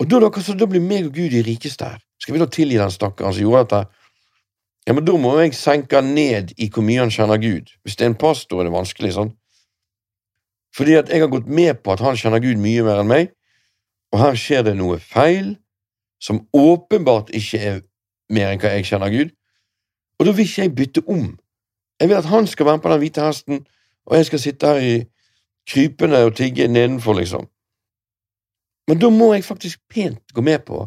Og 0.00 0.08
da, 0.08 0.20
da, 0.20 0.28
så, 0.44 0.56
da 0.56 0.68
blir 0.68 0.82
meg 0.84 1.08
og 1.08 1.16
Gud 1.16 1.32
de 1.32 1.40
rikeste 1.44 1.88
her. 1.88 2.00
Skal 2.20 2.36
vi 2.36 2.42
da 2.42 2.48
tilgi 2.52 2.76
den 2.80 2.92
stakkaren 2.92 3.32
som 3.32 3.44
gjorde 3.44 3.62
dette? 3.64 3.80
Ja, 4.88 4.96
men 4.96 5.04
da 5.04 5.16
må 5.20 5.32
jeg 5.38 5.56
senke 5.56 6.00
ned 6.04 6.52
i 6.60 6.68
hvor 6.72 6.84
mye 6.84 7.00
han 7.00 7.12
kjenner 7.12 7.40
Gud. 7.40 7.72
Hvis 7.84 7.96
det 7.96 8.04
er 8.04 8.12
en 8.12 8.20
pastor, 8.20 8.60
er 8.60 8.68
det 8.68 8.74
vanskelig, 8.74 9.14
sånn. 9.16 9.32
Fordi 10.76 10.96
at 11.00 11.12
jeg 11.12 11.24
har 11.24 11.32
gått 11.32 11.48
med 11.48 11.80
på 11.84 11.94
at 11.94 12.04
han 12.04 12.18
kjenner 12.20 12.42
Gud 12.44 12.60
mye 12.60 12.84
mer 12.86 13.00
enn 13.02 13.10
meg, 13.10 13.32
og 14.12 14.20
her 14.20 14.38
skjer 14.38 14.64
det 14.66 14.76
noe 14.78 14.98
feil 15.00 15.54
som 16.20 16.42
åpenbart 16.56 17.32
ikke 17.36 17.60
er 17.64 17.80
mer 18.32 18.52
enn 18.52 18.60
hva 18.60 18.74
jeg 18.76 18.88
kjenner 18.90 19.12
Gud, 19.12 19.32
og 20.20 20.28
da 20.28 20.34
vil 20.36 20.44
ikke 20.44 20.66
jeg 20.66 20.74
bytte 20.76 21.04
om. 21.08 21.30
Jeg 22.00 22.08
vil 22.08 22.16
at 22.16 22.30
han 22.30 22.46
skal 22.46 22.66
være 22.66 22.80
på 22.80 22.92
den 22.92 23.02
hvite 23.02 23.24
hesten, 23.24 23.66
og 24.06 24.16
jeg 24.16 24.26
skal 24.26 24.40
sitte 24.40 24.66
her 24.66 24.80
i 24.80 24.94
krypende 25.68 26.24
og 26.24 26.36
tigge 26.36 26.68
nedenfor, 26.68 27.18
liksom. 27.18 27.48
Men 28.88 28.98
da 28.98 29.10
må 29.10 29.32
jeg 29.34 29.44
faktisk 29.44 29.80
pent 29.88 30.32
gå 30.34 30.42
med 30.42 30.64
på 30.66 30.86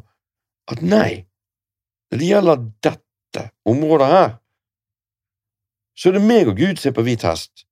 at 0.71 0.81
nei, 0.81 1.23
når 2.11 2.19
det 2.19 2.29
gjelder 2.29 2.63
dette 2.83 3.43
området 3.69 4.07
her, 4.09 4.31
så 5.95 6.09
er 6.09 6.17
det 6.17 6.25
meg 6.25 6.49
og 6.49 6.57
Gud 6.57 6.81
som 6.81 6.89
er 6.89 6.97
på 6.97 7.05
hvit 7.05 7.25
hest, 7.27 7.67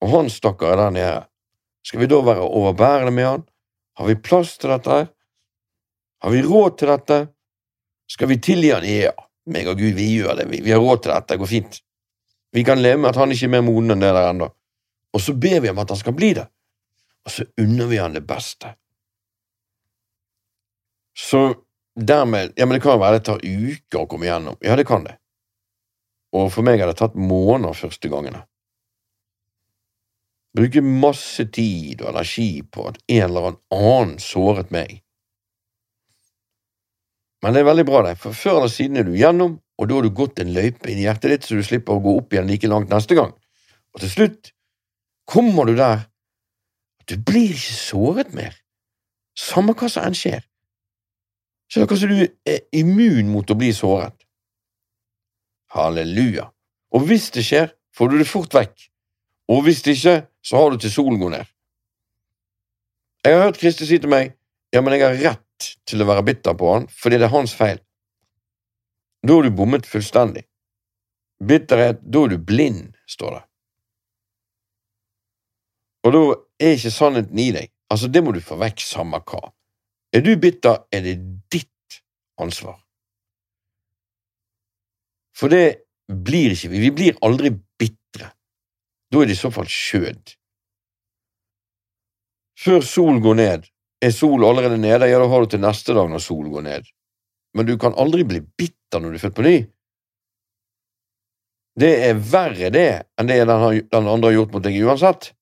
og 0.00 0.12
han 0.14 0.30
stakkar 0.30 0.72
er 0.72 0.80
der 0.82 0.94
nede. 0.94 1.18
Skal 1.86 2.00
vi 2.00 2.08
da 2.10 2.20
være 2.22 2.46
overbærende 2.46 3.12
med 3.14 3.26
han? 3.26 3.44
Har 3.98 4.06
vi 4.06 4.14
plass 4.14 4.54
til 4.58 4.70
dette? 4.70 5.08
Har 6.22 6.30
vi 6.30 6.42
råd 6.46 6.78
til 6.78 6.92
dette? 6.92 7.18
Skal 8.10 8.30
vi 8.30 8.38
tilgi 8.42 8.70
han? 8.70 8.86
Ja, 8.86 9.12
meg 9.50 9.68
og 9.68 9.78
Gud, 9.80 9.96
vi 9.98 10.08
gjør 10.14 10.38
det, 10.38 10.48
vi, 10.52 10.62
vi 10.62 10.74
har 10.74 10.82
råd 10.82 11.02
til 11.02 11.12
dette, 11.14 11.32
det 11.34 11.40
går 11.42 11.50
fint. 11.50 11.80
Vi 12.52 12.64
kan 12.64 12.82
leve 12.82 13.00
med 13.02 13.10
at 13.10 13.20
han 13.20 13.32
ikke 13.32 13.48
er 13.48 13.54
mer 13.56 13.64
moden 13.66 13.92
enn 13.94 14.02
det 14.02 14.12
der 14.14 14.30
ennå, 14.30 14.48
og 15.12 15.20
så 15.20 15.34
ber 15.36 15.60
vi 15.64 15.70
om 15.70 15.80
at 15.82 15.92
han 15.92 16.00
skal 16.00 16.16
bli 16.16 16.32
det, 16.38 16.46
og 17.24 17.32
så 17.34 17.46
unner 17.60 17.90
vi 17.90 18.00
han 18.00 18.16
det 18.16 18.24
beste. 18.26 18.74
Så 21.18 21.54
dermed 21.98 22.52
Ja, 22.56 22.66
men 22.66 22.76
det 22.76 22.82
kan 22.82 22.94
jo 22.94 23.02
være 23.02 23.18
det 23.18 23.26
tar 23.26 23.42
uker 23.42 24.04
å 24.04 24.06
komme 24.06 24.28
igjennom. 24.28 24.56
Ja, 24.62 24.76
det 24.78 24.86
kan 24.86 25.04
det. 25.04 25.16
Og 26.32 26.52
for 26.52 26.62
meg 26.62 26.78
har 26.80 26.90
det 26.90 27.00
tatt 27.00 27.16
måneder 27.18 27.74
første 27.74 28.10
gangene. 28.12 28.44
Bruke 30.56 30.82
masse 30.82 31.44
tid 31.52 32.02
og 32.02 32.12
energi 32.12 32.62
på 32.62 32.86
at 32.90 33.00
en 33.08 33.24
eller 33.26 33.56
annen 33.74 34.16
såret 34.22 34.70
meg. 34.74 35.00
Men 37.42 37.54
det 37.54 37.62
er 37.62 37.68
veldig 37.68 37.86
bra, 37.86 38.02
det, 38.06 38.16
for 38.18 38.34
før 38.34 38.62
eller 38.62 38.72
siden 38.72 38.98
er 38.98 39.06
du 39.06 39.12
gjennom, 39.14 39.58
og 39.78 39.88
da 39.88 39.98
har 39.98 40.06
du 40.06 40.14
gått 40.14 40.40
en 40.42 40.50
løype 40.54 40.90
inn 40.90 40.98
i 40.98 41.06
hjertet 41.06 41.32
ditt, 41.32 41.46
så 41.46 41.58
du 41.58 41.62
slipper 41.66 41.94
å 41.94 42.02
gå 42.02 42.16
opp 42.18 42.34
igjen 42.34 42.50
like 42.50 42.70
langt 42.70 42.90
neste 42.90 43.14
gang. 43.18 43.30
Og 43.94 44.02
til 44.02 44.10
slutt 44.10 44.52
kommer 45.28 45.68
du 45.68 45.76
der 45.78 46.04
at 46.04 47.12
du 47.12 47.16
blir 47.22 47.54
ikke 47.54 47.76
såret 47.78 48.34
mer, 48.36 48.56
samme 49.38 49.76
hva 49.78 49.90
som 49.92 50.08
enn 50.08 50.18
skjer. 50.18 50.42
Så 51.68 51.86
kanskje 51.86 52.10
du 52.10 52.20
er 52.48 52.62
immun 52.76 53.30
mot 53.30 53.50
å 53.50 53.56
bli 53.58 53.70
såret. 53.76 54.16
Halleluja. 55.74 56.48
Og 56.96 57.04
hvis 57.06 57.28
det 57.34 57.44
skjer, 57.44 57.70
får 57.94 58.10
du 58.10 58.18
det 58.18 58.28
fort 58.28 58.54
vekk, 58.56 58.88
og 59.52 59.64
hvis 59.64 59.82
det 59.84 59.98
ikke, 59.98 60.16
så 60.44 60.60
har 60.60 60.72
du 60.72 60.80
til 60.80 60.92
solen 60.92 61.20
går 61.20 61.34
ned. 61.36 61.50
Jeg 63.24 63.36
har 63.36 63.44
hørt 63.48 63.60
Kristi 63.60 63.86
si 63.88 63.98
til 64.00 64.10
meg, 64.10 64.32
ja, 64.72 64.80
men 64.80 64.94
jeg 64.96 65.04
har 65.04 65.20
rett 65.20 65.68
til 65.88 66.02
å 66.02 66.08
være 66.08 66.24
bitter 66.24 66.56
på 66.56 66.72
han, 66.72 66.86
fordi 66.92 67.20
det 67.20 67.28
er 67.28 67.34
hans 67.34 67.54
feil. 67.56 67.80
Da 69.26 69.34
har 69.34 69.42
du 69.42 69.50
bommet 69.50 69.86
fullstendig. 69.86 70.44
Bitterhet, 71.44 72.00
da 72.02 72.24
er 72.24 72.34
du 72.34 72.38
blind, 72.38 72.94
står 73.06 73.36
det. 73.36 73.44
Og 76.06 76.14
da 76.14 76.22
er 76.62 76.76
ikke 76.76 76.94
sannheten 76.94 77.40
i 77.42 77.50
deg. 77.54 77.70
Altså, 77.92 78.08
det 78.12 78.22
må 78.24 78.32
du 78.34 78.40
få 78.44 78.58
vekk, 78.60 78.82
samme 78.84 79.20
hva. 79.26 79.50
Er 80.14 80.24
du 80.24 80.34
bitter, 80.40 80.84
er 80.94 81.04
det 81.04 81.16
ditt 81.52 82.00
ansvar. 82.40 82.78
For 85.36 85.52
det 85.52 85.84
blir 86.08 86.54
ikke 86.54 86.70
vi. 86.72 86.82
Vi 86.86 86.94
blir 86.94 87.18
aldri 87.26 87.52
bitre. 87.52 88.32
Da 89.08 89.22
er 89.22 89.28
det 89.28 89.36
i 89.36 89.40
så 89.40 89.50
fall 89.54 89.68
skjød. 89.70 90.34
Før 92.58 92.82
sol 92.82 93.20
går 93.22 93.36
ned, 93.38 93.68
er 94.02 94.14
sol 94.14 94.42
allerede 94.46 94.78
nede, 94.80 95.06
ja, 95.10 95.18
da 95.18 95.28
har 95.30 95.44
du 95.44 95.52
til 95.52 95.62
neste 95.62 95.94
dag 95.94 96.08
når 96.10 96.22
sol 96.22 96.48
går 96.50 96.64
ned. 96.66 96.88
Men 97.54 97.66
du 97.66 97.76
kan 97.80 97.94
aldri 97.98 98.24
bli 98.26 98.42
bitter 98.42 98.77
når 98.96 99.10
du 99.10 99.18
er 99.18 99.24
født 99.26 99.36
på 99.36 99.44
ny. 99.44 99.56
Det 101.78 101.90
er 102.08 102.14
verre, 102.32 102.70
det, 102.74 102.88
enn 103.20 103.28
det 103.28 103.38
den, 103.44 103.60
har, 103.62 103.76
den 103.92 104.08
andre 104.10 104.30
har 104.30 104.38
gjort 104.40 104.54
mot 104.56 104.64
deg 104.64 104.78
uansett. 104.82 105.32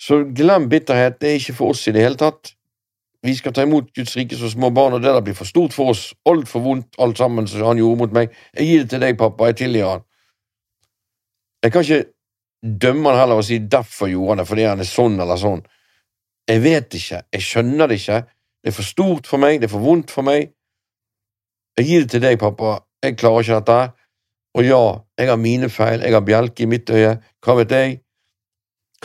Så 0.00 0.24
glem 0.36 0.68
bitterhet, 0.68 1.20
det 1.20 1.30
er 1.30 1.38
ikke 1.40 1.56
for 1.60 1.74
oss 1.74 1.86
i 1.88 1.94
det 1.94 2.02
hele 2.02 2.18
tatt. 2.20 2.56
Vi 3.26 3.34
skal 3.34 3.54
ta 3.54 3.64
imot 3.66 3.92
Guds 3.96 4.16
rike 4.18 4.36
som 4.38 4.50
små 4.50 4.70
barn, 4.74 4.96
og 4.96 5.02
det 5.02 5.14
der 5.14 5.24
blir 5.24 5.36
for 5.38 5.48
stort 5.48 5.74
for 5.74 5.92
oss, 5.94 6.10
altfor 6.28 6.62
vondt 6.62 6.98
alt 7.02 7.18
sammen 7.18 7.46
som 7.50 7.64
han 7.66 7.80
gjorde 7.80 8.02
mot 8.02 8.12
meg. 8.14 8.34
Jeg 8.54 8.66
gir 8.66 8.84
det 8.84 8.90
til 8.92 9.02
deg, 9.02 9.16
pappa, 9.18 9.48
jeg 9.50 9.60
tilgir 9.62 9.88
han. 9.88 10.04
Jeg 11.64 11.72
kan 11.74 11.86
ikke 11.86 12.04
dømme 12.86 13.10
han 13.10 13.20
heller 13.20 13.40
og 13.40 13.44
si 13.44 13.58
'derfor 13.58 14.10
gjorde 14.10 14.28
han 14.28 14.38
det', 14.38 14.48
fordi 14.48 14.62
han 14.62 14.80
er 14.80 14.90
sånn 14.90 15.20
eller 15.20 15.36
sånn. 15.36 15.62
Jeg 16.48 16.62
vet 16.62 16.94
ikke, 16.94 17.22
jeg 17.32 17.42
skjønner 17.42 17.88
det 17.88 17.98
ikke, 18.00 18.26
det 18.66 18.72
er 18.72 18.74
for 18.74 18.82
stort 18.82 19.28
for 19.30 19.38
meg, 19.38 19.60
det 19.62 19.68
er 19.68 19.70
for 19.70 19.78
vondt 19.84 20.10
for 20.10 20.26
meg. 20.26 20.48
Jeg 21.78 21.86
gir 21.86 22.00
det 22.02 22.08
til 22.16 22.22
deg, 22.24 22.34
pappa, 22.40 22.80
jeg 23.04 23.14
klarer 23.14 23.44
ikke 23.44 23.58
dette. 23.60 23.76
Og 24.58 24.66
ja, 24.66 24.80
jeg 25.22 25.30
har 25.30 25.38
mine 25.38 25.68
feil, 25.70 26.02
jeg 26.02 26.16
har 26.16 26.24
bjelke 26.26 26.64
i 26.64 26.66
mitt 26.72 26.90
øye, 26.90 27.12
hva 27.46 27.54
vet 27.60 27.76
jeg? 27.76 27.94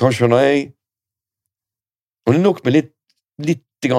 Hva 0.02 0.10
skjønner 0.10 0.42
jeg? 0.48 0.66
Og 2.26 2.34
det 2.34 2.40
er 2.40 2.46
nok 2.48 2.66
med 2.66 2.78
litt, 2.80 2.92
litt 3.46 3.92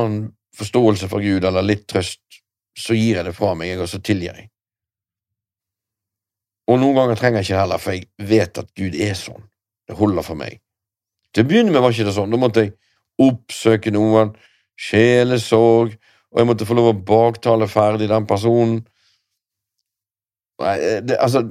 forståelse 0.59 1.07
for 1.15 1.23
Gud, 1.23 1.47
eller 1.47 1.63
litt 1.63 1.87
trøst, 1.87 2.43
så 2.75 2.99
gir 2.99 3.21
jeg 3.21 3.31
det 3.31 3.39
fra 3.39 3.55
meg, 3.55 3.79
og 3.79 3.87
så 3.87 4.03
tilgir 4.03 4.35
jeg. 4.35 4.51
Og 6.75 6.83
noen 6.83 6.99
ganger 6.99 7.23
trenger 7.23 7.39
jeg 7.39 7.53
ikke 7.53 7.55
det 7.55 7.63
heller, 7.69 7.87
for 7.87 8.01
jeg 8.01 8.33
vet 8.35 8.65
at 8.67 8.75
Gud 8.75 8.99
er 8.99 9.15
sånn. 9.15 9.51
Det 9.87 9.95
holder 9.95 10.27
for 10.27 10.43
meg. 10.43 10.59
Til 11.31 11.47
å 11.47 11.55
begynne 11.55 11.71
med 11.71 11.87
var 11.87 11.95
ikke 11.95 12.11
det 12.11 12.19
sånn. 12.19 12.35
Da 12.35 12.43
måtte 12.51 12.67
jeg 12.67 12.75
oppsøke 13.23 13.95
noen, 13.95 14.35
sjelesorg, 14.79 15.97
og 16.33 16.41
jeg 16.41 16.49
måtte 16.49 16.69
få 16.69 16.77
lov 16.77 16.93
å 16.93 17.01
baktale 17.07 17.69
ferdig 17.71 18.09
den 18.11 18.29
personen. 18.29 18.81
Nei, 20.63 20.77
det, 21.05 21.19
altså, 21.21 21.45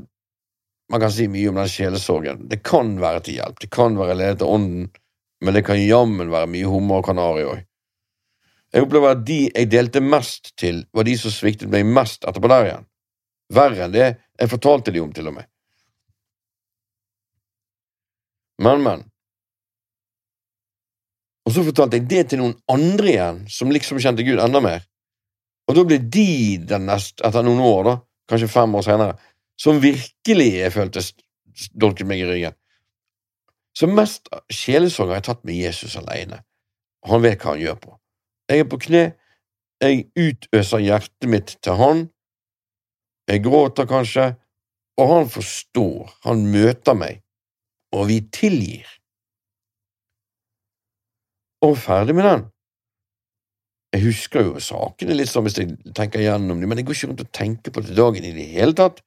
man 0.91 1.03
kan 1.03 1.13
si 1.13 1.27
mye 1.31 1.51
om 1.51 1.59
den 1.61 1.69
sjelesorgen. 1.71 2.47
Det 2.49 2.61
kan 2.67 2.95
være 3.01 3.25
til 3.25 3.39
hjelp, 3.39 3.59
det 3.61 3.71
kan 3.73 3.97
være 3.99 4.17
ledet 4.19 4.45
av 4.45 4.55
ånden, 4.55 4.89
men 5.41 5.57
det 5.57 5.65
kan 5.67 5.79
jammen 5.79 6.31
være 6.33 6.49
mye 6.51 6.71
hummer 6.71 7.01
og 7.01 7.07
kanari 7.09 7.45
òg. 7.47 7.61
Jeg 8.71 8.85
opplever 8.85 9.17
at 9.17 9.23
de 9.27 9.39
jeg 9.49 9.67
delte 9.71 9.99
mest 10.03 10.53
til, 10.59 10.85
var 10.95 11.07
de 11.07 11.17
som 11.19 11.33
sviktet 11.33 11.71
meg 11.71 11.87
mest 11.87 12.23
etterpå 12.23 12.51
der 12.51 12.67
igjen. 12.69 12.85
Verre 13.51 13.85
enn 13.85 13.95
det 13.95 14.05
jeg 14.07 14.51
fortalte 14.51 14.93
de 14.95 15.01
om, 15.03 15.11
til 15.11 15.27
og 15.27 15.35
med. 15.41 15.47
Men, 18.61 18.83
men. 18.85 19.10
Og 21.45 21.55
så 21.55 21.63
fortalte 21.65 21.97
jeg 21.97 22.07
det 22.09 22.23
til 22.31 22.41
noen 22.41 22.55
andre 22.71 23.09
igjen, 23.09 23.43
som 23.49 23.71
liksom 23.73 23.99
kjente 24.01 24.25
Gud 24.27 24.41
enda 24.43 24.61
mer. 24.63 24.85
Og 25.69 25.77
da 25.77 25.85
ble 25.87 25.97
de 26.01 26.57
den 26.69 26.87
neste, 26.89 27.23
etter 27.25 27.45
noen 27.45 27.63
år, 27.65 27.83
da, 27.87 27.95
kanskje 28.29 28.51
fem 28.51 28.75
år 28.77 28.85
senere, 28.85 29.17
som 29.61 29.81
virkelig 29.81 30.49
jeg 30.57 30.73
følte 30.73 31.03
dolket 31.77 32.09
meg 32.09 32.23
i 32.23 32.29
ryggen. 32.29 32.57
Så 33.77 33.87
mest 33.87 34.27
sjelesorg 34.51 35.13
har 35.13 35.21
jeg 35.21 35.27
tatt 35.29 35.43
med 35.47 35.57
Jesus 35.57 35.95
alene. 35.99 36.41
Han 37.07 37.23
vet 37.23 37.41
hva 37.41 37.55
han 37.55 37.63
gjør 37.63 37.77
på. 37.81 37.93
Jeg 38.51 38.63
er 38.63 38.69
på 38.69 38.79
kne, 38.83 39.03
jeg 39.81 40.03
utøser 40.19 40.83
hjertet 40.83 41.29
mitt 41.29 41.55
til 41.63 41.77
han, 41.79 42.03
jeg 43.29 43.43
gråter 43.45 43.87
kanskje, 43.89 44.25
og 44.99 45.13
han 45.13 45.29
forstår, 45.31 46.09
han 46.27 46.43
møter 46.51 46.97
meg, 46.97 47.21
og 47.95 48.09
vi 48.11 48.19
tilgir. 48.33 48.89
Og 51.61 51.77
ferdig 51.77 52.15
med 52.17 52.25
den. 52.25 52.43
Jeg 53.91 54.05
husker 54.05 54.45
jo 54.47 54.61
sakene 54.63 55.15
litt 55.17 55.29
sånn 55.29 55.43
hvis 55.45 55.57
jeg 55.59 55.93
tenker 55.97 56.23
gjennom 56.23 56.61
dem, 56.61 56.69
men 56.71 56.79
jeg 56.79 56.87
går 56.87 56.95
ikke 56.95 57.09
rundt 57.09 57.23
og 57.25 57.33
tenker 57.35 57.73
på 57.75 57.83
det 57.83 57.97
dagen 57.97 58.23
i 58.23 58.31
det 58.35 58.47
hele 58.53 58.75
tatt, 58.77 59.01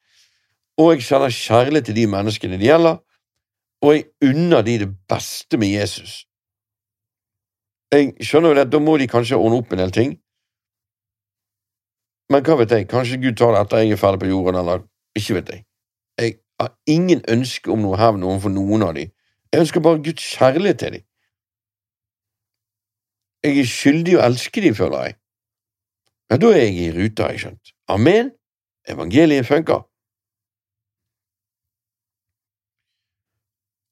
og 0.76 0.90
jeg 0.92 1.06
kjenner 1.06 1.32
kjærlighet 1.32 1.88
til 1.88 1.96
de 1.96 2.04
menneskene 2.12 2.58
det 2.60 2.68
gjelder, 2.68 2.98
og 3.84 3.94
jeg 3.94 4.04
unner 4.28 4.66
de 4.66 4.76
det 4.82 4.90
beste 5.08 5.60
med 5.60 5.72
Jesus. 5.72 6.18
Jeg 7.94 8.12
skjønner 8.20 8.52
jo 8.52 8.58
det, 8.58 8.66
da 8.72 8.82
må 8.82 8.98
de 9.00 9.08
kanskje 9.08 9.38
ordne 9.40 9.62
opp 9.62 9.72
en 9.72 9.80
del 9.84 9.94
ting, 9.94 10.14
men 12.32 12.44
hva 12.44 12.56
vet 12.60 12.72
jeg, 12.72 12.88
kanskje 12.88 13.20
Gud 13.22 13.36
tar 13.40 13.52
det 13.54 13.64
etter 13.64 13.82
jeg 13.84 13.96
er 13.96 14.00
ferdig 14.00 14.22
på 14.24 14.30
jorden, 14.30 14.60
eller 14.60 14.84
ikke 15.16 15.38
vet 15.38 15.50
jeg. 15.52 15.64
Jeg 16.20 16.36
har 16.60 16.72
ingen 16.90 17.20
ønske 17.30 17.72
om 17.72 17.82
noe 17.84 17.98
hevn 18.00 18.24
overfor 18.24 18.52
noen 18.52 18.84
av 18.86 18.94
dem. 18.96 19.12
Jeg 19.52 19.64
ønsker 19.64 19.84
bare 19.84 20.02
Guds 20.04 20.24
kjærlighet 20.36 20.80
til 20.80 20.96
dem. 20.96 21.04
Jeg 23.44 23.60
er 23.60 23.68
skyldig 23.68 24.16
å 24.16 24.22
elske 24.24 24.62
dem, 24.64 24.76
føler 24.76 25.08
jeg. 25.08 25.16
Ja, 26.32 26.38
da 26.40 26.52
er 26.54 26.62
jeg 26.64 26.78
i 26.80 26.92
ruta, 26.94 27.26
har 27.26 27.34
jeg 27.34 27.44
skjønt. 27.44 27.74
Amen. 27.92 28.32
evangeliet 28.88 29.46
funker. 29.48 29.84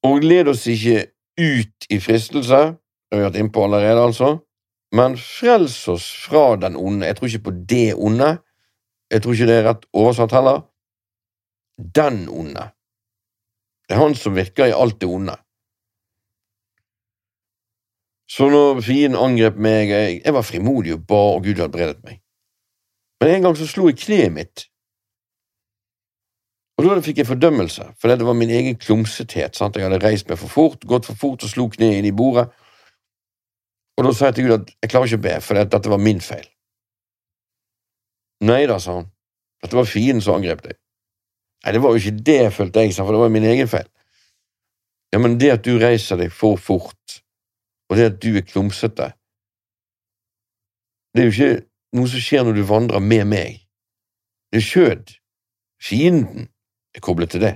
Og 0.05 0.21
led 0.21 0.49
oss 0.51 0.67
ikke 0.69 1.07
ut 1.39 1.87
i 1.89 1.97
fristelse, 2.03 2.59
det 2.75 3.15
har 3.15 3.21
vi 3.21 3.25
vært 3.25 3.39
innpå 3.41 3.63
allerede, 3.65 4.03
altså, 4.03 4.29
men 4.93 5.15
frels 5.17 5.79
oss 5.89 6.05
fra 6.25 6.55
den 6.61 6.75
onde. 6.77 7.07
Jeg 7.07 7.17
tror 7.17 7.31
ikke 7.31 7.45
på 7.47 7.55
det 7.69 7.87
onde, 7.95 8.35
jeg 9.13 9.23
tror 9.23 9.33
ikke 9.33 9.49
det 9.49 9.57
er 9.57 9.67
rett 9.69 9.87
oversatt 9.93 10.35
heller. 10.37 10.61
Den 11.97 12.27
onde. 12.29 12.67
Det 13.87 13.97
er 13.97 14.03
han 14.03 14.15
som 14.17 14.37
virker 14.37 14.69
i 14.69 14.77
alt 14.77 15.01
det 15.01 15.09
onde. 15.09 15.35
Så 18.33 18.49
når 18.49 18.81
fienden 18.81 19.19
angrep 19.19 19.57
meg, 19.61 19.91
jeg, 19.91 20.21
jeg 20.23 20.33
var 20.33 20.45
frimodig 20.47 20.95
og 20.95 21.07
ba, 21.09 21.23
og 21.35 21.43
Gud 21.45 21.59
hadde 21.59 21.73
bredet 21.73 21.99
meg. 22.05 22.21
Men 23.21 23.35
en 23.35 23.47
gang 23.47 23.57
så 23.59 23.67
slo 23.69 23.91
jeg 23.91 23.99
kneet 24.01 24.33
mitt 24.33 24.67
og 26.73 26.87
da 26.89 27.01
fikk 27.05 27.21
jeg 27.21 27.29
fordømmelse, 27.29 27.85
for 28.01 28.09
det 28.09 28.25
var 28.25 28.35
min 28.37 28.49
egen 28.49 28.75
klumsethet. 28.75 29.55
Sant? 29.55 29.77
Jeg 29.77 29.85
hadde 29.85 30.01
reist 30.01 30.29
meg 30.29 30.39
for 30.41 30.49
fort, 30.49 30.85
gått 30.89 31.05
for 31.05 31.19
fort 31.19 31.45
og 31.45 31.51
slo 31.51 31.67
kneet 31.71 31.99
inn 31.99 32.09
i 32.09 32.15
bordet. 32.15 32.47
Og 33.93 34.07
da 34.07 34.13
sa 34.17 34.31
jeg 34.31 34.39
til 34.39 34.47
Gud 34.47 34.55
at 34.55 34.71
jeg 34.81 34.91
klarer 34.91 35.11
ikke 35.11 35.21
å 35.21 35.25
be, 35.27 35.35
for 35.45 35.59
dette 35.61 35.93
var 35.93 36.01
min 36.01 36.21
feil. 36.23 36.47
Nei 38.43 38.63
da, 38.67 38.79
sa 38.81 38.97
han, 38.97 39.11
dette 39.63 39.77
var 39.77 39.87
fienden 39.87 40.23
som 40.25 40.39
angrep 40.39 40.63
deg. 40.65 40.79
Nei, 41.63 41.75
det 41.75 41.81
var 41.83 41.93
jo 41.93 42.01
ikke 42.01 42.25
det, 42.25 42.41
følte 42.57 42.83
jeg, 42.83 42.97
for 42.97 43.15
det 43.15 43.21
var 43.21 43.31
min 43.31 43.47
egen 43.53 43.69
feil. 43.71 43.87
Ja, 45.13 45.21
men 45.21 45.37
det 45.39 45.53
at 45.53 45.67
du 45.67 45.77
reiser 45.77 46.17
deg 46.19 46.33
for 46.33 46.57
fort, 46.59 47.21
og 47.93 47.97
det 47.99 48.05
at 48.09 48.23
du 48.23 48.31
er 48.37 48.41
klumsete, 48.41 49.13
det 51.13 51.21
er 51.21 51.27
jo 51.27 51.33
ikke 51.33 51.65
noe 51.93 52.09
som 52.09 52.21
skjer 52.25 52.45
når 52.45 52.55
du 52.57 52.63
vandrer 52.65 53.03
med 53.05 53.27
meg. 53.29 53.59
Det 54.49 54.57
er 54.57 54.65
skjød. 54.65 55.11
Fienden 55.77 56.47
er 56.97 57.03
koblet 57.05 57.29
til 57.29 57.43
det. 57.45 57.51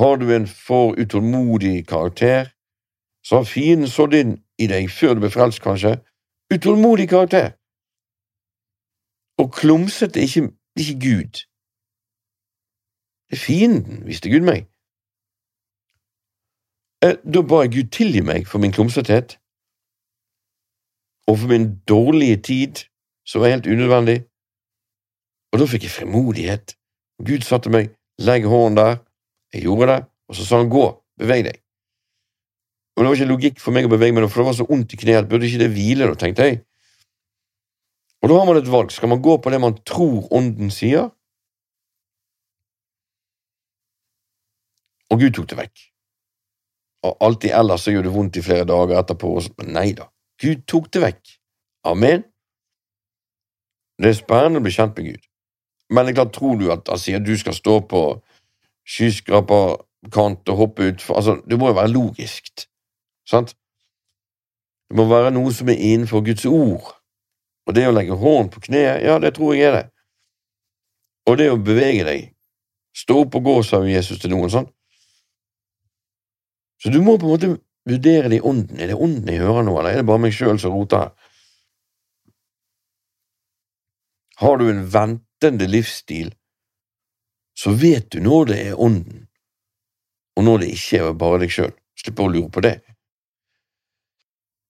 Har 0.00 0.16
du 0.16 0.32
en 0.32 0.46
for 0.48 0.96
utålmodig 0.96 1.86
karakter, 1.86 2.48
så 3.26 3.36
har 3.36 3.44
fienden 3.44 3.92
sådd 3.92 4.16
inn 4.16 4.32
i 4.56 4.70
deg 4.72 4.88
før 4.88 5.18
du 5.18 5.26
ble 5.26 5.32
frelst, 5.34 5.60
kanskje, 5.60 5.98
utålmodig 6.54 7.08
karakter. 7.12 7.52
Og 9.42 9.52
klumsete 9.60 10.22
er 10.22 10.24
ikke, 10.24 10.48
ikke 10.80 10.98
Gud. 11.04 11.44
Det 13.28 13.36
er 13.36 13.44
fienden, 13.44 14.06
visste 14.08 14.32
Gud 14.32 14.48
meg. 14.48 14.64
Eh, 17.04 17.14
da 17.22 17.42
ba 17.46 17.62
jeg 17.62 17.72
Gud 17.76 17.90
tilgi 17.94 18.24
meg 18.26 18.48
for 18.50 18.58
min 18.58 18.74
klumsethet 18.74 19.36
og 21.30 21.36
for 21.38 21.50
min 21.52 21.68
dårlige 21.86 22.38
tid, 22.42 22.80
som 23.28 23.42
var 23.44 23.52
helt 23.52 23.68
unødvendig, 23.68 24.22
og 25.52 25.60
da 25.60 25.66
fikk 25.68 25.84
jeg 25.84 25.92
fremodighet 25.94 26.74
Gud 27.28 27.44
sa 27.46 27.58
til 27.62 27.74
meg, 27.74 27.90
legg 28.22 28.46
hånden 28.46 28.78
der. 28.78 28.96
Jeg 29.52 29.64
gjorde 29.66 29.88
det, 29.90 29.98
og 30.28 30.36
så 30.38 30.44
sa 30.46 30.60
han 30.60 30.70
gå, 30.70 30.84
beveg 31.18 31.44
deg. 31.46 31.58
Men 32.96 33.04
Det 33.04 33.08
var 33.08 33.18
ikke 33.18 33.32
logikk 33.32 33.60
for 33.62 33.74
meg 33.74 33.86
å 33.86 33.90
bevege 33.92 34.14
meg, 34.14 34.28
for 34.30 34.42
det 34.42 34.48
var 34.48 34.56
så 34.58 34.66
vondt 34.68 34.94
i 34.94 35.00
kneet, 35.00 35.28
burde 35.30 35.46
ikke 35.48 35.60
det 35.64 35.70
hvile, 35.74 36.08
da, 36.10 36.16
tenkte 36.18 36.46
jeg. 36.46 36.60
Og 38.22 38.30
da 38.30 38.38
har 38.38 38.46
man 38.46 38.58
et 38.60 38.70
valg, 38.70 38.90
skal 38.94 39.10
man 39.10 39.22
gå 39.22 39.36
på 39.38 39.50
det 39.50 39.60
man 39.62 39.78
tror 39.86 40.26
Ånden 40.34 40.70
sier? 40.74 41.10
Og 45.10 45.22
Gud 45.22 45.34
tok 45.34 45.50
det 45.50 45.58
vekk. 45.62 45.88
Og 47.06 47.16
alltid 47.22 47.54
ellers 47.54 47.84
så 47.86 47.94
gjør 47.94 48.08
det 48.08 48.14
vondt 48.14 48.38
i 48.40 48.42
flere 48.42 48.66
dager 48.66 48.98
etterpå, 48.98 49.30
men 49.60 49.74
nei 49.76 49.92
da, 49.98 50.08
Gud 50.42 50.64
tok 50.70 50.90
det 50.94 51.02
vekk. 51.04 51.34
Amen. 51.86 52.24
Det 53.98 54.10
er 54.10 54.18
spennende 54.18 54.62
å 54.62 54.66
bli 54.66 54.74
kjent 54.74 54.98
med 54.98 55.12
Gud. 55.12 55.28
Men 55.90 56.04
det 56.04 56.12
er 56.12 56.18
klart, 56.20 56.34
tror 56.36 56.58
du 56.60 56.68
at 56.72 56.90
han 56.90 57.00
sier 57.00 57.22
du 57.22 57.32
skal 57.38 57.56
stå 57.56 57.78
på 57.90 58.02
skyskraperkant 58.88 60.52
og 60.52 60.60
hoppe 60.62 60.90
utfor 60.92 61.18
Altså, 61.18 61.38
det 61.48 61.58
må 61.58 61.70
jo 61.70 61.78
være 61.78 61.92
logisk, 61.92 62.66
sant? 63.28 63.54
Det 64.88 64.96
må 64.96 65.08
være 65.08 65.32
noe 65.34 65.52
som 65.52 65.68
er 65.68 65.80
innenfor 65.90 66.24
Guds 66.24 66.46
ord. 66.48 66.94
Og 67.68 67.74
det 67.76 67.84
å 67.88 67.92
legge 67.92 68.16
hånden 68.16 68.48
på 68.52 68.62
kneet, 68.64 69.02
ja, 69.04 69.18
det 69.20 69.34
tror 69.36 69.54
jeg 69.54 69.68
er 69.68 69.74
det. 69.76 69.86
Og 71.28 71.36
det 71.36 71.50
å 71.52 71.60
bevege 71.60 72.06
deg. 72.06 72.30
Stå 72.96 73.18
opp 73.26 73.36
og 73.36 73.44
gå, 73.44 73.56
sa 73.66 73.82
Jesus 73.84 74.22
til 74.22 74.32
noen, 74.32 74.48
sånn. 74.52 74.70
Så 76.82 76.92
du 76.94 77.00
må 77.02 77.16
på 77.18 77.26
en 77.26 77.34
måte 77.34 77.54
vurdere 77.88 78.30
det 78.30 78.38
i 78.38 78.44
ånden. 78.44 78.80
Er 78.80 78.92
det 78.92 78.98
ånden 78.98 79.30
jeg 79.32 79.42
hører 79.42 79.66
nå, 79.66 79.78
eller 79.78 79.90
er 79.92 80.02
det 80.02 80.08
bare 80.08 80.22
meg 80.22 80.34
sjøl 80.36 80.60
som 80.62 80.76
roter? 80.76 81.10
Har 84.38 84.60
du 84.60 84.68
en 84.70 84.84
ventende 84.86 85.66
livsstil, 85.66 86.30
så 87.58 87.72
vet 87.74 88.10
du 88.14 88.20
når 88.22 88.44
det 88.52 88.58
er 88.68 88.80
Ånden, 88.80 89.24
og 90.38 90.44
når 90.46 90.62
det 90.62 90.68
ikke 90.76 91.00
er 91.02 91.16
bare 91.18 91.40
deg 91.42 91.50
sjøl. 91.50 91.72
Slipp 91.98 92.20
å 92.22 92.28
lure 92.30 92.50
på 92.54 92.62
det. 92.62 92.76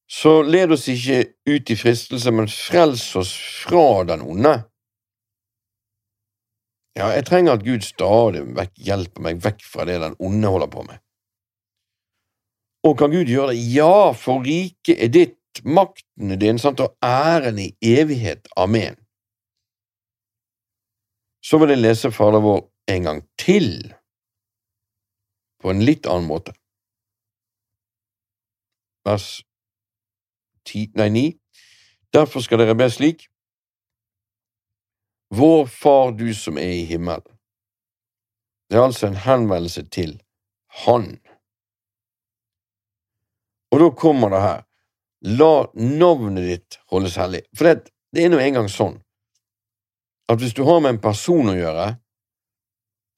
Så 0.08 0.38
led 0.40 0.72
oss 0.72 0.86
ikke 0.88 1.18
ut 1.44 1.68
i 1.68 1.76
fristelse, 1.76 2.32
men 2.32 2.48
frels 2.48 3.04
oss 3.20 3.34
fra 3.66 4.06
den 4.08 4.24
onde. 4.24 4.54
Ja, 6.96 7.10
jeg 7.12 7.26
trenger 7.28 7.58
at 7.58 7.66
Gud 7.66 7.84
stadig 7.84 8.46
vekk 8.56 8.72
hjelper 8.88 9.26
meg 9.28 9.44
vekk 9.44 9.60
fra 9.68 9.84
det 9.84 9.98
den 10.00 10.16
onde 10.16 10.54
holder 10.56 10.72
på 10.72 10.86
med. 10.88 11.02
Og 12.88 12.96
kan 12.96 13.12
Gud 13.12 13.28
gjøre 13.28 13.52
det? 13.52 13.60
Ja, 13.74 14.12
for 14.16 14.40
riket 14.46 14.96
er 14.96 15.10
ditt, 15.12 15.60
makten 15.64 16.32
er 16.32 16.40
din, 16.40 16.60
sant, 16.62 16.80
og 16.80 16.96
æren 17.04 17.58
i 17.60 17.68
evighet. 17.84 18.48
Amen. 18.56 18.96
Så 21.44 21.60
vil 21.60 21.74
jeg 21.74 21.82
lese 21.82 22.12
Fader 22.12 22.40
vår 22.40 22.62
en 22.88 23.04
gang 23.04 23.20
til, 23.40 23.68
på 25.60 25.72
en 25.74 25.84
litt 25.84 26.08
annen 26.08 26.28
måte. 26.30 26.54
Vers 29.04 29.42
10, 30.68 30.94
nei, 30.96 31.08
9. 31.12 31.26
Derfor 32.14 32.44
skal 32.44 32.62
dere 32.62 32.76
be 32.78 32.88
slik. 32.92 33.26
Vår 35.34 35.66
Far 35.68 36.14
du 36.16 36.30
som 36.34 36.56
er 36.60 36.72
i 36.78 36.86
himmelen. 36.88 37.26
Det 38.68 38.76
er 38.78 38.84
altså 38.84 39.08
en 39.08 39.20
henvendelse 39.24 39.84
til 39.92 40.20
Han. 40.84 41.18
Og 43.78 43.84
da 43.84 43.90
kommer 43.94 44.32
det 44.34 44.42
her, 44.42 44.62
la 45.38 45.52
navnet 45.78 46.46
ditt 46.48 46.78
holdes 46.90 47.14
hellig. 47.20 47.44
For 47.54 47.68
det, 47.68 47.92
det 48.10 48.24
er 48.24 48.32
nå 48.32 48.40
engang 48.42 48.66
sånn 48.66 48.96
at 50.28 50.42
hvis 50.42 50.56
du 50.58 50.64
har 50.66 50.80
med 50.82 50.96
en 50.96 51.02
person 51.02 51.52
å 51.52 51.54
gjøre, 51.54 51.84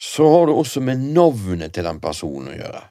så 0.04 0.26
har 0.30 0.44
du 0.46 0.52
også 0.52 0.82
med 0.84 1.00
navnet 1.16 1.72
til 1.72 1.88
den 1.88 2.00
personen 2.00 2.52
å 2.52 2.58
gjøre. 2.58 2.82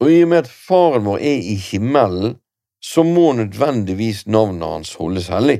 Og 0.00 0.14
i 0.14 0.22
og 0.22 0.30
med 0.30 0.46
at 0.46 0.52
faren 0.54 1.04
vår 1.10 1.26
er 1.26 1.50
i 1.50 1.56
himmelen, 1.58 2.38
så 2.80 3.02
må 3.04 3.34
nødvendigvis 3.36 4.24
navnet 4.30 4.64
hans 4.64 4.94
holdes 4.96 5.28
hellig. 5.34 5.58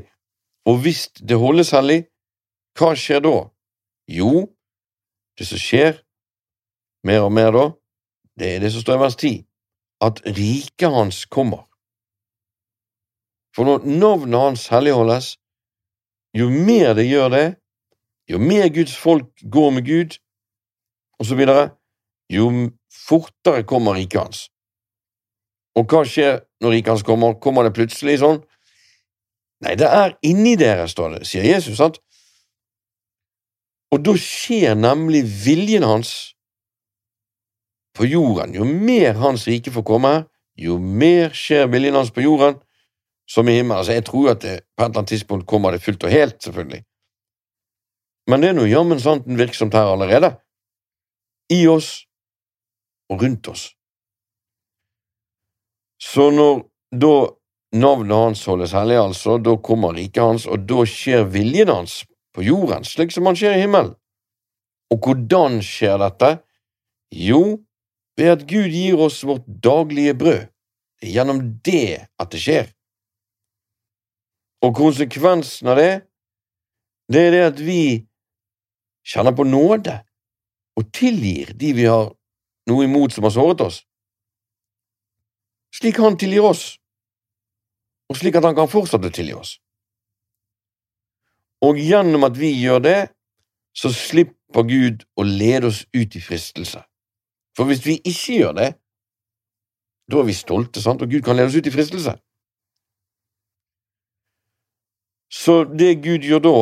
Og 0.70 0.78
hvis 0.86 1.09
det 1.18 1.42
holdes 1.42 1.74
hellig, 1.74 2.05
hva 2.78 2.94
skjer 2.96 3.20
da? 3.26 3.34
Jo, 4.09 4.46
det 5.36 5.51
som 5.51 5.61
skjer 5.61 5.98
mer 7.05 7.26
og 7.26 7.34
mer 7.34 7.53
da, 7.53 7.66
det 8.41 8.55
er 8.55 8.62
det 8.64 8.72
som 8.72 8.82
står 8.82 8.97
i 8.97 9.03
vers 9.05 9.16
10, 9.20 9.32
at 10.09 10.22
riket 10.24 10.95
hans 10.95 11.24
kommer. 11.28 11.66
For 13.55 13.68
når 13.68 13.84
navnet 13.84 14.41
hans 14.41 14.66
helligholdes, 14.72 15.34
jo 16.34 16.49
mer 16.51 16.95
det 16.97 17.09
gjør 17.11 17.28
det, 17.34 17.47
jo 18.30 18.38
mer 18.38 18.68
Guds 18.72 18.97
folk 18.97 19.28
går 19.53 19.70
med 19.76 19.86
Gud, 19.86 20.16
videre, 21.36 21.70
jo 22.32 22.70
fortere 23.07 23.66
kommer 23.68 23.99
riket 23.99 24.20
hans. 24.20 24.47
Og 25.76 25.84
hva 25.91 26.05
skjer 26.09 26.41
når 26.62 26.76
riket 26.76 26.95
hans 26.95 27.05
kommer? 27.07 27.36
Kommer 27.43 27.66
det 27.66 27.74
plutselig 27.76 28.20
sånn? 28.22 28.41
Nei, 29.61 29.74
det 29.76 29.91
er 29.93 30.16
inni 30.24 30.57
dere, 30.57 30.88
står 30.88 31.18
det, 31.18 31.26
sier 31.28 31.45
Jesus, 31.45 31.76
sant? 31.76 32.01
Og 33.93 34.01
da 34.07 34.14
skjer 34.16 34.78
nemlig 34.78 35.26
viljen 35.45 35.84
hans 35.84 36.32
på 37.97 38.07
jorden. 38.07 38.55
Jo 38.55 38.64
mer 38.64 39.14
Hans 39.14 39.47
rike 39.49 39.72
får 39.74 39.86
komme, 39.86 40.12
jo 40.59 40.78
mer 40.78 41.32
skjer 41.36 41.70
viljen 41.72 41.97
hans 41.97 42.12
på 42.12 42.24
jorden, 42.24 42.59
som 43.30 43.49
i 43.49 43.57
himmelen. 43.57 43.78
Altså, 43.78 43.97
jeg 43.97 44.05
tror 44.05 44.30
at 44.34 44.43
det, 44.43 44.55
på 44.76 44.82
et 44.82 44.88
eller 44.88 44.99
annet 44.99 45.12
tidspunkt 45.14 45.47
kommer 45.49 45.72
det 45.72 45.82
fullt 45.82 46.05
og 46.05 46.12
helt, 46.12 46.43
selvfølgelig. 46.43 46.82
Men 48.30 48.43
det 48.43 48.51
er 48.51 48.57
nå 48.59 48.66
jammen 48.68 49.01
sant 49.01 49.26
virksomt 49.26 49.74
her 49.74 49.93
allerede. 49.95 50.34
I 51.51 51.66
oss 51.66 52.05
og 53.11 53.22
rundt 53.22 53.49
oss. 53.51 53.70
Så 56.01 56.30
når 56.30 56.62
da 56.91 57.14
navnet 57.72 58.16
hans 58.16 58.45
holdes 58.47 58.74
hellig, 58.74 58.99
altså, 58.99 59.38
da 59.38 59.57
kommer 59.62 59.95
riket 59.95 60.22
hans, 60.22 60.47
og 60.47 60.66
da 60.68 60.84
skjer 60.88 61.26
viljen 61.30 61.70
hans 61.70 62.01
på 62.34 62.45
jorden, 62.47 62.86
slik 62.86 63.12
som 63.14 63.26
han 63.26 63.38
skjer 63.38 63.57
i 63.57 63.64
himmelen. 63.64 63.95
Og 64.91 64.99
hvordan 65.07 65.61
skjer 65.62 66.01
dette? 66.03 66.30
Jo, 67.14 67.61
ved 68.18 68.32
at 68.34 68.46
Gud 68.48 68.70
gir 68.72 69.00
oss 69.00 69.22
vårt 69.26 69.46
daglige 69.46 70.14
brød. 70.14 70.46
Gjennom 71.00 71.40
det 71.64 72.06
at 72.20 72.32
det 72.32 72.40
skjer. 72.42 72.70
Og 74.61 74.74
konsekvensen 74.76 75.70
av 75.72 75.78
det, 75.80 75.92
det 77.11 77.22
er 77.26 77.30
det 77.34 77.44
at 77.46 77.61
vi 77.64 77.82
kjenner 79.08 79.32
på 79.32 79.46
nåde 79.48 79.96
og 80.76 80.90
tilgir 80.94 81.54
de 81.56 81.72
vi 81.76 81.86
har 81.88 82.11
noe 82.70 82.84
imot 82.84 83.14
som 83.14 83.24
har 83.26 83.34
såret 83.34 83.64
oss, 83.64 83.80
slik 85.74 85.98
han 86.02 86.18
tilgir 86.20 86.44
oss, 86.50 86.76
og 88.11 88.18
slik 88.18 88.36
at 88.38 88.46
han 88.46 88.56
kan 88.58 88.70
fortsette 88.70 89.11
å 89.11 89.14
tilgi 89.14 89.34
oss. 89.38 89.56
Og 91.64 91.78
gjennom 91.80 92.24
at 92.26 92.38
vi 92.40 92.52
gjør 92.56 92.80
det, 92.84 93.00
så 93.76 93.92
slipper 93.94 94.66
Gud 94.66 95.04
å 95.16 95.26
lede 95.26 95.68
oss 95.70 95.84
ut 95.94 96.16
i 96.16 96.22
fristelse. 96.22 96.82
For 97.61 97.68
hvis 97.68 97.82
vi 97.84 97.98
ikke 98.00 98.38
gjør 98.38 98.52
det, 98.56 98.68
da 100.08 100.16
er 100.16 100.24
vi 100.24 100.32
stolte, 100.32 100.80
sant? 100.80 101.02
og 101.04 101.11
Gud 101.12 101.20
kan 101.20 101.36
lede 101.36 101.50
oss 101.50 101.56
ut 101.61 101.66
i 101.68 101.72
fristelse. 101.74 102.14
Så 105.28 105.64
det 105.68 105.98
Gud 106.00 106.24
gjør 106.24 106.40
da, 106.46 106.54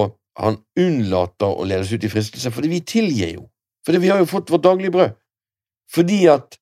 han 0.42 0.58
unnlater 0.74 1.54
å 1.54 1.66
lede 1.70 1.84
oss 1.86 1.92
ut 1.94 2.02
i 2.02 2.10
fristelse, 2.10 2.50
fordi 2.50 2.72
vi 2.72 2.80
tilgir 2.82 3.30
jo, 3.36 3.44
fordi 3.86 4.00
vi 4.02 4.10
har 4.10 4.18
jo 4.18 4.26
fått 4.26 4.50
vårt 4.50 4.64
daglige 4.66 4.90
brød, 4.96 5.14
fordi 5.94 6.18
at 6.34 6.58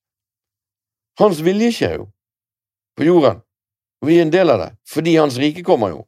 hans 1.17 1.41
vilje 1.41 1.73
skjer 1.79 1.97
jo 2.03 2.11
på 3.01 3.09
jorden, 3.09 3.41
og 4.03 4.11
vi 4.11 4.19
er 4.19 4.27
en 4.27 4.35
del 4.37 4.53
av 4.53 4.61
det, 4.67 4.71
fordi 4.85 5.17
hans 5.17 5.39
rike 5.41 5.65
kommer 5.65 5.95
jo, 5.95 6.03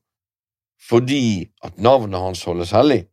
fordi 0.85 1.49
at 1.65 1.81
navnet 1.81 2.21
hans 2.21 2.45
holdes 2.45 2.77
hellig, 2.77 3.07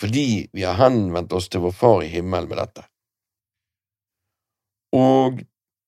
fordi 0.00 0.48
vi 0.56 0.64
har 0.64 0.80
henvendt 0.80 1.36
oss 1.36 1.52
til 1.52 1.68
vår 1.68 1.76
Far 1.76 2.00
i 2.00 2.08
himmelen 2.16 2.48
med 2.48 2.64
dette. 2.64 2.88
Og 4.92 5.42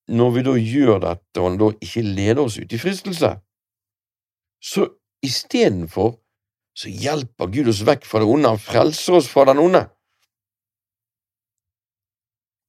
når 0.09 0.31
vi 0.35 0.45
da 0.45 0.55
gjør 0.59 1.01
dette, 1.03 1.41
og 1.41 1.49
han 1.49 1.59
da 1.61 1.71
ikke 1.85 2.05
leder 2.05 2.43
oss 2.45 2.59
ut 2.61 2.73
i 2.73 2.81
fristelse, 2.81 3.31
så 4.65 4.87
istedenfor 5.25 6.17
så 6.75 6.91
hjelper 6.91 7.53
Gud 7.55 7.71
oss 7.71 7.85
vekk 7.87 8.07
fra 8.09 8.23
det 8.23 8.31
onde, 8.31 8.51
han 8.51 8.61
frelser 8.61 9.21
oss 9.21 9.29
fra 9.31 9.47
den 9.51 9.61
onde. 9.63 9.85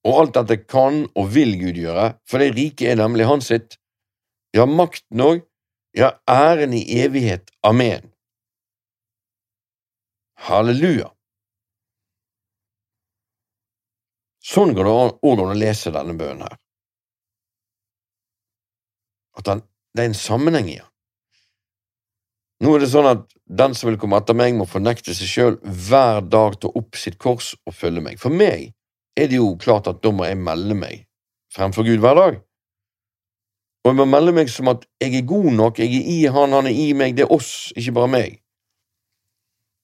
Og 0.05 0.19
alt 0.21 0.35
dette 0.37 0.59
kan 0.69 1.05
og 1.17 1.31
vil 1.33 1.55
Gud 1.57 1.79
gjøre, 1.81 2.11
for 2.29 2.43
det 2.43 2.53
riket 2.53 2.91
er 2.91 2.99
nemlig 3.01 3.25
hans 3.25 3.49
sitt. 3.49 3.79
Ja, 4.53 4.67
makten 4.69 5.23
òg, 5.23 5.41
ja, 5.97 6.13
æren 6.29 6.75
i 6.77 6.83
evighet. 7.01 7.49
Amen. 7.65 8.11
Halleluja. 10.45 11.14
Sånn 14.45 14.75
går 14.77 14.85
det 14.85 14.93
òg 15.25 15.41
an 15.41 15.51
å 15.55 15.57
lese 15.57 15.93
denne 15.93 16.13
bønnen 16.19 16.45
her 16.45 16.59
at 19.35 19.45
den, 19.49 19.61
det 19.95 20.03
er 20.03 20.11
en 20.11 20.17
sammenheng 20.17 20.69
i 20.71 20.77
den. 20.79 20.91
Nå 22.63 22.75
er 22.75 22.85
det 22.85 22.91
sånn 22.93 23.09
at 23.09 23.25
den 23.45 23.75
som 23.75 23.89
vil 23.89 23.99
komme 23.99 24.19
etter 24.21 24.37
meg, 24.37 24.55
må 24.55 24.67
fornekte 24.69 25.13
seg 25.15 25.27
sjøl 25.27 25.57
hver 25.63 26.23
dag, 26.23 26.55
ta 26.59 26.71
opp 26.71 26.95
sitt 26.99 27.17
kors 27.21 27.51
og 27.67 27.75
følge 27.75 28.03
meg. 28.05 28.19
For 28.21 28.31
meg 28.31 28.71
er 29.19 29.27
det 29.31 29.41
jo 29.41 29.53
klart 29.59 29.89
at 29.91 29.99
da 30.03 30.11
må 30.15 30.27
jeg 30.27 30.39
melde 30.39 30.77
meg 30.79 31.03
fremfor 31.55 31.87
Gud 31.87 32.03
hver 32.03 32.15
dag. 32.19 32.39
Og 33.83 33.91
jeg 33.91 33.99
må 33.99 34.07
melde 34.09 34.33
meg 34.33 34.49
som 34.49 34.71
at 34.71 34.87
jeg 35.03 35.19
er 35.19 35.27
god 35.29 35.51
nok, 35.53 35.83
jeg 35.83 35.91
er 35.99 36.07
i 36.09 36.17
han, 36.31 36.55
han 36.55 36.71
er 36.71 36.79
i 36.79 36.87
meg, 36.97 37.17
det 37.17 37.27
er 37.27 37.35
oss, 37.35 37.73
ikke 37.75 37.97
bare 37.99 38.11
meg. 38.15 38.39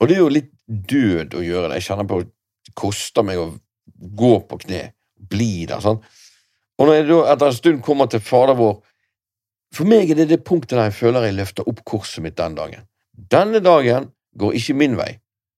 Og 0.02 0.10
det 0.10 0.16
er 0.16 0.24
jo 0.24 0.32
litt 0.34 0.50
død 0.66 1.36
å 1.38 1.44
gjøre 1.46 1.68
det. 1.70 1.82
Jeg 1.82 1.92
kjenner 1.92 2.08
på 2.10 2.24
at 2.24 2.32
det 2.32 2.74
koster 2.80 3.28
meg 3.28 3.38
å 3.38 3.52
gå 4.02 4.34
på 4.50 4.60
kne, 4.66 4.82
bli 5.32 5.66
der. 5.70 5.82
sånn. 5.84 6.02
Og 6.80 6.88
når 6.88 6.98
jeg 6.98 7.10
da 7.10 7.20
etter 7.34 7.52
en 7.52 7.58
stund 7.58 7.84
kommer 7.86 8.10
til 8.10 8.24
Fader 8.26 8.58
vår, 8.58 8.80
for 9.72 9.88
meg 9.88 10.10
er 10.12 10.20
det 10.20 10.32
det 10.32 10.44
punktet 10.44 10.76
der 10.76 10.90
jeg 10.90 10.98
føler 10.98 11.28
jeg 11.28 11.38
løfter 11.38 11.68
opp 11.70 11.84
korset 11.88 12.24
mitt 12.26 12.38
den 12.40 12.58
dagen. 12.58 12.88
Denne 13.14 13.62
dagen 13.64 14.10
går 14.36 14.58
ikke 14.58 14.76
min 14.76 14.98
vei. 15.00 15.14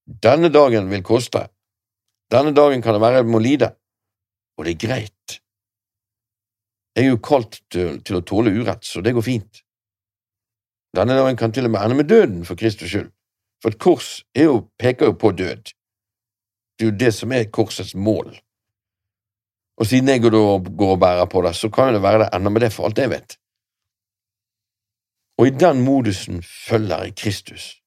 Denne 0.06 0.52
dagen 0.54 0.90
vil 0.92 1.06
koste. 1.06 1.48
Denne 2.32 2.54
dagen 2.54 2.84
kan 2.84 2.94
det 2.94 3.02
være 3.02 3.22
jeg 3.22 3.32
må 3.32 3.40
lide. 3.42 3.72
Og 4.58 4.66
det 4.66 4.76
er 4.76 4.88
greit. 4.88 5.40
Jeg 6.94 7.08
er 7.08 7.16
jo 7.16 7.22
kalt 7.26 7.62
til, 7.74 8.02
til 8.06 8.20
å 8.20 8.26
tåle 8.26 8.54
urett, 8.54 8.84
så 8.86 9.02
det 9.02 9.16
går 9.16 9.26
fint. 9.26 9.64
Denne 10.94 11.16
dagen 11.18 11.40
kan 11.40 11.54
til 11.54 11.66
og 11.66 11.74
med 11.74 11.82
ende 11.82 11.98
med 11.98 12.10
døden 12.10 12.44
for 12.46 12.60
Kristus 12.60 12.92
skyld, 12.92 13.10
for 13.64 13.74
et 13.74 13.80
kors 13.82 14.10
jo, 14.38 14.68
peker 14.78 15.10
jo 15.10 15.16
på 15.18 15.32
død. 15.34 15.72
Det 16.80 16.86
er 16.86 16.92
jo 16.92 16.98
det 16.98 17.14
som 17.14 17.32
er 17.32 17.52
korsets 17.54 17.96
mål. 17.96 18.34
Og 19.78 19.86
siden 19.90 20.10
jeg 20.10 20.22
går 20.22 20.36
og, 20.38 21.00
bærer 21.00 21.26
på 21.26 21.42
det, 21.42 21.56
så 21.56 21.70
kan 21.70 21.94
det 21.94 22.02
være 22.02 22.20
det 22.24 22.30
ender 22.34 22.52
med 22.52 22.62
det, 22.62 22.74
for 22.74 22.86
alt 22.86 22.98
jeg 22.98 23.10
vet. 23.10 23.38
Og 25.38 25.48
i 25.48 25.50
den 25.50 25.82
modusen 25.82 26.44
følger 26.44 27.04
jeg 27.04 27.16
Kristus. 27.16 27.84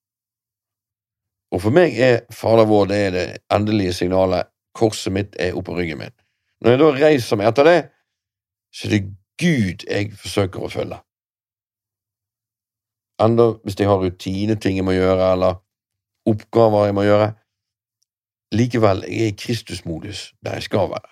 Og 1.55 1.63
for 1.63 1.71
meg 1.71 1.95
er 2.03 2.25
Fader 2.35 2.67
vår 2.67 2.89
det 2.91 2.97
er 3.07 3.13
det 3.15 3.27
endelige 3.55 3.93
signalet. 3.93 4.51
Korset 4.75 5.13
mitt 5.13 5.37
er 5.41 5.57
oppå 5.57 5.77
ryggen 5.77 5.99
min. 5.99 6.15
Når 6.61 6.71
jeg 6.71 6.81
da 6.81 6.89
reiser 7.07 7.39
meg 7.39 7.49
etter 7.49 7.69
det, 7.69 7.79
så 8.75 8.89
er 8.89 8.93
det 8.93 9.05
Gud 9.41 9.85
jeg 9.87 10.11
forsøker 10.17 10.67
å 10.67 10.73
følge. 10.73 10.99
Enda 13.23 13.53
hvis 13.65 13.79
jeg 13.81 13.89
har 13.89 14.03
rutineting 14.03 14.77
jeg 14.77 14.85
må 14.85 14.93
gjøre, 14.97 15.31
eller 15.33 15.61
oppgaver 16.29 16.91
jeg 16.91 16.97
må 16.99 17.07
gjøre. 17.07 17.31
Likevel, 18.55 19.05
jeg 19.09 19.23
er 19.23 19.33
i 19.33 19.37
Kristusmodus 19.39 20.33
der 20.45 20.53
jeg 20.53 20.63
skal 20.63 20.91
være. 20.91 21.11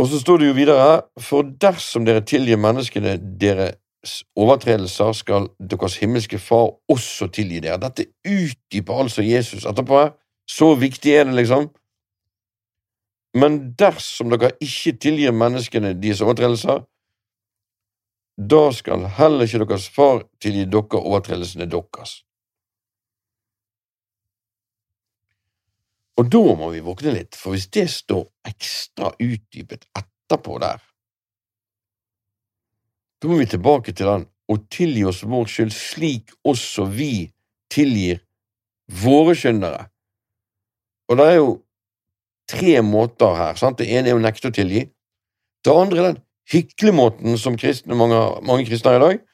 Og 0.00 0.06
så 0.06 0.20
står 0.20 0.36
det 0.38 0.46
jo 0.48 0.52
videre 0.56 1.02
for 1.20 1.42
dersom 1.60 2.06
dere 2.08 2.22
tilgir 2.24 2.56
menneskene 2.56 3.18
deres 3.40 4.22
overtredelser, 4.36 5.12
skal 5.12 5.50
deres 5.70 5.98
himmelske 6.00 6.38
Far 6.38 6.70
også 6.88 7.28
tilgi 7.28 7.60
dere. 7.60 7.76
Dette 7.82 8.06
utdyper 8.24 9.02
altså 9.02 9.22
Jesus 9.22 9.66
etterpå. 9.68 10.06
Så 10.48 10.74
viktig 10.74 11.12
er 11.12 11.24
det, 11.24 11.34
liksom. 11.34 11.68
Men 13.36 13.74
dersom 13.78 14.32
dere 14.32 14.54
ikke 14.60 14.96
tilgir 14.98 15.36
menneskene 15.36 15.92
deres 16.00 16.24
overtredelser, 16.24 16.80
da 18.40 18.62
skal 18.72 19.04
heller 19.18 19.44
ikke 19.44 19.66
deres 19.66 19.88
far 19.92 20.24
tilgi 20.40 20.64
dere 20.64 21.04
overtredelsene 21.04 21.68
deres. 21.68 22.22
Og 26.20 26.28
da 26.28 26.42
må 26.58 26.68
vi 26.74 26.82
våkne 26.84 27.14
litt, 27.14 27.36
for 27.38 27.56
hvis 27.56 27.70
det 27.72 27.86
står 27.88 28.26
ekstra 28.50 29.14
utdypet 29.16 29.86
etterpå 29.96 30.58
der, 30.60 30.82
da 33.20 33.28
må 33.28 33.38
vi 33.40 33.48
tilbake 33.48 33.94
til 33.96 34.08
den 34.08 34.26
og 34.50 34.66
tilgi 34.72 35.04
oss 35.08 35.22
vår 35.28 35.48
skyld 35.48 35.72
slik 35.72 36.32
også 36.48 36.86
vi 36.90 37.30
tilgir 37.72 38.20
våre 39.00 39.36
skyndere. 39.38 39.86
Og 41.08 41.20
det 41.20 41.26
er 41.28 41.36
jo 41.38 41.50
tre 42.50 42.80
måter 42.82 43.36
her. 43.38 43.54
sant? 43.60 43.78
Det 43.78 43.86
ene 43.86 44.10
er 44.10 44.18
å 44.18 44.22
nekte 44.22 44.50
å 44.50 44.54
tilgi. 44.54 44.88
Det 45.64 45.74
andre 45.74 46.00
er 46.00 46.08
den 46.08 46.22
hyklemåten 46.50 47.38
som 47.38 47.56
kristne, 47.60 47.94
mange, 47.94 48.18
mange 48.46 48.66
kristne 48.66 48.92
har 48.92 49.00
i 49.00 49.04
dag. 49.04 49.24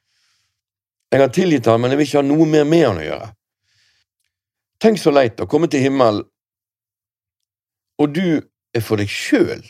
Jeg 1.14 1.22
har 1.22 1.32
tilgitt 1.32 1.68
ham, 1.70 1.80
men 1.80 1.94
jeg 1.94 2.00
vil 2.00 2.08
ikke 2.10 2.20
ha 2.20 2.26
noe 2.26 2.48
mer 2.50 2.66
med 2.68 2.84
han 2.84 3.00
å 3.00 3.06
gjøre. 3.06 3.28
Tenk 4.82 5.00
så 5.00 5.14
leit 5.14 5.40
å 5.40 5.48
komme 5.48 5.70
til 5.72 5.86
himmelen 5.86 6.26
og 7.98 8.14
du 8.14 8.40
er 8.76 8.84
for 8.84 9.00
deg 9.00 9.10
sjøl. 9.10 9.62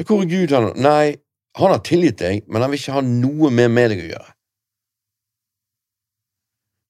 Hvor 0.00 0.22
er 0.22 0.30
Gud? 0.30 0.54
Han? 0.54 0.70
Nei, 0.80 1.16
han 1.58 1.74
har 1.74 1.82
tilgitt 1.84 2.20
deg, 2.22 2.46
men 2.48 2.62
han 2.62 2.70
vil 2.72 2.80
ikke 2.80 2.94
ha 2.96 3.02
noe 3.04 3.50
mer 3.52 3.68
med 3.72 3.90
deg 3.92 4.04
å 4.04 4.12
gjøre. 4.12 4.30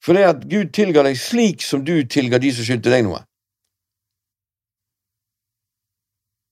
For 0.05 0.17
det 0.17 0.29
at 0.29 0.45
Gud 0.49 0.71
tilga 0.77 1.05
deg 1.05 1.19
slik 1.21 1.65
som 1.65 1.83
du 1.85 1.99
tilga 2.09 2.41
de 2.41 2.53
som 2.57 2.65
skyldte 2.65 2.93
deg 2.93 3.05
noe. 3.05 3.21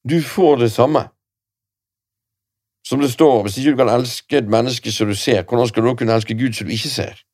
Du 0.08 0.20
får 0.24 0.60
det 0.64 0.72
samme. 0.72 1.08
Som 2.84 3.00
det 3.00 3.10
står, 3.12 3.42
hvis 3.44 3.58
ikke 3.60 3.72
du 3.74 3.80
kan 3.82 3.90
elske 3.92 4.38
et 4.38 4.48
menneske 4.48 4.92
som 4.92 5.08
du 5.08 5.16
ser, 5.16 5.42
hvordan 5.44 5.68
skal 5.68 5.84
du 5.84 5.88
da 5.90 5.96
kunne 6.00 6.14
elske 6.16 6.36
Gud 6.38 6.56
som 6.56 6.68
du 6.68 6.72
ikke 6.72 6.92
ser? 6.92 7.24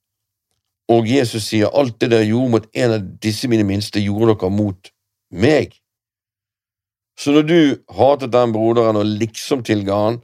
Og 0.91 1.07
Jesus 1.09 1.47
sier 1.49 1.71
alt 1.73 2.01
det 2.01 2.11
dere 2.13 2.27
gjorde 2.27 2.51
mot 2.51 2.67
en 2.75 2.97
av 2.97 3.05
disse 3.23 3.49
mine 3.49 3.65
minste, 3.67 4.03
gjorde 4.03 4.35
dere 4.35 4.51
mot 4.53 4.91
meg. 5.31 5.77
Så 7.19 7.35
når 7.35 7.47
du 7.47 7.59
hatet 7.95 8.33
den 8.35 8.53
broderen 8.55 8.99
og 8.99 9.07
liksom 9.07 9.63
tilga 9.67 9.99
han, 10.07 10.21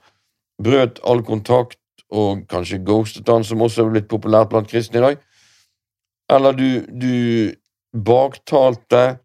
brøt 0.61 0.99
all 1.07 1.23
kontakt 1.25 1.79
og 2.11 2.45
kanskje 2.51 2.81
ghostet 2.85 3.29
han, 3.31 3.47
som 3.47 3.63
også 3.63 3.85
er 3.85 3.93
blitt 3.95 4.11
populært 4.11 4.51
blant 4.51 4.71
kristne 4.71 4.99
i 4.99 5.05
dag, 5.05 5.21
eller 6.31 6.57
du, 6.59 6.69
du 6.91 7.15
baktalte, 7.97 9.21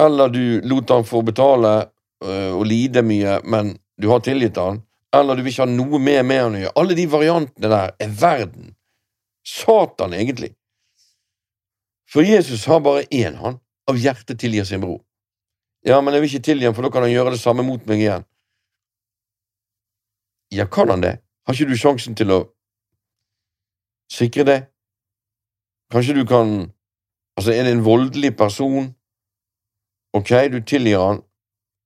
eller 0.00 0.28
du 0.28 0.60
lot 0.66 0.90
han 0.90 1.06
få 1.06 1.22
betale 1.26 1.74
øh, 2.24 2.52
og 2.54 2.66
lide 2.66 3.02
mye, 3.06 3.38
men 3.44 3.76
du 4.00 4.08
har 4.10 4.22
tilgitt 4.26 4.58
han, 4.58 4.82
eller 5.14 5.36
du 5.36 5.44
vil 5.44 5.52
ikke 5.52 5.66
ha 5.66 5.70
noe 5.70 6.00
mer 6.02 6.24
med 6.26 6.42
han 6.42 6.56
å 6.56 6.62
gjøre. 6.64 6.76
Alle 6.80 6.98
de 6.98 7.06
variantene 7.10 7.70
der 7.70 7.94
er 8.02 8.14
verden. 8.18 8.72
Satan, 9.46 10.14
egentlig. 10.16 10.54
For 12.10 12.26
Jesus 12.26 12.64
har 12.70 12.82
bare 12.82 13.04
én, 13.10 13.36
han, 13.38 13.60
av 13.90 13.98
hjertet 14.00 14.40
tilgir 14.40 14.66
sin 14.66 14.82
bror. 14.82 15.02
Ja, 15.84 16.00
men 16.00 16.14
jeg 16.14 16.22
vil 16.22 16.30
ikke 16.32 16.46
tilgi 16.48 16.64
ham, 16.64 16.74
for 16.74 16.86
da 16.86 16.90
kan 16.92 17.04
han 17.04 17.12
gjøre 17.12 17.34
det 17.34 17.40
samme 17.40 17.64
mot 17.66 17.82
meg 17.86 18.00
igjen. 18.00 18.24
Ja, 20.54 20.64
kan 20.64 20.88
han 20.88 21.02
det? 21.02 21.18
Har 21.44 21.54
ikke 21.54 21.72
du 21.72 21.76
sjansen 21.76 22.16
til 22.16 22.32
å 22.32 22.38
sikre 24.12 24.46
det? 24.48 24.60
Kanskje 25.92 26.16
du 26.20 26.24
kan 26.28 26.72
Altså, 27.34 27.50
er 27.50 27.64
det 27.66 27.72
en 27.74 27.84
voldelig 27.84 28.36
person? 28.38 28.92
Ok, 30.14 30.28
du 30.52 30.60
tilgir 30.62 31.00
han, 31.02 31.16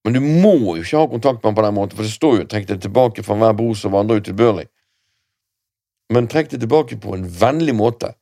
men 0.04 0.12
du 0.12 0.20
må 0.20 0.74
jo 0.76 0.82
ikke 0.82 1.00
ha 1.00 1.06
kontakt 1.08 1.38
med 1.40 1.48
han 1.48 1.56
på 1.56 1.64
den 1.64 1.74
måten, 1.74 1.96
for 1.96 2.04
det 2.04 2.12
står 2.12 2.34
jo 2.38 2.44
'trekk 2.44 2.66
deg 2.68 2.82
tilbake 2.84 3.24
fra 3.24 3.34
hver 3.40 3.56
bror 3.56 3.74
som 3.74 3.94
vandrer 3.96 4.20
utilbørlig'. 4.20 4.68
Men 6.12 6.28
trekk 6.28 6.50
deg 6.50 6.60
tilbake 6.60 7.00
på 7.00 7.14
en 7.14 7.24
vennlig 7.40 7.74
måte. 7.74 8.12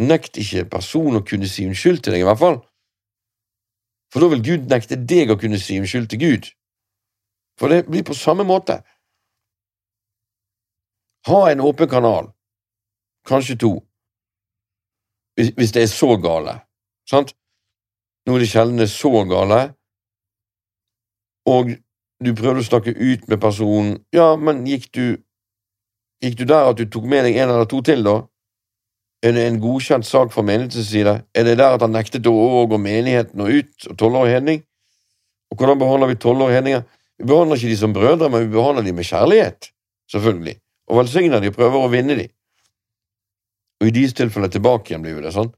Nekt 0.00 0.40
ikke 0.40 0.64
personen 0.64 1.20
å 1.20 1.26
kunne 1.26 1.48
si 1.48 1.66
unnskyld 1.68 2.00
til 2.02 2.12
deg, 2.12 2.20
i 2.20 2.28
hvert 2.28 2.40
fall. 2.40 2.58
For 4.12 4.24
da 4.24 4.30
vil 4.32 4.44
Gud 4.44 4.70
nekte 4.70 4.96
deg 4.96 5.32
å 5.32 5.38
kunne 5.40 5.60
si 5.60 5.76
unnskyld 5.80 6.08
til 6.12 6.22
Gud. 6.22 6.48
For 7.60 7.72
det 7.72 7.86
blir 7.88 8.06
på 8.06 8.16
samme 8.16 8.46
måte. 8.48 8.80
Ha 11.28 11.40
en 11.50 11.60
åpen 11.60 11.90
kanal, 11.90 12.30
kanskje 13.28 13.58
to, 13.60 13.72
hvis, 15.36 15.72
det 15.74 15.82
er 15.82 15.90
så 15.90 16.16
gale. 16.16 16.54
Sant? 17.10 17.34
Nå 18.26 18.36
er 18.36 18.44
det 18.44 18.48
sjelden 18.50 18.80
det 18.80 18.86
er 18.88 18.94
så 18.94 19.24
gale, 19.28 19.60
og 21.48 21.74
du 22.24 22.32
prøvde 22.34 22.64
å 22.64 22.66
snakke 22.66 22.94
ut 22.96 23.28
med 23.28 23.40
personen. 23.40 23.98
Ja, 24.14 24.34
men 24.36 24.66
gikk 24.66 24.92
du 24.94 25.06
Gikk 26.18 26.34
du 26.40 26.48
der 26.50 26.66
at 26.66 26.74
du 26.80 26.88
tok 26.90 27.04
med 27.06 27.28
deg 27.28 27.36
en 27.38 27.52
eller 27.52 27.68
to 27.70 27.78
til, 27.86 28.00
da? 28.02 28.16
Er 29.22 29.34
det 29.34 29.44
en 29.48 29.58
godkjent 29.58 30.06
sak 30.06 30.30
fra 30.30 30.44
menighetens 30.46 30.92
side? 30.92 31.14
Er 31.34 31.44
det 31.44 31.56
der 31.58 31.74
at 31.74 31.82
han 31.82 31.94
nektet 31.94 32.26
å 32.30 32.34
overgå 32.38 32.78
menigheten 32.78 33.42
og 33.42 33.50
ut, 33.50 33.88
og 33.90 33.98
tolvårig 33.98 34.36
hedning? 34.36 34.62
Og 35.50 35.58
hvordan 35.58 35.80
behandler 35.80 36.12
vi 36.12 36.20
tolvårige 36.22 36.60
hedninger? 36.60 36.84
Vi 37.18 37.26
behandler 37.26 37.58
ikke 37.58 37.72
de 37.72 37.78
som 37.80 37.94
brødre, 37.96 38.28
men 38.30 38.44
vi 38.46 38.54
behandler 38.54 38.86
de 38.86 38.92
med 38.94 39.08
kjærlighet, 39.08 39.70
selvfølgelig, 40.12 40.54
og 40.86 41.00
velsigner 41.00 41.42
de 41.42 41.50
og 41.50 41.56
prøver 41.56 41.82
å 41.82 41.90
vinne 41.90 42.18
de. 42.20 42.28
Og 43.80 43.90
i 43.90 43.94
deres 43.94 44.14
tilfelle 44.18 44.50
tilbake 44.54 44.92
igjen, 44.92 45.02
blir 45.02 45.18
det 45.22 45.34
sånn. 45.34 45.50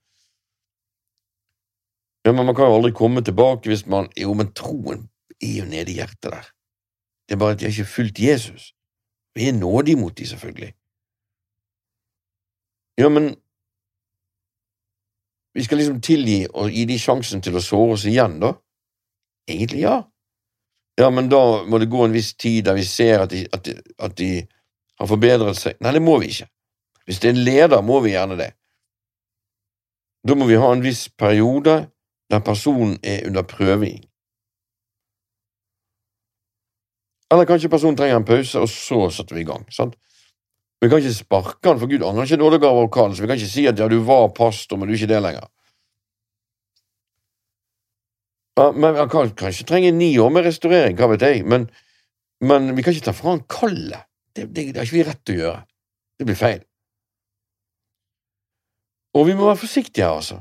Ja, 2.24 2.32
men 2.32 2.46
man 2.46 2.56
kan 2.56 2.68
jo 2.68 2.78
aldri 2.78 2.92
komme 2.96 3.22
tilbake 3.24 3.70
hvis 3.70 3.86
man 3.88 4.10
Jo, 4.16 4.34
men 4.36 4.52
troen 4.56 5.06
er 5.40 5.54
jo 5.62 5.68
nede 5.68 5.92
i 5.92 6.00
hjertet 6.00 6.32
der. 6.32 6.50
Det 7.28 7.36
er 7.36 7.40
bare 7.40 7.56
at 7.56 7.60
de 7.60 7.68
har 7.68 7.72
ikke 7.72 7.92
fulgt 7.92 8.20
Jesus. 8.20 8.72
Vi 9.36 9.48
er 9.48 9.56
nådige 9.56 10.00
mot 10.00 10.16
de, 10.16 10.26
selvfølgelig. 10.26 10.72
Ja, 13.00 13.08
men 13.08 13.36
vi 15.54 15.64
skal 15.64 15.80
liksom 15.80 16.00
tilgi 16.04 16.44
og 16.52 16.70
gi 16.70 16.84
de 16.86 16.98
sjansen 17.00 17.42
til 17.42 17.56
å 17.58 17.64
såre 17.64 17.96
oss 17.96 18.06
igjen, 18.06 18.38
da? 18.42 18.54
Egentlig 19.50 19.82
ja. 19.82 19.96
Ja, 21.00 21.10
men 21.10 21.30
da 21.32 21.64
må 21.66 21.78
det 21.80 21.90
gå 21.90 22.04
en 22.04 22.14
viss 22.14 22.34
tid 22.36 22.66
der 22.68 22.76
vi 22.76 22.84
ser 22.84 23.24
at 23.24 23.32
de, 23.32 23.46
at 23.52 23.64
de, 23.64 23.76
at 23.98 24.16
de 24.18 24.30
har 25.00 25.08
forbedret 25.08 25.58
seg. 25.58 25.78
Nei, 25.80 25.94
det 25.96 26.02
må 26.04 26.18
vi 26.20 26.30
ikke. 26.34 26.50
Hvis 27.08 27.22
det 27.22 27.30
er 27.30 27.34
en 27.34 27.44
leder, 27.46 27.82
må 27.82 28.00
vi 28.04 28.12
gjerne 28.12 28.36
det. 28.38 28.50
Da 30.28 30.36
må 30.36 30.46
vi 30.46 30.60
ha 30.60 30.68
en 30.72 30.84
viss 30.84 31.08
periode 31.08 31.80
der 32.30 32.44
personen 32.44 32.98
er 33.02 33.24
under 33.26 33.42
prøving. 33.42 34.04
Eller 37.30 37.46
kanskje 37.48 37.70
personen 37.72 37.96
trenger 37.96 38.20
en 38.20 38.28
pause, 38.28 38.60
og 38.60 38.68
så 38.68 39.08
setter 39.14 39.38
vi 39.38 39.46
i 39.46 39.48
gang. 39.48 39.64
sant? 39.72 39.96
Vi 40.80 40.88
kan 40.88 41.02
ikke 41.02 41.12
sparke 41.12 41.68
han, 41.68 41.80
for 41.80 41.90
Gud 41.90 42.04
angrer 42.06 42.28
ikke 42.28 42.40
nådegave 42.40 42.84
og 42.86 42.92
kall, 42.92 43.12
så 43.12 43.22
vi 43.22 43.28
kan 43.28 43.40
ikke 43.40 43.52
si 43.52 43.66
at 43.68 43.78
ja, 43.78 43.88
du 43.88 43.98
var 44.04 44.30
pastor, 44.36 44.80
men 44.80 44.88
du 44.88 44.94
er 44.94 45.00
ikke 45.00 45.10
det 45.12 45.22
lenger. 45.22 45.48
Ja, 48.56 48.70
men 48.72 48.96
Han 48.96 49.08
kan 49.08 49.34
kanskje 49.36 49.66
trenge 49.68 49.92
ni 49.92 50.18
år 50.18 50.32
med 50.32 50.44
restaurering, 50.48 50.96
hva 50.96 51.10
vet 51.12 51.24
jeg, 51.24 51.44
men, 51.44 51.68
men 52.40 52.72
vi 52.76 52.84
kan 52.84 52.96
ikke 52.96 53.10
ta 53.10 53.16
fra 53.16 53.34
han 53.34 53.44
kallet. 53.48 54.08
Det, 54.32 54.46
det, 54.54 54.70
det 54.72 54.80
har 54.80 54.88
ikke 54.88 54.98
vi 54.98 55.08
rett 55.08 55.24
til 55.26 55.36
å 55.36 55.42
gjøre. 55.44 55.62
Det 56.18 56.28
blir 56.28 56.38
feil. 56.38 56.62
Og 59.16 59.26
vi 59.26 59.34
må 59.34 59.48
være 59.48 59.60
forsiktige 59.60 60.06
her, 60.06 60.20
altså. 60.20 60.38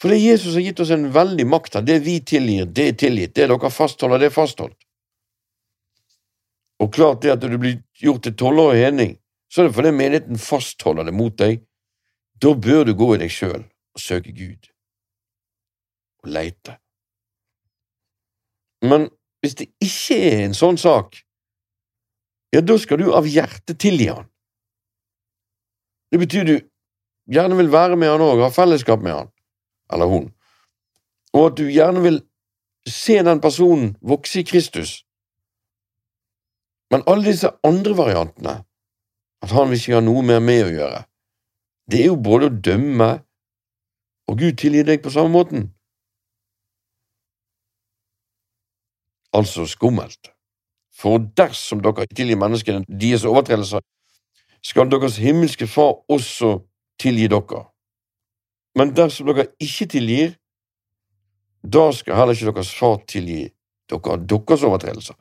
For 0.00 0.12
det 0.12 0.20
Jesus 0.20 0.56
har 0.56 0.64
gitt 0.64 0.80
oss 0.80 0.92
en 0.92 1.06
veldig 1.12 1.46
makt 1.48 1.78
her. 1.78 1.84
Det 1.86 2.00
vi 2.04 2.18
tilgir, 2.20 2.66
det 2.66 2.88
er 2.90 2.98
tilgitt. 3.00 3.34
Det 3.36 3.46
dere 3.48 3.70
fastholder, 3.72 4.20
det 4.20 4.30
er 4.30 4.34
fastholdt. 4.34 4.76
Og 6.82 6.92
klart 6.92 7.22
det 7.24 7.32
at 7.32 7.44
du 7.44 7.56
blir 7.56 7.78
gjort 8.02 8.26
til 8.26 8.34
tolvårig 8.36 8.82
hedning, 8.82 9.14
så 9.56 9.62
er 9.62 9.70
det 9.70 9.74
fordi 9.78 9.90
menigheten 9.96 10.36
fastholder 10.36 11.06
det 11.08 11.14
mot 11.16 11.32
deg. 11.40 11.62
Da 12.44 12.50
bør 12.52 12.82
du 12.84 12.92
gå 12.92 13.14
i 13.14 13.20
deg 13.22 13.30
sjøl 13.32 13.62
og 13.64 14.02
søke 14.02 14.34
Gud 14.36 14.68
og 16.20 16.28
leite. 16.28 16.74
Men 18.84 19.06
hvis 19.40 19.56
det 19.56 19.70
ikke 19.80 20.18
er 20.26 20.42
en 20.42 20.58
sånn 20.58 20.76
sak, 20.76 21.16
ja, 22.52 22.60
da 22.60 22.76
skal 22.76 23.00
du 23.00 23.08
av 23.16 23.24
hjertet 23.24 23.80
tilgi 23.80 24.10
han. 24.10 24.28
Det 26.12 26.20
betyr 26.20 26.44
du 26.44 26.54
gjerne 27.32 27.56
vil 27.56 27.72
være 27.72 27.96
med 27.96 28.12
han 28.12 28.28
òg, 28.28 28.44
ha 28.44 28.52
fellesskap 28.52 29.00
med 29.00 29.16
han, 29.22 29.32
eller 29.88 30.12
hun, 30.12 30.28
og 31.32 31.48
at 31.48 31.56
du 31.56 31.64
gjerne 31.72 32.04
vil 32.04 32.20
se 32.84 33.16
den 33.24 33.40
personen 33.40 33.94
vokse 34.04 34.44
i 34.44 34.46
Kristus. 34.52 34.98
Men 36.92 37.08
alle 37.08 37.32
disse 37.32 37.56
andre 37.64 37.96
variantene, 37.96 38.58
at 39.42 39.52
han 39.52 39.70
vil 39.70 39.78
ikke 39.78 39.98
ha 39.98 40.02
noe 40.04 40.24
mer 40.26 40.40
med 40.40 40.64
å 40.64 40.72
gjøre, 40.72 41.00
det 41.90 42.02
er 42.02 42.08
jo 42.10 42.18
både 42.18 42.48
å 42.48 42.58
dømme 42.68 43.10
og 44.26 44.38
Gud 44.38 44.56
tilgir 44.58 44.86
deg 44.86 45.02
på 45.02 45.12
samme 45.14 45.30
måten. 45.30 45.68
Altså 49.36 49.66
skummelt. 49.70 50.32
For 50.96 51.20
dersom 51.38 51.82
dere 51.84 52.08
tilgir 52.10 52.40
menneskene 52.40 52.86
deres 52.88 53.26
overtredelser, 53.28 53.84
skal 54.64 54.90
deres 54.90 55.18
himmelske 55.22 55.68
Far 55.70 56.00
også 56.10 56.56
tilgi 56.98 57.28
dere. 57.30 57.66
Men 58.74 58.94
dersom 58.96 59.28
dere 59.30 59.50
ikke 59.62 59.86
tilgir, 59.92 60.34
da 61.62 61.90
skal 61.92 62.16
heller 62.16 62.34
ikke 62.34 62.50
deres 62.50 62.72
far 62.74 62.98
tilgi 63.08 63.44
dere 63.90 64.18
deres 64.26 64.64
overtredelser. 64.66 65.14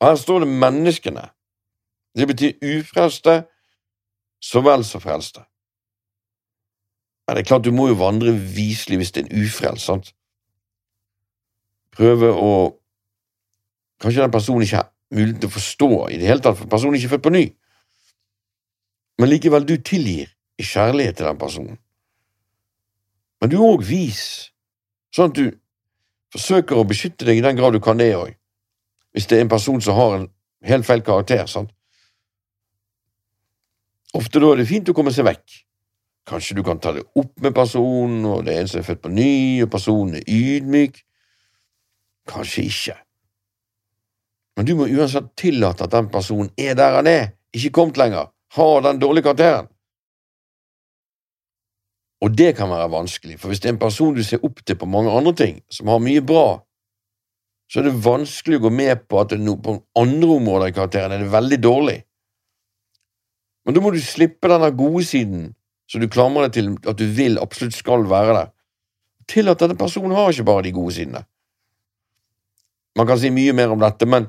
Og 0.00 0.06
Her 0.06 0.16
står 0.16 0.44
det 0.44 0.48
menneskene. 0.48 1.24
Det 2.18 2.28
betyr 2.28 2.52
ufrelste 2.62 3.42
så 4.42 4.60
vel 4.60 4.84
som 4.84 5.00
frelste. 5.00 5.44
Men 7.26 7.36
det 7.36 7.44
er 7.44 7.48
klart, 7.48 7.64
du 7.64 7.72
må 7.72 7.88
jo 7.88 8.00
vandre 8.00 8.34
viselig 8.34 8.98
hvis 8.98 9.12
det 9.14 9.22
er 9.22 9.28
en 9.30 9.44
ufrelst, 9.44 9.86
sant? 9.86 10.14
Prøve 11.96 12.32
å 12.32 12.52
Kanskje 14.02 14.24
den 14.24 14.32
personen 14.34 14.64
ikke 14.66 14.80
har 14.80 14.88
mulighet 15.14 15.36
til 15.44 15.46
å 15.46 15.54
forstå 15.54 15.88
i 16.10 16.16
det 16.18 16.26
hele 16.26 16.42
tatt, 16.42 16.56
for 16.58 16.66
personen 16.66 16.96
er 16.96 16.98
ikke 16.98 17.12
født 17.12 17.22
på 17.22 17.30
ny. 17.30 17.42
Men 19.22 19.30
likevel, 19.30 19.62
du 19.62 19.76
tilgir 19.78 20.32
i 20.58 20.66
kjærlighet 20.66 21.20
til 21.20 21.28
den 21.28 21.38
personen. 21.38 21.76
Men 23.38 23.52
du 23.52 23.60
er 23.60 23.66
òg 23.68 23.84
vis, 23.86 24.24
sånn 25.14 25.30
at 25.30 25.38
du 25.38 25.52
forsøker 26.34 26.80
å 26.80 26.88
beskytte 26.88 27.28
deg 27.28 27.38
i 27.38 27.44
den 27.46 27.60
grad 27.60 27.76
du 27.76 27.80
kan 27.84 28.00
det 28.02 28.10
òg, 28.16 28.34
hvis 29.14 29.28
det 29.30 29.38
er 29.38 29.46
en 29.46 29.52
person 29.52 29.78
som 29.84 29.94
har 29.94 30.16
en 30.16 30.26
helt 30.66 30.88
feil 30.88 31.06
karakter. 31.06 31.46
sant? 31.46 31.70
Ofte 34.16 34.42
da 34.42 34.50
er 34.52 34.60
det 34.60 34.68
fint 34.68 34.90
å 34.92 34.96
komme 34.96 35.12
seg 35.14 35.26
vekk. 35.28 35.62
Kanskje 36.28 36.56
du 36.58 36.62
kan 36.66 36.78
ta 36.78 36.92
det 36.94 37.02
opp 37.18 37.32
med 37.42 37.54
personen, 37.56 38.22
og 38.28 38.44
det 38.46 38.54
er 38.54 38.62
en 38.62 38.70
som 38.70 38.82
er 38.82 38.86
født 38.86 39.02
på 39.02 39.10
ny, 39.10 39.32
og 39.64 39.72
personen 39.72 40.20
er 40.20 40.28
ydmyk. 40.28 41.00
Kanskje 42.30 42.66
ikke. 42.68 42.96
Men 44.56 44.68
du 44.68 44.74
må 44.78 44.86
uansett 44.86 45.32
tillate 45.40 45.88
at 45.88 45.94
den 45.94 46.10
personen 46.12 46.52
er 46.60 46.76
der 46.78 46.98
han 47.00 47.08
er, 47.10 47.30
ikke 47.56 47.72
kommet 47.80 47.98
lenger, 47.98 48.30
har 48.56 48.84
den 48.84 49.00
dårlige 49.00 49.30
karakteren. 49.30 49.70
Og 52.22 52.36
det 52.38 52.52
kan 52.54 52.70
være 52.70 52.90
vanskelig, 52.92 53.40
for 53.40 53.50
hvis 53.50 53.62
det 53.64 53.72
er 53.72 53.74
en 53.74 53.82
person 53.82 54.14
du 54.14 54.22
ser 54.22 54.44
opp 54.46 54.60
til 54.62 54.78
på 54.78 54.86
mange 54.86 55.10
andre 55.10 55.32
ting, 55.34 55.58
som 55.72 55.90
har 55.90 56.04
mye 56.04 56.22
bra, 56.22 56.60
så 57.72 57.80
er 57.80 57.88
det 57.88 58.04
vanskelig 58.04 58.60
å 58.60 58.66
gå 58.66 58.70
med 58.76 59.06
på 59.08 59.18
at 59.22 59.32
no, 59.40 59.56
på 59.58 59.74
andre 59.98 60.34
områder 60.36 60.70
i 60.70 60.76
karakteren 60.76 61.16
er 61.16 61.24
det 61.24 61.32
veldig 61.32 61.58
dårlig. 61.64 61.98
Men 63.64 63.74
da 63.74 63.82
må 63.82 63.92
du 63.94 64.00
slippe 64.02 64.50
denne 64.50 64.70
gode 64.76 65.04
siden, 65.06 65.52
så 65.86 66.00
du 66.00 66.08
klamrer 66.10 66.48
deg 66.48 66.56
til 66.56 66.70
at 66.90 66.98
du 66.98 67.04
vil 67.14 67.38
absolutt 67.38 67.76
skal 67.76 68.06
være 68.10 68.36
der. 68.38 68.52
Til 69.30 69.48
at 69.48 69.60
denne 69.60 69.78
personen 69.78 70.14
har 70.16 70.32
ikke 70.32 70.48
bare 70.48 70.64
de 70.66 70.74
gode 70.74 70.94
sidene. 70.96 71.24
Man 72.98 73.06
kan 73.06 73.18
si 73.18 73.30
mye 73.32 73.52
mer 73.56 73.72
om 73.72 73.80
dette, 73.80 74.06
men 74.06 74.26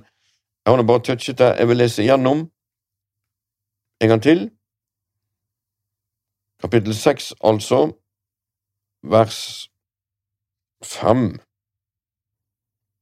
jeg 0.63 0.75
har 0.75 0.83
bare 0.87 1.03
touchet 1.03 1.39
det. 1.39 1.55
Jeg 1.59 1.67
vil 1.67 1.77
lese 1.77 2.05
gjennom 2.05 2.45
en 4.01 4.09
gang 4.09 4.21
til. 4.23 4.45
Kapittel 6.61 6.95
seks, 6.95 7.33
altså, 7.43 7.91
vers 9.03 9.69
fem. 10.83 11.39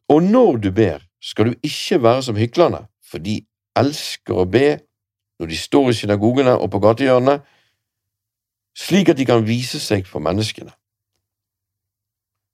Og 0.10 0.24
når 0.24 0.58
du 0.58 0.72
ber, 0.72 1.04
skal 1.22 1.46
du 1.46 1.54
ikke 1.64 2.04
være 2.04 2.24
som 2.24 2.36
hyklerne, 2.36 2.88
for 3.12 3.22
de 3.22 3.42
elsker 3.78 4.42
å 4.42 4.48
be 4.50 4.80
når 5.42 5.48
de 5.48 5.58
står 5.58 5.90
i 5.90 5.94
synagogene 5.98 6.54
og 6.54 6.70
på 6.70 6.80
gatehjørnene, 6.84 7.40
slik 8.78 9.10
at 9.10 9.18
de 9.18 9.26
kan 9.26 9.42
vise 9.48 9.80
seg 9.82 10.06
for 10.06 10.22
menneskene. 10.22 10.70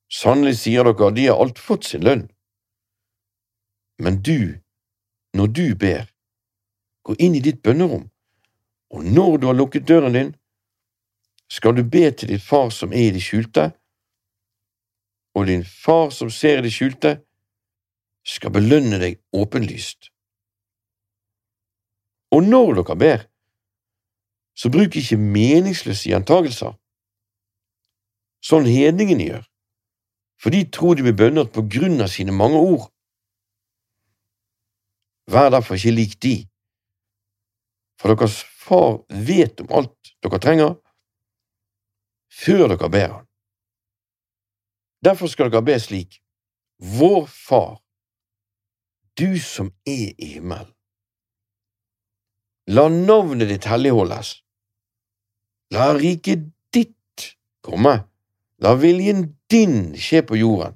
Sannelig 0.07 0.61
sier 0.61 0.87
dere, 0.87 1.09
de 1.11 1.25
har 1.27 1.35
alt 1.35 1.59
fått 1.59 1.89
sin 1.89 2.05
lønn. 2.07 2.23
Men 3.99 4.21
du, 4.23 4.55
når 5.35 5.51
du 5.51 5.65
ber, 5.75 6.07
gå 7.03 7.19
inn 7.19 7.35
i 7.35 7.43
ditt 7.43 7.59
bønnerom, 7.59 8.07
og 8.95 9.03
når 9.03 9.37
du 9.41 9.51
har 9.51 9.59
lukket 9.59 9.87
døren 9.87 10.15
din, 10.15 10.33
skal 11.51 11.75
du 11.75 11.83
be 11.83 12.07
til 12.11 12.31
din 12.31 12.39
far 12.39 12.71
som 12.71 12.95
er 12.95 13.09
i 13.11 13.15
det 13.19 13.23
skjulte, 13.27 13.73
og 15.35 15.51
din 15.51 15.67
far 15.67 16.15
som 16.15 16.31
ser 16.31 16.61
i 16.61 16.69
det 16.69 16.71
skjulte, 16.71 17.17
skal 18.23 18.55
belønne 18.55 19.03
deg 19.03 19.19
åpenlyst. 19.35 20.13
Og 22.37 22.45
når 22.45 22.77
dere 22.77 22.95
ber, 23.01 23.23
så 24.57 24.69
bruk 24.73 24.95
ikke 24.97 25.17
meningsløse 25.17 26.11
gjentagelser, 26.11 26.75
sånn 28.45 28.69
hedningene 28.69 29.29
gjør, 29.31 29.47
for 30.41 30.53
de 30.53 30.61
tror 30.73 30.97
de 30.97 31.05
blir 31.07 31.17
bønnet 31.17 31.49
på 31.53 31.63
grunn 31.65 31.97
av 32.01 32.11
sine 32.13 32.35
mange 32.35 32.61
ord. 32.61 32.85
Vær 35.33 35.49
derfor 35.53 35.77
ikke 35.77 35.95
lik 35.97 36.13
de, 36.23 36.35
for 37.97 38.13
deres 38.13 38.37
far 38.61 39.01
vet 39.09 39.65
om 39.65 39.73
alt 39.81 40.13
dere 40.21 40.41
trenger, 40.43 40.77
før 42.29 42.67
dere 42.69 42.93
ber 42.93 43.09
han. 43.17 43.27
Derfor 45.05 45.29
skal 45.33 45.49
dere 45.49 45.65
be 45.65 45.81
slik, 45.81 46.21
Vår 46.77 47.25
Far, 47.25 47.79
du 49.17 49.39
som 49.41 49.73
er 49.89 50.13
i 50.13 50.35
himmelen. 50.37 50.76
La 52.67 52.89
navnet 52.91 53.47
ditt 53.47 53.65
helligholdes. 53.69 54.41
La 55.71 55.93
riket 55.95 56.49
ditt 56.75 57.27
komme. 57.63 57.95
La 58.59 58.73
viljen 58.75 59.37
din 59.51 59.93
skje 60.01 60.23
på 60.25 60.39
jorden, 60.39 60.73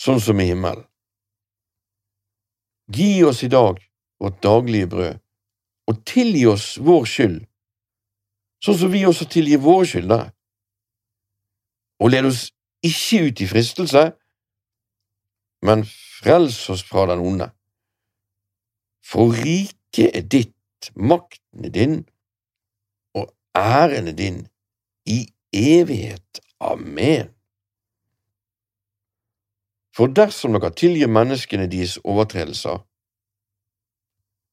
sånn 0.00 0.20
som 0.24 0.40
i 0.40 0.46
himmelen. 0.48 0.86
Gi 2.88 3.20
oss 3.28 3.42
i 3.44 3.50
dag 3.52 3.82
vårt 4.22 4.38
daglige 4.42 4.88
brød, 4.94 5.20
og 5.92 6.00
tilgi 6.08 6.46
oss 6.48 6.70
vår 6.80 7.04
skyld, 7.12 7.42
sånn 8.64 8.78
som 8.80 8.94
vi 8.94 9.04
også 9.04 9.28
tilgir 9.28 9.60
våre 9.60 9.84
skyldnere. 9.90 10.32
Og 12.00 12.14
led 12.14 12.30
oss 12.32 12.46
ikke 12.80 13.26
ut 13.28 13.44
i 13.44 13.50
fristelse, 13.52 14.06
men 15.68 15.84
frels 15.84 16.62
oss 16.72 16.86
fra 16.86 17.04
den 17.12 17.20
onde. 17.20 17.50
For 19.04 19.36
riket 19.96 20.16
er 20.16 20.22
ditt, 20.22 20.92
makten 20.94 21.64
er 21.64 21.70
din, 21.70 22.08
og 23.14 23.32
æren 23.56 24.08
er 24.08 24.12
din 24.12 24.46
i 25.06 25.28
evighet. 25.52 26.40
Amen. 26.60 27.30
For 29.96 30.06
dersom 30.06 30.52
dere 30.52 30.74
tilgir 30.74 31.08
menneskene 31.08 31.70
deres 31.70 31.98
overtredelser, 32.04 32.84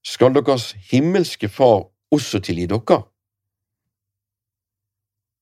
skal 0.04 0.34
deres 0.34 0.72
himmelske 0.92 1.50
Far 1.50 1.90
også 2.12 2.40
tilgi 2.40 2.66
dere. 2.66 3.04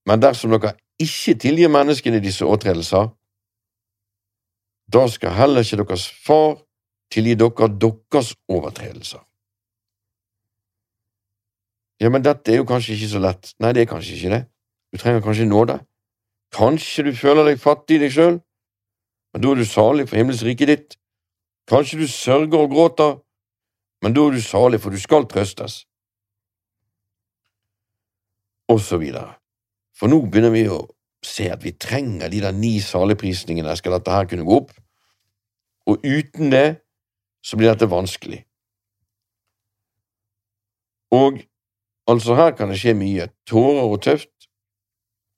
Men 0.05 0.21
dersom 0.21 0.51
dere 0.51 0.73
ikke 0.99 1.37
tilgir 1.39 1.69
menneskene 1.69 2.19
disse 2.19 2.45
overtredelser, 2.45 3.09
da 4.93 5.07
skal 5.07 5.33
heller 5.33 5.61
ikke 5.61 5.83
deres 5.83 6.09
far 6.25 6.57
tilgi 7.11 7.35
dere 7.35 7.69
deres 7.81 8.35
overtredelser. 8.49 9.30
Ja, 12.01 12.09
men 12.09 12.23
dette 12.25 12.49
er 12.51 12.61
jo 12.61 12.65
kanskje 12.65 12.95
ikke 12.95 13.11
så 13.11 13.21
lett. 13.21 13.51
Nei, 13.61 13.73
det 13.77 13.83
er 13.83 13.91
kanskje 13.91 14.15
ikke 14.17 14.33
det. 14.33 14.41
Du 14.91 14.97
trenger 14.97 15.21
kanskje 15.21 15.45
nåde. 15.45 15.77
Kanskje 16.51 17.05
du 17.07 17.11
føler 17.15 17.45
deg 17.47 17.61
fattig 17.61 17.99
i 17.99 18.01
deg 18.01 18.15
sjøl, 18.15 18.39
men 19.31 19.43
da 19.43 19.51
er 19.51 19.61
du 19.61 19.67
salig 19.67 20.07
for 20.09 20.19
himmels 20.19 20.41
rike 20.43 20.67
ditt. 20.67 20.97
Kanskje 21.69 22.01
du 22.01 22.07
sørger 22.09 22.65
og 22.65 22.73
gråter, 22.73 23.13
men 24.03 24.15
da 24.17 24.25
er 24.25 24.35
du 24.35 24.41
salig, 24.43 24.81
for 24.81 24.91
du 24.91 24.99
skal 24.99 25.29
trøstes. 25.29 25.85
Og 28.71 28.81
så 28.83 28.97
videre. 28.99 29.37
For 29.95 30.11
nå 30.11 30.19
begynner 30.25 30.51
vi 30.51 30.65
å 30.67 30.81
se 31.23 31.47
at 31.53 31.61
vi 31.63 31.75
trenger 31.77 32.31
de 32.33 32.41
der 32.41 32.55
ni 32.55 32.79
saligprisningene 32.81 33.75
skal 33.77 33.99
dette 33.99 34.11
her 34.11 34.27
kunne 34.27 34.47
gå 34.47 34.57
opp, 34.63 34.73
og 35.87 36.01
uten 36.01 36.51
det 36.51 36.81
så 37.45 37.57
blir 37.57 37.71
dette 37.71 37.89
vanskelig. 37.89 38.41
Og 41.13 41.39
altså, 42.07 42.35
her 42.35 42.55
kan 42.57 42.71
det 42.71 42.79
skje 42.81 42.95
mye, 42.97 43.29
tårer 43.49 43.83
og 43.85 44.01
tøft, 44.05 44.49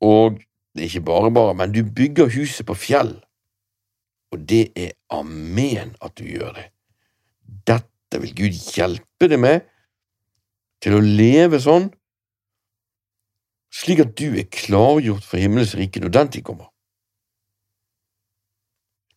og 0.04 0.40
det 0.74 0.84
er 0.84 0.90
ikke 0.90 1.06
bare 1.10 1.32
bare, 1.34 1.56
men 1.58 1.74
du 1.74 1.84
bygger 1.86 2.32
huset 2.34 2.66
på 2.68 2.78
fjell, 2.78 3.16
og 4.34 4.46
det 4.50 4.72
er 4.76 4.96
amen 5.14 5.96
at 6.02 6.16
du 6.18 6.26
gjør 6.26 6.56
det. 6.58 6.70
Dette 7.68 8.22
vil 8.22 8.34
Gud 8.38 8.62
hjelpe 8.76 9.30
deg 9.30 9.40
med 9.42 9.68
til 10.84 10.98
å 10.98 11.04
leve 11.04 11.60
sånn 11.62 11.92
slik 13.74 14.04
at 14.04 14.14
du 14.20 14.36
er 14.38 14.50
klargjort 14.54 15.26
for 15.26 15.42
himmelens 15.42 15.74
rike 15.78 16.02
når 16.02 16.14
den 16.14 16.32
tid 16.36 16.46
kommer. 16.46 16.70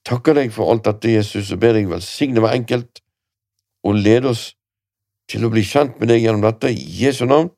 Takker 0.06 0.38
deg 0.38 0.52
for 0.54 0.70
alt 0.70 0.86
dette, 0.86 1.10
Jesus, 1.16 1.50
og 1.52 1.60
ber 1.60 1.74
deg 1.76 1.90
velsigne 1.90 2.40
hver 2.40 2.54
enkelt, 2.56 3.02
og 3.86 3.98
lede 3.98 4.30
oss 4.30 4.52
til 5.30 5.46
å 5.46 5.50
bli 5.52 5.64
kjent 5.66 5.98
med 6.00 6.10
deg 6.12 6.22
gjennom 6.24 6.44
dette 6.46 6.70
i 6.72 6.86
Jesu 7.00 7.24
navn. 7.26 7.50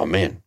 Amen. 0.00 0.38